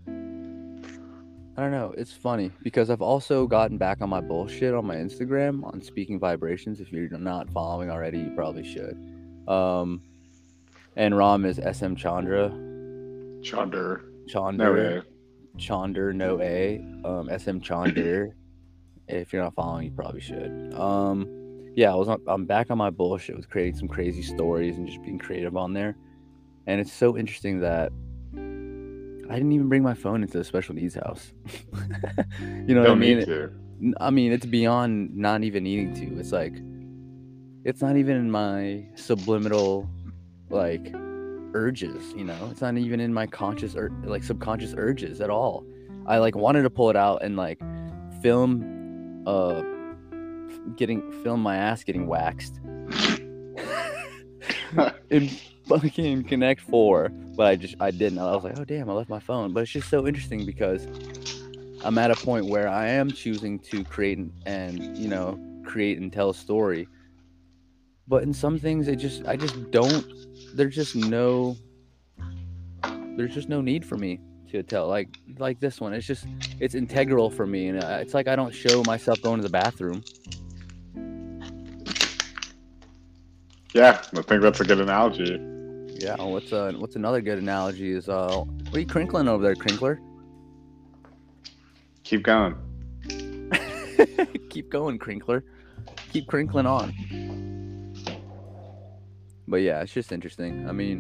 I 1.56 1.62
don't 1.62 1.72
know. 1.72 1.92
It's 1.96 2.12
funny 2.12 2.52
because 2.62 2.90
I've 2.90 3.02
also 3.02 3.46
gotten 3.46 3.76
back 3.76 4.00
on 4.00 4.08
my 4.08 4.20
bullshit 4.20 4.72
on 4.72 4.86
my 4.86 4.96
Instagram 4.96 5.64
on 5.64 5.82
Speaking 5.82 6.18
Vibrations. 6.18 6.80
If 6.80 6.92
you're 6.92 7.08
not 7.18 7.50
following 7.50 7.90
already, 7.90 8.18
you 8.18 8.32
probably 8.36 8.64
should. 8.64 8.96
Um, 9.48 10.02
and 10.96 11.16
Ram 11.16 11.44
is 11.44 11.56
SM 11.56 11.96
Chandra. 11.96 12.50
Chunder, 13.42 14.04
Chandra. 14.28 15.04
Chander, 15.58 16.14
no 16.14 16.40
A. 16.40 16.78
Um, 17.04 17.28
SM 17.28 17.58
Chander. 17.58 18.32
if 19.08 19.32
you're 19.32 19.42
not 19.42 19.54
following, 19.54 19.86
you 19.86 19.90
probably 19.92 20.20
should. 20.20 20.72
Um, 20.74 21.28
yeah, 21.74 21.92
I 21.92 21.94
was 21.94 22.08
on, 22.08 22.20
I'm 22.26 22.46
back 22.46 22.70
on 22.70 22.78
my 22.78 22.90
bullshit 22.90 23.36
with 23.36 23.48
creating 23.48 23.76
some 23.76 23.88
crazy 23.88 24.22
stories 24.22 24.76
and 24.76 24.86
just 24.86 25.02
being 25.02 25.18
creative 25.18 25.56
on 25.56 25.72
there. 25.72 25.96
And 26.66 26.80
it's 26.80 26.92
so 26.92 27.16
interesting 27.16 27.60
that 27.60 27.92
I 28.32 29.34
didn't 29.34 29.52
even 29.52 29.68
bring 29.68 29.82
my 29.82 29.94
phone 29.94 30.22
into 30.22 30.38
the 30.38 30.44
special 30.44 30.74
needs 30.74 30.94
house. 30.96 31.32
you 32.40 32.74
know 32.74 32.82
what 32.82 32.90
I 32.90 32.94
mean? 32.94 33.18
need 33.18 33.26
to. 33.26 33.52
N- 33.80 33.94
I 34.00 34.10
mean, 34.10 34.32
it's 34.32 34.46
beyond 34.46 35.16
not 35.16 35.44
even 35.44 35.64
needing 35.64 35.94
to. 35.94 36.18
It's 36.18 36.32
like, 36.32 36.54
it's 37.64 37.80
not 37.80 37.96
even 37.96 38.16
in 38.16 38.30
my 38.30 38.86
subliminal, 38.96 39.88
like, 40.48 40.92
urges. 41.54 42.12
You 42.14 42.24
know, 42.24 42.48
it's 42.50 42.60
not 42.60 42.76
even 42.76 43.00
in 43.00 43.12
my 43.12 43.26
conscious 43.26 43.74
or 43.74 43.90
like 44.04 44.22
subconscious 44.22 44.74
urges 44.76 45.20
at 45.20 45.30
all. 45.30 45.64
I 46.06 46.18
like 46.18 46.34
wanted 46.34 46.62
to 46.62 46.70
pull 46.70 46.90
it 46.90 46.96
out 46.96 47.22
and 47.22 47.36
like 47.36 47.60
film, 48.22 49.22
uh, 49.26 49.62
getting 50.76 51.10
film 51.22 51.40
my 51.40 51.56
ass 51.56 51.84
getting 51.84 52.06
waxed 52.06 52.60
in 55.10 55.28
fucking 55.66 56.24
Connect 56.24 56.60
Four, 56.60 57.10
but 57.36 57.46
I 57.46 57.56
just 57.56 57.76
I 57.80 57.90
didn't. 57.90 58.18
I 58.18 58.34
was 58.34 58.44
like, 58.44 58.58
oh 58.58 58.64
damn, 58.64 58.90
I 58.90 58.92
left 58.92 59.08
my 59.08 59.20
phone. 59.20 59.52
But 59.52 59.62
it's 59.62 59.72
just 59.72 59.88
so 59.88 60.06
interesting 60.06 60.44
because 60.44 60.86
I'm 61.84 61.96
at 61.98 62.10
a 62.10 62.16
point 62.16 62.46
where 62.46 62.68
I 62.68 62.88
am 62.88 63.10
choosing 63.10 63.58
to 63.60 63.84
create 63.84 64.18
and, 64.18 64.32
and 64.46 64.98
you 64.98 65.08
know 65.08 65.38
create 65.64 65.98
and 65.98 66.12
tell 66.12 66.30
a 66.30 66.34
story. 66.34 66.88
But 68.08 68.24
in 68.24 68.32
some 68.32 68.58
things, 68.58 68.88
it 68.88 68.96
just 68.96 69.24
I 69.26 69.36
just 69.36 69.70
don't. 69.70 70.04
There's 70.54 70.74
just 70.74 70.96
no. 70.96 71.56
There's 73.16 73.34
just 73.34 73.48
no 73.48 73.60
need 73.60 73.84
for 73.84 73.96
me 73.96 74.20
to 74.50 74.62
tell 74.62 74.88
like 74.88 75.08
like 75.38 75.60
this 75.60 75.80
one. 75.80 75.92
It's 75.92 76.06
just 76.06 76.26
it's 76.58 76.74
integral 76.74 77.30
for 77.30 77.46
me, 77.46 77.68
and 77.68 77.82
uh, 77.82 77.98
it's 78.00 78.14
like 78.14 78.28
I 78.28 78.36
don't 78.36 78.54
show 78.54 78.82
myself 78.84 79.20
going 79.22 79.38
to 79.38 79.42
the 79.42 79.50
bathroom. 79.50 80.02
Yeah, 83.74 84.02
I 84.16 84.22
think 84.22 84.42
that's 84.42 84.60
a 84.60 84.64
good 84.64 84.80
analogy. 84.80 85.40
Yeah. 86.00 86.16
What's 86.22 86.52
uh 86.52 86.72
what's 86.78 86.96
another 86.96 87.20
good 87.20 87.38
analogy 87.38 87.92
is 87.92 88.08
uh 88.08 88.42
what 88.44 88.74
are 88.74 88.80
you 88.80 88.86
crinkling 88.86 89.28
over 89.28 89.42
there, 89.42 89.54
Crinkler? 89.54 90.00
Keep 92.04 92.22
going. 92.24 92.56
Keep 94.50 94.70
going, 94.70 94.98
Crinkler. 94.98 95.44
Keep 96.12 96.26
crinkling 96.26 96.66
on. 96.66 96.92
But 99.50 99.62
yeah, 99.62 99.82
it's 99.82 99.92
just 99.92 100.12
interesting. 100.12 100.68
I 100.68 100.72
mean, 100.72 100.92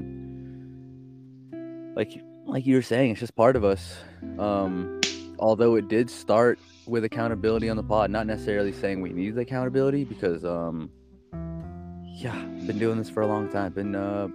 like 1.94 2.20
like 2.46 2.66
you 2.66 2.74
were 2.74 2.82
saying, 2.82 3.12
it's 3.12 3.20
just 3.20 3.36
part 3.36 3.54
of 3.54 3.64
us. 3.64 3.96
Um, 4.38 5.00
although 5.38 5.76
it 5.76 5.86
did 5.88 6.10
start 6.10 6.58
with 6.86 7.04
accountability 7.04 7.68
on 7.68 7.76
the 7.76 7.84
pod, 7.84 8.10
not 8.10 8.26
necessarily 8.26 8.72
saying 8.72 9.00
we 9.00 9.12
needed 9.12 9.38
accountability 9.38 10.04
because 10.04 10.44
um, 10.44 10.90
yeah, 12.16 12.34
been 12.66 12.78
doing 12.78 12.98
this 12.98 13.08
for 13.08 13.22
a 13.22 13.26
long 13.28 13.48
time. 13.48 13.72
Been 13.72 13.94
uh, 13.94 14.26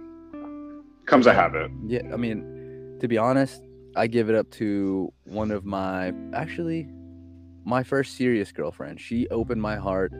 Comes 1.04 1.26
a 1.26 1.34
habit. 1.34 1.70
yeah, 1.86 2.02
I 2.12 2.16
mean, 2.16 2.96
to 3.00 3.06
be 3.08 3.18
honest, 3.18 3.62
I 3.96 4.06
give 4.06 4.30
it 4.30 4.34
up 4.34 4.50
to 4.52 5.12
one 5.24 5.50
of 5.50 5.66
my 5.66 6.14
actually 6.32 6.88
my 7.66 7.82
first 7.82 8.16
serious 8.16 8.50
girlfriend. 8.50 8.98
She 8.98 9.28
opened 9.28 9.60
my 9.60 9.76
heart 9.76 10.12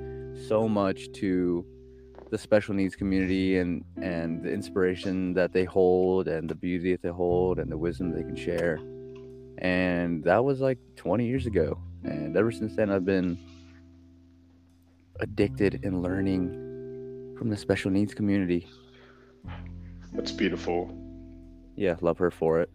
so 0.49 0.69
much 0.69 1.11
to 1.13 1.65
the 2.31 2.39
special 2.39 2.75
needs 2.75 2.97
community 2.97 3.59
and 3.59 3.85
and 4.03 4.43
the 4.43 4.53
inspiration 4.53 5.33
that 5.35 5.53
they 5.53 5.65
hold 5.65 6.29
and 6.29 6.49
the 6.49 6.55
beauty 6.55 6.93
that 6.93 7.03
they 7.03 7.09
hold 7.09 7.59
and 7.59 7.71
the 7.71 7.79
wisdom 7.79 8.13
they 8.13 8.23
can 8.23 8.37
share. 8.37 8.79
And 9.59 10.23
that 10.25 10.45
was 10.45 10.61
like 10.61 10.79
20 10.97 11.27
years 11.27 11.47
ago. 11.47 11.79
And 12.05 12.37
ever 12.37 12.51
since 12.51 12.75
then 12.77 12.91
I've 12.91 13.05
been 13.05 13.39
addicted 15.21 15.81
in 15.83 16.03
learning 16.03 17.35
from 17.39 17.49
the 17.49 17.57
special 17.57 17.91
needs 17.91 18.15
community. 18.15 18.69
That's 20.13 20.33
beautiful. 20.33 20.97
Yeah, 21.75 21.97
love 22.01 22.19
her 22.19 22.31
for 22.31 22.61
it. 22.61 22.71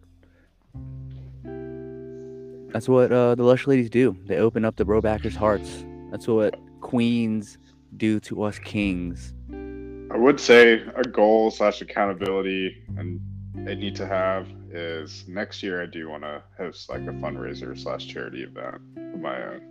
That's 2.72 2.88
what 2.88 3.12
uh, 3.12 3.34
the 3.34 3.42
Lush 3.42 3.66
Ladies 3.66 3.90
do. 3.90 4.16
They 4.24 4.38
open 4.38 4.64
up 4.64 4.76
the 4.76 4.84
Brobackers' 4.84 5.36
hearts. 5.36 5.84
That's 6.10 6.26
what 6.26 6.58
queens 6.80 7.58
do 7.96 8.18
to 8.20 8.42
us 8.42 8.58
kings. 8.58 9.34
I 10.12 10.18
would 10.18 10.38
say 10.38 10.82
a 10.94 11.02
goal 11.04 11.50
slash 11.50 11.80
accountability 11.80 12.84
and 12.98 13.18
I 13.66 13.74
need 13.74 13.96
to 13.96 14.06
have 14.06 14.46
is 14.70 15.24
next 15.26 15.62
year 15.62 15.82
I 15.82 15.86
do 15.86 16.10
want 16.10 16.22
to 16.22 16.42
host 16.58 16.90
like 16.90 17.00
a 17.02 17.12
fundraiser 17.12 17.78
slash 17.78 18.06
charity 18.06 18.42
event 18.42 18.82
of 18.96 19.20
my 19.20 19.42
own. 19.42 19.62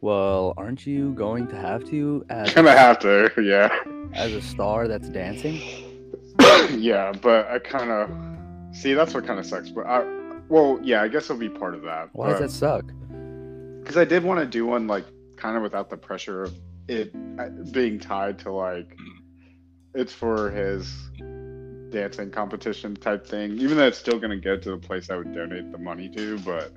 Well, 0.00 0.54
aren't 0.56 0.86
you 0.86 1.12
going 1.14 1.48
to 1.48 1.56
have 1.56 1.84
to 1.90 2.24
as 2.30 2.54
Gonna 2.54 2.70
have 2.70 3.00
to, 3.00 3.32
yeah. 3.42 3.76
as 4.12 4.32
a 4.32 4.42
star 4.42 4.86
that's 4.86 5.08
dancing? 5.08 5.60
yeah, 6.80 7.12
but 7.12 7.48
I 7.48 7.58
kind 7.58 7.90
of 7.90 8.76
see 8.76 8.94
that's 8.94 9.12
what 9.12 9.26
kind 9.26 9.40
of 9.40 9.46
sucks. 9.46 9.70
But 9.70 9.86
I, 9.86 10.04
well, 10.48 10.78
yeah, 10.84 11.02
I 11.02 11.08
guess 11.08 11.24
it'll 11.24 11.36
be 11.36 11.48
part 11.48 11.74
of 11.74 11.82
that. 11.82 12.10
Why 12.12 12.30
does 12.30 12.40
that 12.40 12.50
suck? 12.52 12.84
Because 13.80 13.96
I 13.96 14.04
did 14.04 14.22
want 14.22 14.38
to 14.38 14.46
do 14.46 14.66
one 14.66 14.86
like 14.86 15.06
kind 15.36 15.56
of 15.56 15.64
without 15.64 15.90
the 15.90 15.96
pressure 15.96 16.44
of 16.44 16.54
it 16.88 17.12
uh, 17.38 17.48
being 17.70 17.98
tied 17.98 18.38
to 18.40 18.52
like 18.52 18.96
it's 19.94 20.12
for 20.12 20.50
his 20.50 20.92
dancing 21.90 22.30
competition 22.30 22.96
type 22.96 23.26
thing. 23.26 23.52
Even 23.58 23.76
though 23.76 23.86
it's 23.86 23.98
still 23.98 24.18
gonna 24.18 24.36
go 24.36 24.56
to 24.56 24.70
the 24.70 24.78
place 24.78 25.10
I 25.10 25.16
would 25.16 25.32
donate 25.32 25.70
the 25.70 25.78
money 25.78 26.08
to, 26.10 26.38
but 26.40 26.72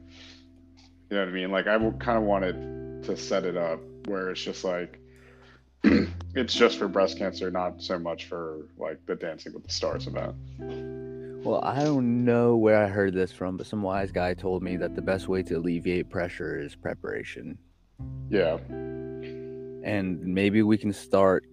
you 1.10 1.18
know 1.18 1.20
what 1.20 1.30
I 1.30 1.32
mean. 1.32 1.52
Like 1.52 1.68
I 1.68 1.78
kind 1.78 2.18
of 2.18 2.24
wanted 2.24 3.04
to 3.04 3.16
set 3.18 3.46
it 3.46 3.58
up 3.58 3.80
where 4.06 4.30
it's 4.30 4.42
just 4.42 4.64
like 4.64 5.00
it's 6.36 6.54
just 6.54 6.78
for 6.78 6.88
breast 6.88 7.18
cancer, 7.18 7.52
not 7.52 7.82
so 7.82 8.00
much 8.00 8.26
for 8.26 8.68
like 8.78 9.00
the 9.06 9.16
Dancing 9.16 9.54
with 9.54 9.64
the 9.64 9.72
Stars 9.72 10.08
event. 10.08 10.36
Well, 11.46 11.62
I 11.64 11.84
don't 11.84 12.26
know 12.26 12.56
where 12.56 12.84
I 12.84 12.88
heard 12.88 13.14
this 13.14 13.32
from, 13.32 13.56
but 13.56 13.68
some 13.68 13.84
wise 13.84 14.12
guy 14.12 14.34
told 14.34 14.64
me 14.64 14.78
that 14.78 14.96
the 14.96 15.02
best 15.02 15.28
way 15.28 15.44
to 15.44 15.58
alleviate 15.58 16.10
pressure 16.10 16.60
is 16.60 16.76
preparation. 16.76 17.58
Yeah, 18.30 18.58
And 18.68 20.20
maybe 20.26 20.64
we 20.64 20.78
can 20.78 20.92
start 20.92 21.46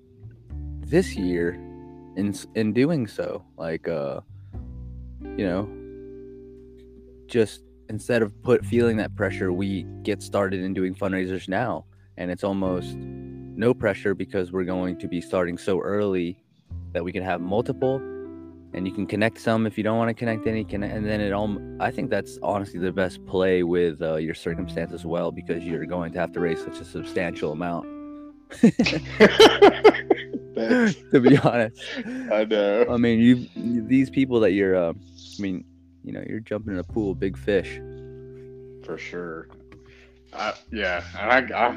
this 0.92 1.16
year 1.16 1.54
in 2.16 2.34
in 2.54 2.72
doing 2.74 3.06
so. 3.08 3.42
Like 3.56 3.88
uh 3.88 4.20
you 5.38 5.46
know, 5.46 5.66
just 7.26 7.62
instead 7.88 8.20
of 8.20 8.30
put 8.42 8.64
feeling 8.64 8.98
that 8.98 9.16
pressure, 9.16 9.52
we 9.52 9.84
get 10.02 10.22
started 10.22 10.60
in 10.60 10.74
doing 10.74 10.94
fundraisers 10.94 11.48
now. 11.48 11.86
And 12.18 12.30
it's 12.30 12.44
almost 12.44 12.94
no 12.94 13.72
pressure 13.72 14.14
because 14.14 14.52
we're 14.52 14.64
going 14.64 14.98
to 14.98 15.08
be 15.08 15.22
starting 15.22 15.56
so 15.56 15.80
early 15.80 16.44
that 16.92 17.02
we 17.02 17.10
can 17.10 17.22
have 17.22 17.40
multiple 17.40 17.96
and 18.74 18.86
you 18.86 18.92
can 18.92 19.06
connect 19.06 19.40
some 19.40 19.66
if 19.66 19.78
you 19.78 19.84
don't 19.84 19.96
want 19.96 20.08
to 20.08 20.14
connect 20.14 20.46
any 20.46 20.64
can 20.64 20.82
and 20.82 21.04
then 21.06 21.20
it 21.20 21.32
all 21.32 21.58
i 21.80 21.90
think 21.90 22.08
that's 22.08 22.38
honestly 22.42 22.80
the 22.80 22.90
best 22.90 23.24
play 23.26 23.62
with 23.62 24.00
uh, 24.00 24.16
your 24.16 24.34
circumstance 24.34 24.92
as 24.92 25.04
well 25.04 25.30
because 25.30 25.62
you're 25.62 25.84
going 25.84 26.10
to 26.10 26.18
have 26.18 26.32
to 26.32 26.40
raise 26.40 26.62
such 26.64 26.80
a 26.80 26.84
substantial 26.84 27.52
amount. 27.52 28.01
to 31.10 31.20
be 31.20 31.36
honest 31.38 31.82
I 32.30 32.44
know. 32.44 32.86
i 32.90 32.96
mean 32.96 33.18
you, 33.20 33.48
these 33.86 34.10
people 34.10 34.40
that 34.40 34.52
you're 34.52 34.76
uh, 34.76 34.92
i 34.92 35.42
mean 35.42 35.64
you 36.04 36.12
know 36.12 36.22
you're 36.28 36.40
jumping 36.40 36.74
in 36.74 36.78
a 36.78 36.84
pool 36.84 37.12
of 37.12 37.20
big 37.20 37.36
fish 37.38 37.80
for 38.84 38.98
sure. 38.98 39.48
I, 40.34 40.54
yeah, 40.72 41.04
and 41.18 41.52
I, 41.52 41.66
I 41.66 41.68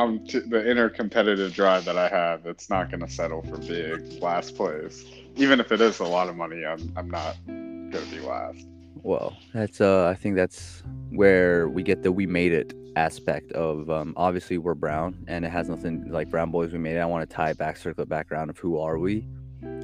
I'm 0.00 0.24
t- 0.26 0.38
the 0.38 0.70
inner 0.70 0.88
competitive 0.88 1.52
drive 1.52 1.84
that 1.86 1.98
I 1.98 2.08
have. 2.08 2.46
It's 2.46 2.70
not 2.70 2.88
going 2.90 3.00
to 3.00 3.10
settle 3.10 3.42
for 3.42 3.58
big 3.58 4.22
last 4.22 4.54
place, 4.56 5.04
even 5.34 5.58
if 5.60 5.70
it 5.72 5.80
is 5.80 5.98
a 5.98 6.04
lot 6.04 6.28
of 6.28 6.36
money. 6.36 6.64
I'm 6.64 6.92
I'm 6.96 7.10
not 7.10 7.36
going 7.46 7.90
to 7.92 8.06
be 8.10 8.20
last. 8.20 8.64
well 9.02 9.36
that's 9.52 9.80
uh 9.80 10.06
i 10.06 10.14
think 10.14 10.34
that's 10.36 10.82
where 11.10 11.68
we 11.68 11.82
get 11.82 12.02
the 12.02 12.10
we 12.10 12.26
made 12.26 12.52
it 12.52 12.72
aspect 12.96 13.52
of 13.52 13.88
um 13.90 14.14
obviously 14.16 14.58
we're 14.58 14.74
brown 14.74 15.24
and 15.28 15.44
it 15.44 15.50
has 15.50 15.68
nothing 15.68 16.10
like 16.10 16.28
brown 16.30 16.50
boys 16.50 16.72
we 16.72 16.78
made 16.78 16.96
it. 16.96 17.00
I 17.00 17.06
want 17.06 17.28
to 17.28 17.36
tie 17.36 17.50
it 17.50 17.58
back 17.58 17.76
circle 17.76 18.02
it 18.02 18.08
back 18.08 18.32
around 18.32 18.50
of 18.50 18.58
who 18.58 18.78
are 18.78 18.98
we 18.98 19.26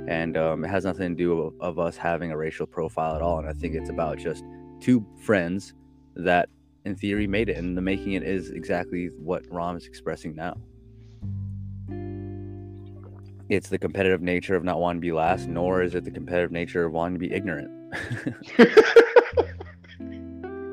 and 0.09 0.37
um, 0.37 0.65
it 0.65 0.69
has 0.69 0.85
nothing 0.85 1.11
to 1.11 1.15
do 1.15 1.41
of, 1.41 1.55
of 1.61 1.79
us 1.79 1.97
having 1.97 2.33
a 2.33 2.37
racial 2.37 2.67
profile 2.67 3.15
at 3.15 3.23
all 3.23 3.39
and 3.39 3.49
i 3.49 3.53
think 3.53 3.75
it's 3.75 3.91
about 3.91 4.19
just 4.19 4.45
two 4.81 5.07
friends 5.21 5.75
that 6.17 6.49
in 6.85 6.97
theory 6.97 7.27
made 7.27 7.49
it 7.49 7.57
and 7.57 7.77
the 7.77 7.83
making 7.83 8.15
it 8.15 8.23
is 8.23 8.51
exactly 8.51 9.07
what 9.19 9.43
Ram 9.51 9.77
is 9.77 9.87
expressing 9.87 10.35
now. 10.35 10.57
It's 13.49 13.69
the 13.69 13.79
competitive 13.79 14.23
nature 14.23 14.57
of 14.57 14.65
not 14.65 14.81
wanting 14.81 15.01
to 15.01 15.07
be 15.07 15.13
last 15.13 15.47
nor 15.47 15.83
is 15.83 15.95
it 15.95 16.05
the 16.05 16.11
competitive 16.11 16.51
nature 16.51 16.85
of 16.85 16.93
wanting 16.93 17.15
to 17.15 17.21
be 17.21 17.33
ignorant. 17.33 17.71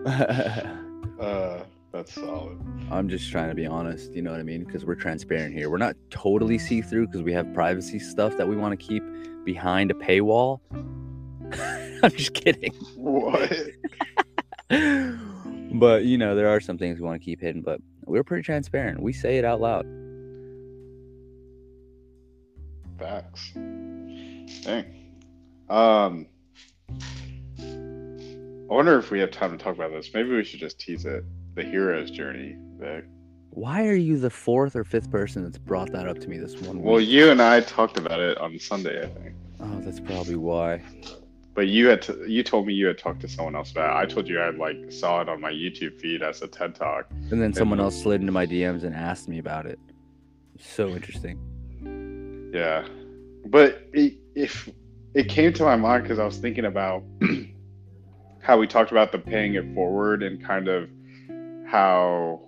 Uh, 1.19 1.63
that's 1.91 2.13
solid. 2.13 2.59
i'm 2.91 3.09
just 3.09 3.31
trying 3.31 3.49
to 3.49 3.55
be 3.55 3.65
honest 3.65 4.13
you 4.13 4.21
know 4.21 4.31
what 4.31 4.39
i 4.39 4.43
mean 4.43 4.63
because 4.63 4.85
we're 4.85 4.95
transparent 4.95 5.53
here 5.53 5.69
we're 5.69 5.77
not 5.77 5.95
totally 6.09 6.57
see-through 6.57 7.07
because 7.07 7.23
we 7.23 7.33
have 7.33 7.51
privacy 7.53 7.99
stuff 7.99 8.37
that 8.37 8.47
we 8.47 8.55
want 8.55 8.77
to 8.77 8.85
keep 8.85 9.03
behind 9.43 9.89
a 9.89 9.93
paywall 9.95 10.59
i'm 12.03 12.11
just 12.11 12.33
kidding 12.33 12.73
What? 12.95 13.51
but 14.69 16.05
you 16.05 16.17
know, 16.17 16.35
there 16.35 16.49
are 16.49 16.59
some 16.59 16.77
things 16.77 16.99
we 16.99 17.05
want 17.05 17.19
to 17.19 17.25
keep 17.25 17.41
hidden, 17.41 17.61
but 17.61 17.81
we're 18.05 18.23
pretty 18.23 18.43
transparent. 18.43 19.01
We 19.01 19.13
say 19.13 19.37
it 19.37 19.45
out 19.45 19.59
loud. 19.59 19.85
Facts. 22.99 23.51
Dang. 24.63 24.85
Um, 25.69 26.27
I 27.59 28.73
wonder 28.73 28.99
if 28.99 29.09
we 29.09 29.19
have 29.19 29.31
time 29.31 29.57
to 29.57 29.63
talk 29.63 29.75
about 29.75 29.91
this. 29.91 30.11
Maybe 30.13 30.29
we 30.35 30.43
should 30.43 30.59
just 30.59 30.79
tease 30.79 31.05
it. 31.05 31.23
The 31.59 31.65
hero's 31.65 32.09
journey, 32.09 32.55
Vic. 32.77 33.03
Why 33.49 33.85
are 33.85 33.93
you 33.93 34.17
the 34.17 34.29
fourth 34.29 34.77
or 34.77 34.85
fifth 34.85 35.11
person 35.11 35.43
that's 35.43 35.57
brought 35.57 35.91
that 35.91 36.07
up 36.07 36.17
to 36.19 36.29
me 36.29 36.37
this 36.37 36.55
one 36.55 36.77
week? 36.77 36.85
Well, 36.85 36.95
week? 36.95 37.09
you 37.09 37.31
and 37.31 37.41
I 37.41 37.59
talked 37.59 37.97
about 37.97 38.21
it 38.21 38.37
on 38.37 38.57
Sunday, 38.57 39.03
I 39.03 39.07
think. 39.07 39.35
Oh, 39.59 39.81
that's 39.81 39.99
probably 39.99 40.37
why. 40.37 40.81
But 41.55 41.67
you 41.67 41.89
had 41.89 42.01
to, 42.03 42.25
you 42.25 42.43
told 42.43 42.65
me 42.65 42.73
you 42.73 42.87
had 42.87 42.97
talked 42.97 43.19
to 43.19 43.27
someone 43.27 43.57
else 43.57 43.71
about 43.71 43.89
it. 43.89 43.99
I 43.99 44.05
told 44.05 44.29
you 44.29 44.39
I 44.39 44.51
like 44.51 44.89
saw 44.89 45.19
it 45.19 45.27
on 45.27 45.41
my 45.41 45.51
YouTube 45.51 45.99
feed 45.99 46.23
as 46.23 46.41
a 46.41 46.47
TED 46.47 46.75
talk. 46.75 47.11
And 47.29 47.41
then 47.41 47.53
someone 47.53 47.81
else 47.81 48.01
slid 48.01 48.21
into 48.21 48.31
my 48.31 48.45
DMs 48.45 48.85
and 48.85 48.95
asked 48.95 49.27
me 49.27 49.39
about 49.39 49.65
it. 49.65 49.79
So 50.61 50.87
interesting. 50.87 52.51
Yeah, 52.53 52.87
but 53.47 53.85
it, 53.91 54.13
if 54.33 54.69
it 55.13 55.27
came 55.27 55.51
to 55.51 55.63
my 55.63 55.75
mind 55.75 56.03
because 56.03 56.19
I 56.19 56.25
was 56.25 56.37
thinking 56.37 56.63
about 56.63 57.03
how 58.39 58.57
we 58.57 58.65
talked 58.65 58.91
about 58.91 59.11
the 59.11 59.19
paying 59.19 59.55
it 59.55 59.75
forward 59.75 60.23
and 60.23 60.41
kind 60.41 60.69
of 60.69 60.89
how, 61.69 62.41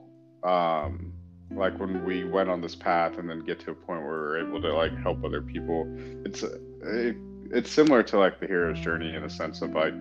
um, 0.43 1.13
like 1.51 1.77
when 1.79 2.03
we 2.05 2.23
went 2.23 2.49
on 2.49 2.61
this 2.61 2.75
path 2.75 3.17
and 3.17 3.29
then 3.29 3.41
get 3.41 3.59
to 3.59 3.71
a 3.71 3.75
point 3.75 4.01
where 4.01 4.11
we're 4.11 4.47
able 4.47 4.61
to 4.61 4.73
like 4.73 4.97
help 4.97 5.23
other 5.23 5.41
people. 5.41 5.85
It's 6.25 6.43
it, 6.43 7.15
it's 7.51 7.69
similar 7.69 8.03
to 8.03 8.17
like 8.17 8.39
the 8.39 8.47
hero's 8.47 8.79
journey 8.79 9.13
in 9.13 9.23
a 9.23 9.29
sense 9.29 9.61
of 9.61 9.71
like 9.71 9.93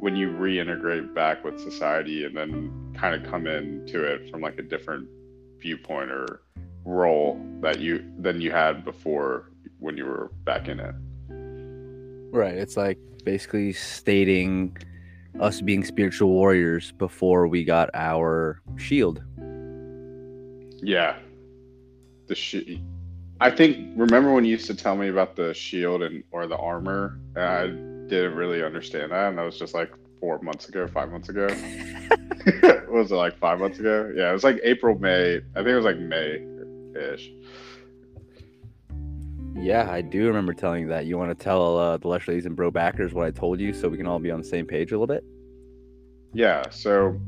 when 0.00 0.16
you 0.16 0.28
reintegrate 0.28 1.14
back 1.14 1.44
with 1.44 1.60
society 1.60 2.24
and 2.24 2.36
then 2.36 2.94
kind 2.98 3.14
of 3.14 3.30
come 3.30 3.46
into 3.46 4.02
it 4.04 4.30
from 4.30 4.40
like 4.40 4.58
a 4.58 4.62
different 4.62 5.08
viewpoint 5.58 6.10
or 6.10 6.42
role 6.84 7.40
that 7.60 7.80
you 7.80 8.04
than 8.18 8.40
you 8.40 8.50
had 8.50 8.84
before 8.84 9.50
when 9.78 9.96
you 9.96 10.04
were 10.04 10.32
back 10.44 10.68
in 10.68 10.80
it. 10.80 10.94
Right. 12.36 12.54
It's 12.54 12.76
like 12.76 12.98
basically 13.24 13.72
stating 13.72 14.76
us 15.40 15.60
being 15.60 15.84
spiritual 15.84 16.30
warriors 16.30 16.92
before 16.92 17.46
we 17.46 17.64
got 17.64 17.90
our 17.94 18.60
shield. 18.76 19.22
Yeah. 20.82 21.16
The 22.26 22.34
shi 22.34 22.82
I 23.40 23.50
think 23.50 23.92
remember 23.96 24.32
when 24.32 24.44
you 24.44 24.52
used 24.52 24.66
to 24.66 24.74
tell 24.74 24.96
me 24.96 25.08
about 25.08 25.36
the 25.36 25.52
shield 25.52 26.02
and 26.02 26.24
or 26.30 26.46
the 26.46 26.56
armor? 26.56 27.18
I 27.36 27.66
didn't 27.66 28.34
really 28.34 28.62
understand 28.62 29.12
that, 29.12 29.28
and 29.28 29.38
that 29.38 29.42
was 29.42 29.58
just 29.58 29.74
like 29.74 29.92
four 30.20 30.38
months 30.40 30.68
ago, 30.68 30.86
five 30.86 31.10
months 31.10 31.28
ago. 31.28 31.48
What 31.48 32.88
was 32.90 33.12
it 33.12 33.16
like 33.16 33.38
five 33.38 33.58
months 33.58 33.78
ago? 33.78 34.10
Yeah, 34.14 34.30
it 34.30 34.32
was 34.32 34.44
like 34.44 34.58
April, 34.62 34.98
May. 34.98 35.36
I 35.36 35.58
think 35.58 35.68
it 35.68 35.76
was 35.76 35.84
like 35.84 35.98
May 35.98 36.46
ish. 36.94 37.30
Yeah, 39.58 39.90
I 39.90 40.00
do 40.02 40.26
remember 40.26 40.52
telling 40.52 40.82
you 40.82 40.88
that. 40.88 41.06
You 41.06 41.18
want 41.18 41.36
to 41.36 41.44
tell 41.44 41.78
uh, 41.78 41.96
the 41.96 42.08
Lush 42.08 42.28
Ladies 42.28 42.46
and 42.46 42.54
Bro 42.54 42.72
backers 42.72 43.14
what 43.14 43.26
I 43.26 43.30
told 43.30 43.58
you 43.58 43.72
so 43.72 43.88
we 43.88 43.96
can 43.96 44.06
all 44.06 44.18
be 44.18 44.30
on 44.30 44.40
the 44.40 44.46
same 44.46 44.66
page 44.66 44.92
a 44.92 44.98
little 44.98 45.06
bit? 45.06 45.24
Yeah, 46.34 46.62
so 46.70 47.18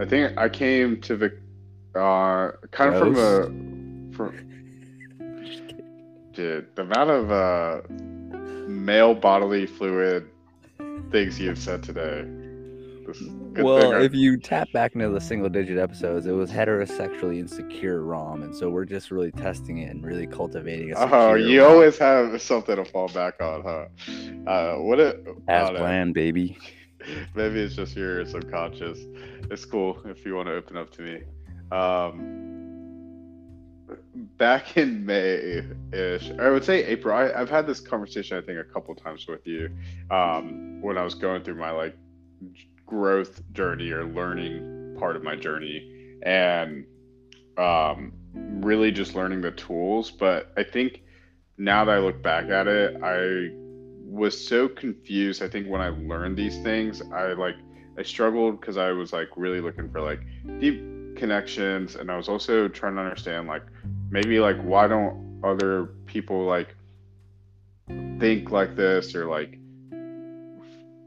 I 0.00 0.04
think 0.06 0.36
I 0.38 0.48
came 0.48 1.00
to 1.02 1.16
the 1.16 1.26
uh, 1.94 2.52
kind 2.70 2.94
of 2.94 3.00
from 3.00 3.16
a 3.16 4.14
from. 4.16 4.44
Dude, 6.32 6.66
the 6.74 6.82
amount 6.82 7.10
of 7.10 7.30
uh, 7.32 7.80
male 8.68 9.14
bodily 9.14 9.66
fluid 9.66 10.28
things 11.10 11.38
you 11.38 11.48
have 11.48 11.58
said 11.58 11.82
today. 11.82 12.24
This 13.06 13.20
is 13.20 13.26
a 13.26 13.30
good 13.30 13.47
Well, 13.64 14.00
if 14.02 14.14
you 14.14 14.36
tap 14.36 14.70
back 14.72 14.94
into 14.94 15.08
the 15.10 15.20
single 15.20 15.48
digit 15.48 15.78
episodes, 15.78 16.26
it 16.26 16.32
was 16.32 16.50
heterosexually 16.50 17.38
insecure 17.38 18.02
Ram. 18.02 18.42
And 18.42 18.54
so 18.54 18.68
we're 18.70 18.84
just 18.84 19.10
really 19.10 19.32
testing 19.32 19.78
it 19.78 19.90
and 19.90 20.04
really 20.04 20.26
cultivating 20.26 20.92
a 20.92 20.96
Oh, 20.98 21.02
secure 21.04 21.38
you 21.38 21.62
Ram. 21.62 21.70
always 21.72 21.98
have 21.98 22.40
something 22.40 22.76
to 22.76 22.84
fall 22.84 23.08
back 23.08 23.40
on, 23.40 23.62
huh? 23.62 24.50
Uh, 24.50 24.76
what 24.76 25.00
it? 25.00 25.26
As 25.48 25.70
planned, 25.70 26.14
baby. 26.14 26.56
Maybe 27.34 27.60
it's 27.60 27.74
just 27.74 27.96
your 27.96 28.24
subconscious. 28.26 28.98
It's 29.50 29.64
cool 29.64 30.00
if 30.04 30.24
you 30.26 30.34
want 30.34 30.48
to 30.48 30.54
open 30.54 30.76
up 30.76 30.90
to 30.92 31.02
me. 31.02 31.22
Um, 31.70 32.44
back 34.36 34.76
in 34.76 35.06
May 35.06 35.62
ish, 35.92 36.30
I 36.38 36.50
would 36.50 36.64
say 36.64 36.84
April. 36.84 37.14
I, 37.16 37.30
I've 37.32 37.48
had 37.50 37.66
this 37.66 37.80
conversation, 37.80 38.36
I 38.36 38.40
think, 38.40 38.58
a 38.58 38.64
couple 38.64 38.94
times 38.94 39.26
with 39.26 39.46
you 39.46 39.70
um, 40.10 40.80
when 40.82 40.98
I 40.98 41.02
was 41.04 41.14
going 41.14 41.42
through 41.44 41.54
my 41.56 41.70
like 41.70 41.96
growth 42.88 43.42
journey 43.52 43.90
or 43.90 44.04
learning 44.04 44.96
part 44.98 45.14
of 45.14 45.22
my 45.22 45.36
journey, 45.36 46.18
and 46.22 46.84
um, 47.58 48.12
really 48.34 48.90
just 48.90 49.14
learning 49.14 49.42
the 49.42 49.52
tools. 49.52 50.10
But 50.10 50.52
I 50.56 50.64
think 50.64 51.02
now 51.58 51.84
that 51.84 51.92
I 51.96 51.98
look 51.98 52.22
back 52.22 52.48
at 52.48 52.66
it, 52.66 53.00
I 53.02 53.50
was 54.04 54.48
so 54.48 54.68
confused. 54.68 55.42
I 55.42 55.48
think 55.48 55.68
when 55.68 55.80
I 55.80 55.88
learned 55.88 56.36
these 56.36 56.56
things, 56.62 57.02
I 57.12 57.34
like 57.34 57.56
I 57.98 58.02
struggled 58.02 58.60
because 58.60 58.76
I 58.76 58.90
was 58.90 59.12
like 59.12 59.28
really 59.36 59.60
looking 59.60 59.90
for 59.90 60.00
like 60.00 60.20
deep 60.58 60.80
connections, 61.16 61.96
and 61.96 62.10
I 62.10 62.16
was 62.16 62.28
also 62.28 62.68
trying 62.68 62.94
to 62.94 63.02
understand 63.02 63.48
like 63.48 63.64
maybe 64.10 64.40
like 64.40 64.60
why 64.62 64.88
don't 64.88 65.40
other 65.44 65.86
people 66.06 66.44
like 66.44 66.74
think 68.18 68.50
like 68.50 68.76
this 68.76 69.14
or 69.14 69.26
like 69.26 69.58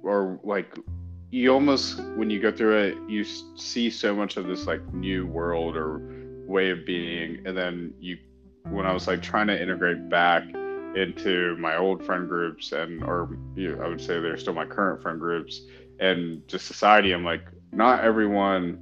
or 0.03 0.39
like 0.43 0.75
you 1.31 1.53
almost 1.53 1.99
when 2.17 2.29
you 2.29 2.41
go 2.41 2.51
through 2.51 2.77
it 2.77 2.97
you 3.07 3.23
see 3.23 3.89
so 3.89 4.13
much 4.13 4.35
of 4.35 4.45
this 4.47 4.67
like 4.67 4.81
new 4.93 5.25
world 5.25 5.77
or 5.77 6.01
way 6.45 6.69
of 6.69 6.85
being 6.85 7.41
and 7.47 7.57
then 7.57 7.93
you 7.99 8.17
when 8.69 8.85
i 8.85 8.93
was 8.93 9.07
like 9.07 9.21
trying 9.21 9.47
to 9.47 9.59
integrate 9.59 10.09
back 10.09 10.43
into 10.93 11.55
my 11.57 11.77
old 11.77 12.05
friend 12.05 12.27
groups 12.27 12.73
and 12.73 13.01
or 13.03 13.37
you 13.55 13.73
know, 13.73 13.81
i 13.81 13.87
would 13.87 14.01
say 14.01 14.19
they're 14.19 14.37
still 14.37 14.53
my 14.53 14.65
current 14.65 15.01
friend 15.01 15.19
groups 15.19 15.61
and 16.01 16.45
just 16.49 16.67
society 16.67 17.13
i'm 17.13 17.23
like 17.23 17.45
not 17.71 18.03
everyone 18.03 18.77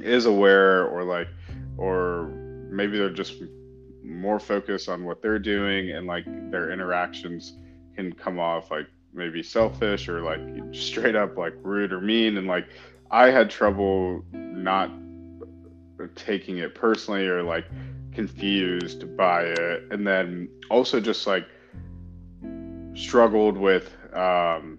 is 0.00 0.26
aware 0.26 0.86
or 0.86 1.02
like 1.02 1.28
or 1.76 2.28
maybe 2.70 2.96
they're 2.96 3.10
just 3.10 3.42
more 4.04 4.38
focused 4.38 4.88
on 4.88 5.04
what 5.04 5.20
they're 5.20 5.40
doing 5.40 5.90
and 5.90 6.06
like 6.06 6.24
their 6.52 6.70
interactions 6.70 7.58
can 7.96 8.12
come 8.12 8.38
off 8.38 8.70
like 8.70 8.86
maybe 9.14 9.42
selfish 9.42 10.08
or 10.08 10.20
like 10.22 10.40
straight 10.74 11.16
up 11.16 11.36
like 11.36 11.54
rude 11.62 11.92
or 11.92 12.00
mean 12.00 12.36
and 12.36 12.46
like 12.46 12.66
i 13.10 13.30
had 13.30 13.48
trouble 13.48 14.24
not 14.32 14.90
taking 16.14 16.58
it 16.58 16.74
personally 16.74 17.26
or 17.26 17.42
like 17.42 17.66
confused 18.14 19.16
by 19.16 19.42
it. 19.42 19.84
And 19.90 20.06
then 20.06 20.48
also 20.70 21.00
just 21.00 21.26
like 21.26 21.46
struggled 22.94 23.58
with 23.58 23.90
um 24.14 24.78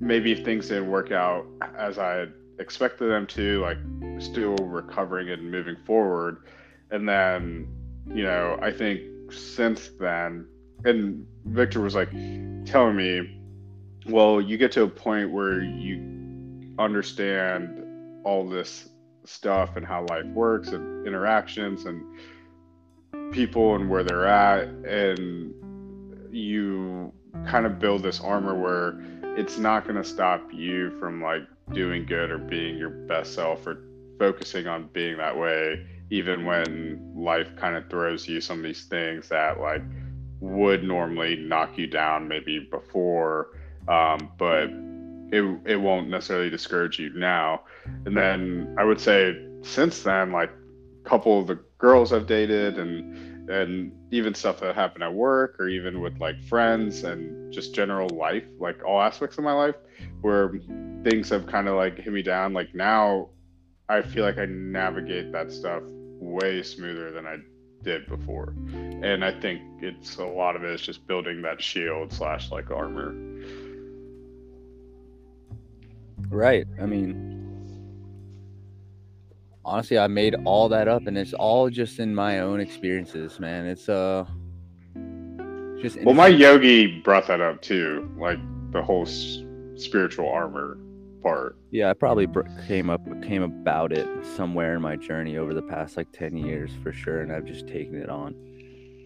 maybe 0.00 0.32
if 0.32 0.44
things 0.44 0.68
didn't 0.68 0.90
work 0.90 1.12
out 1.12 1.44
as 1.76 1.98
i 1.98 2.12
had 2.12 2.32
expected 2.58 3.08
them 3.08 3.26
to 3.26 3.60
like 3.60 3.76
still 4.18 4.56
recovering 4.56 5.28
and 5.30 5.50
moving 5.50 5.76
forward. 5.84 6.44
And 6.90 7.08
then 7.08 7.68
you 8.06 8.22
know 8.22 8.58
i 8.62 8.72
think 8.72 9.02
since 9.30 9.90
then 10.00 10.46
and 10.84 11.26
victor 11.46 11.80
was 11.80 11.94
like 11.94 12.10
telling 12.64 12.96
me 12.96 13.40
well 14.06 14.40
you 14.40 14.56
get 14.56 14.72
to 14.72 14.82
a 14.82 14.88
point 14.88 15.30
where 15.30 15.62
you 15.62 16.74
understand 16.78 17.84
all 18.24 18.48
this 18.48 18.88
stuff 19.24 19.76
and 19.76 19.84
how 19.84 20.06
life 20.08 20.26
works 20.26 20.68
and 20.68 21.06
interactions 21.06 21.84
and 21.84 22.02
people 23.32 23.74
and 23.74 23.88
where 23.90 24.02
they're 24.02 24.26
at 24.26 24.68
and 24.86 25.52
you 26.32 27.12
kind 27.46 27.66
of 27.66 27.78
build 27.78 28.02
this 28.02 28.20
armor 28.20 28.54
where 28.54 29.00
it's 29.36 29.58
not 29.58 29.84
going 29.84 29.96
to 29.96 30.04
stop 30.04 30.42
you 30.52 30.90
from 30.98 31.22
like 31.22 31.42
doing 31.72 32.06
good 32.06 32.30
or 32.30 32.38
being 32.38 32.78
your 32.78 32.90
best 32.90 33.34
self 33.34 33.66
or 33.66 33.84
focusing 34.18 34.66
on 34.66 34.88
being 34.92 35.16
that 35.16 35.36
way 35.36 35.86
even 36.10 36.44
when 36.44 37.12
life 37.14 37.54
kind 37.56 37.76
of 37.76 37.88
throws 37.90 38.26
you 38.26 38.40
some 38.40 38.58
of 38.58 38.64
these 38.64 38.84
things 38.84 39.28
that 39.28 39.60
like 39.60 39.82
would 40.40 40.84
normally 40.84 41.36
knock 41.36 41.76
you 41.76 41.86
down 41.86 42.28
maybe 42.28 42.58
before 42.58 43.50
um, 43.88 44.30
but 44.36 44.70
it, 45.30 45.60
it 45.64 45.76
won't 45.76 46.08
necessarily 46.08 46.50
discourage 46.50 46.98
you 46.98 47.10
now. 47.14 47.62
And 48.06 48.16
then 48.16 48.74
i 48.78 48.84
would 48.84 49.00
say 49.00 49.44
since 49.62 50.02
then 50.02 50.32
like 50.32 50.50
a 50.50 51.08
couple 51.08 51.40
of 51.40 51.46
the 51.46 51.58
girls 51.78 52.12
i've 52.12 52.26
dated 52.26 52.78
and 52.78 53.50
and 53.50 53.92
even 54.10 54.34
stuff 54.34 54.60
that 54.60 54.74
happened 54.74 55.02
at 55.02 55.12
work 55.12 55.58
or 55.58 55.68
even 55.68 56.00
with 56.00 56.18
like 56.18 56.40
friends 56.42 57.04
and 57.04 57.50
just 57.52 57.74
general 57.74 58.08
life 58.10 58.44
like 58.60 58.84
all 58.84 59.00
aspects 59.00 59.38
of 59.38 59.44
my 59.44 59.52
life 59.52 59.74
where 60.20 60.52
things 61.02 61.30
have 61.30 61.46
kind 61.46 61.66
of 61.66 61.76
like 61.76 61.98
hit 61.98 62.12
me 62.12 62.22
down. 62.22 62.52
Like 62.52 62.74
now 62.74 63.30
i 63.88 64.02
feel 64.02 64.24
like 64.24 64.38
i 64.38 64.44
navigate 64.46 65.32
that 65.32 65.50
stuff 65.50 65.82
way 66.20 66.62
smoother 66.62 67.10
than 67.10 67.26
i 67.26 67.36
did 67.82 68.06
before 68.08 68.54
and 69.02 69.24
i 69.24 69.30
think 69.40 69.60
it's 69.80 70.16
a 70.16 70.24
lot 70.24 70.56
of 70.56 70.64
it 70.64 70.70
is 70.70 70.80
just 70.80 71.06
building 71.06 71.42
that 71.42 71.62
shield 71.62 72.12
slash 72.12 72.50
like 72.50 72.70
armor 72.70 73.14
Right. 76.30 76.66
I 76.80 76.84
mean, 76.84 77.38
honestly, 79.64 79.98
I 79.98 80.06
made 80.08 80.34
all 80.44 80.68
that 80.68 80.88
up, 80.88 81.06
and 81.06 81.16
it's 81.16 81.32
all 81.32 81.70
just 81.70 81.98
in 81.98 82.14
my 82.14 82.40
own 82.40 82.60
experiences, 82.60 83.40
man. 83.40 83.66
It's 83.66 83.88
uh, 83.88 84.26
just 85.80 86.02
well 86.02 86.14
my 86.14 86.26
yogi 86.26 87.00
brought 87.02 87.26
that 87.28 87.40
up 87.40 87.62
too 87.62 88.10
like 88.18 88.38
the 88.72 88.82
whole 88.82 89.06
s- 89.06 89.38
spiritual 89.76 90.28
armor 90.28 90.76
part 91.22 91.56
yeah, 91.70 91.90
I 91.90 91.94
probably 91.94 92.26
br- 92.26 92.42
came 92.66 92.88
up 92.90 93.00
came 93.22 93.42
about 93.42 93.92
it 93.92 94.08
somewhere 94.36 94.74
in 94.74 94.82
my 94.82 94.96
journey 94.96 95.36
over 95.36 95.52
the 95.54 95.62
past 95.62 95.96
like 95.96 96.10
ten 96.12 96.36
years 96.36 96.70
for 96.82 96.92
sure, 96.92 97.20
and 97.20 97.30
I've 97.32 97.44
just 97.44 97.66
taken 97.66 97.96
it 98.00 98.08
on. 98.08 98.34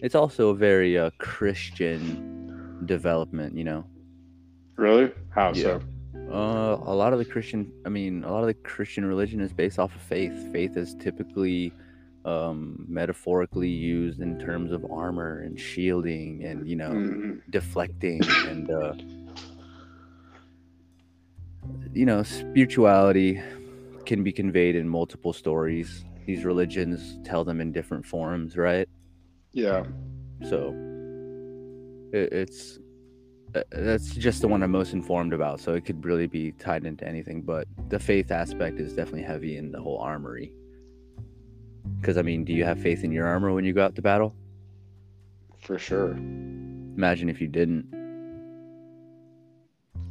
It's 0.01 0.15
also 0.15 0.49
a 0.49 0.55
very 0.55 0.97
uh, 0.97 1.09
Christian 1.19 2.81
development, 2.85 3.55
you 3.57 3.63
know. 3.63 3.85
really 4.75 5.11
how 5.29 5.51
Yeah. 5.53 5.79
so 5.79 5.81
Uh, 6.31 6.77
a 6.85 6.95
lot 6.95 7.13
of 7.13 7.19
the 7.19 7.25
Christian, 7.25 7.71
I 7.85 7.89
mean, 7.89 8.23
a 8.23 8.31
lot 8.31 8.41
of 8.41 8.47
the 8.47 8.53
Christian 8.53 9.05
religion 9.05 9.39
is 9.41 9.53
based 9.53 9.77
off 9.77 9.93
of 9.95 10.01
faith. 10.01 10.33
Faith 10.51 10.77
is 10.77 10.95
typically 10.95 11.73
um, 12.25 12.85
metaphorically 12.87 13.67
used 13.69 14.21
in 14.21 14.39
terms 14.39 14.71
of 14.71 14.85
armor 14.89 15.39
and 15.41 15.59
shielding 15.59 16.45
and, 16.45 16.65
you 16.67 16.77
know, 16.77 16.91
Mhm. 16.91 17.41
deflecting 17.49 18.21
and, 18.47 18.71
uh, 18.71 18.93
you 21.93 22.05
know, 22.05 22.23
spirituality 22.23 23.41
can 24.05 24.23
be 24.23 24.31
conveyed 24.31 24.75
in 24.75 24.87
multiple 24.87 25.33
stories. 25.33 26.05
These 26.25 26.45
religions 26.45 27.19
tell 27.23 27.43
them 27.43 27.61
in 27.61 27.71
different 27.71 28.05
forms, 28.05 28.57
right? 28.57 28.87
yeah 29.51 29.83
So 30.49 30.73
it, 32.11 32.33
it's 32.33 32.79
uh, 33.55 33.61
that's 33.71 34.15
just 34.15 34.41
the 34.41 34.47
one 34.47 34.63
I'm 34.63 34.71
most 34.71 34.93
informed 34.93 35.33
about. 35.33 35.59
So 35.59 35.73
it 35.73 35.85
could 35.85 36.03
really 36.03 36.27
be 36.27 36.51
tied 36.53 36.85
into 36.85 37.07
anything, 37.07 37.43
but 37.43 37.67
the 37.89 37.99
faith 37.99 38.31
aspect 38.31 38.79
is 38.79 38.93
definitely 38.93 39.23
heavy 39.23 39.57
in 39.57 39.71
the 39.71 39.81
whole 39.81 39.99
armory. 39.99 40.53
Because 41.99 42.17
I 42.17 42.21
mean, 42.23 42.43
do 42.43 42.53
you 42.53 42.65
have 42.65 42.79
faith 42.79 43.03
in 43.03 43.11
your 43.11 43.27
armor 43.27 43.53
when 43.53 43.65
you 43.65 43.73
go 43.73 43.83
out 43.83 43.95
to 43.95 44.01
battle? 44.01 44.35
for 45.59 45.77
sure 45.79 46.11
Imagine 46.95 47.29
if 47.29 47.41
you 47.41 47.47
didn't. 47.47 48.02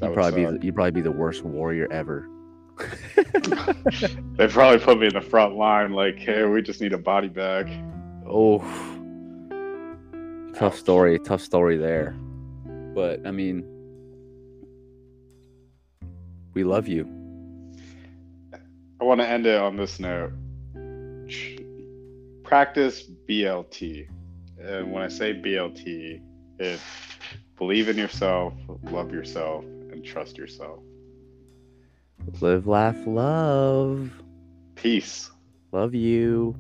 That 0.03 0.09
You'd 0.09 0.15
probably 0.15 0.45
be 0.45 0.59
the, 0.59 0.67
you'd 0.67 0.75
probably 0.75 0.91
be 0.91 1.01
the 1.01 1.13
worst 1.13 1.45
warrior 1.45 1.87
ever. 1.93 2.29
they 4.37 4.49
probably 4.49 4.81
put 4.81 4.99
me 4.99 5.07
in 5.07 5.13
the 5.13 5.21
front 5.21 5.55
line 5.55 5.93
like 5.93 6.19
hey 6.19 6.45
we 6.45 6.61
just 6.63 6.81
need 6.81 6.93
a 6.93 6.99
body 6.99 7.29
bag 7.29 7.71
Oh, 8.27 8.59
tough 10.55 10.73
Ouch. 10.73 10.79
story. 10.81 11.19
Tough 11.21 11.43
story 11.43 11.77
there. 11.77 12.17
But 12.95 13.25
I 13.27 13.31
mean, 13.31 13.65
we 16.55 16.65
love 16.65 16.89
you. 16.89 17.05
i 19.01 19.05
want 19.05 19.21
to 19.21 19.29
end 19.29 19.47
it 19.47 19.61
on 19.61 19.77
this 19.77 20.01
note 20.01 20.33
practice 22.43 23.09
blt 23.29 24.09
and 24.59 24.93
when 24.93 25.03
I 25.03 25.09
say 25.09 25.35
BLT, 25.35 26.21
it's 26.59 26.83
believe 27.57 27.89
in 27.89 27.97
yourself, 27.97 28.55
love 28.85 29.13
yourself, 29.13 29.65
and 30.03 30.11
trust 30.11 30.37
yourself. 30.37 30.81
Live, 32.41 32.67
laugh, 32.67 32.97
love. 33.07 34.11
Peace. 34.75 35.31
Love 35.71 35.95
you. 35.95 36.57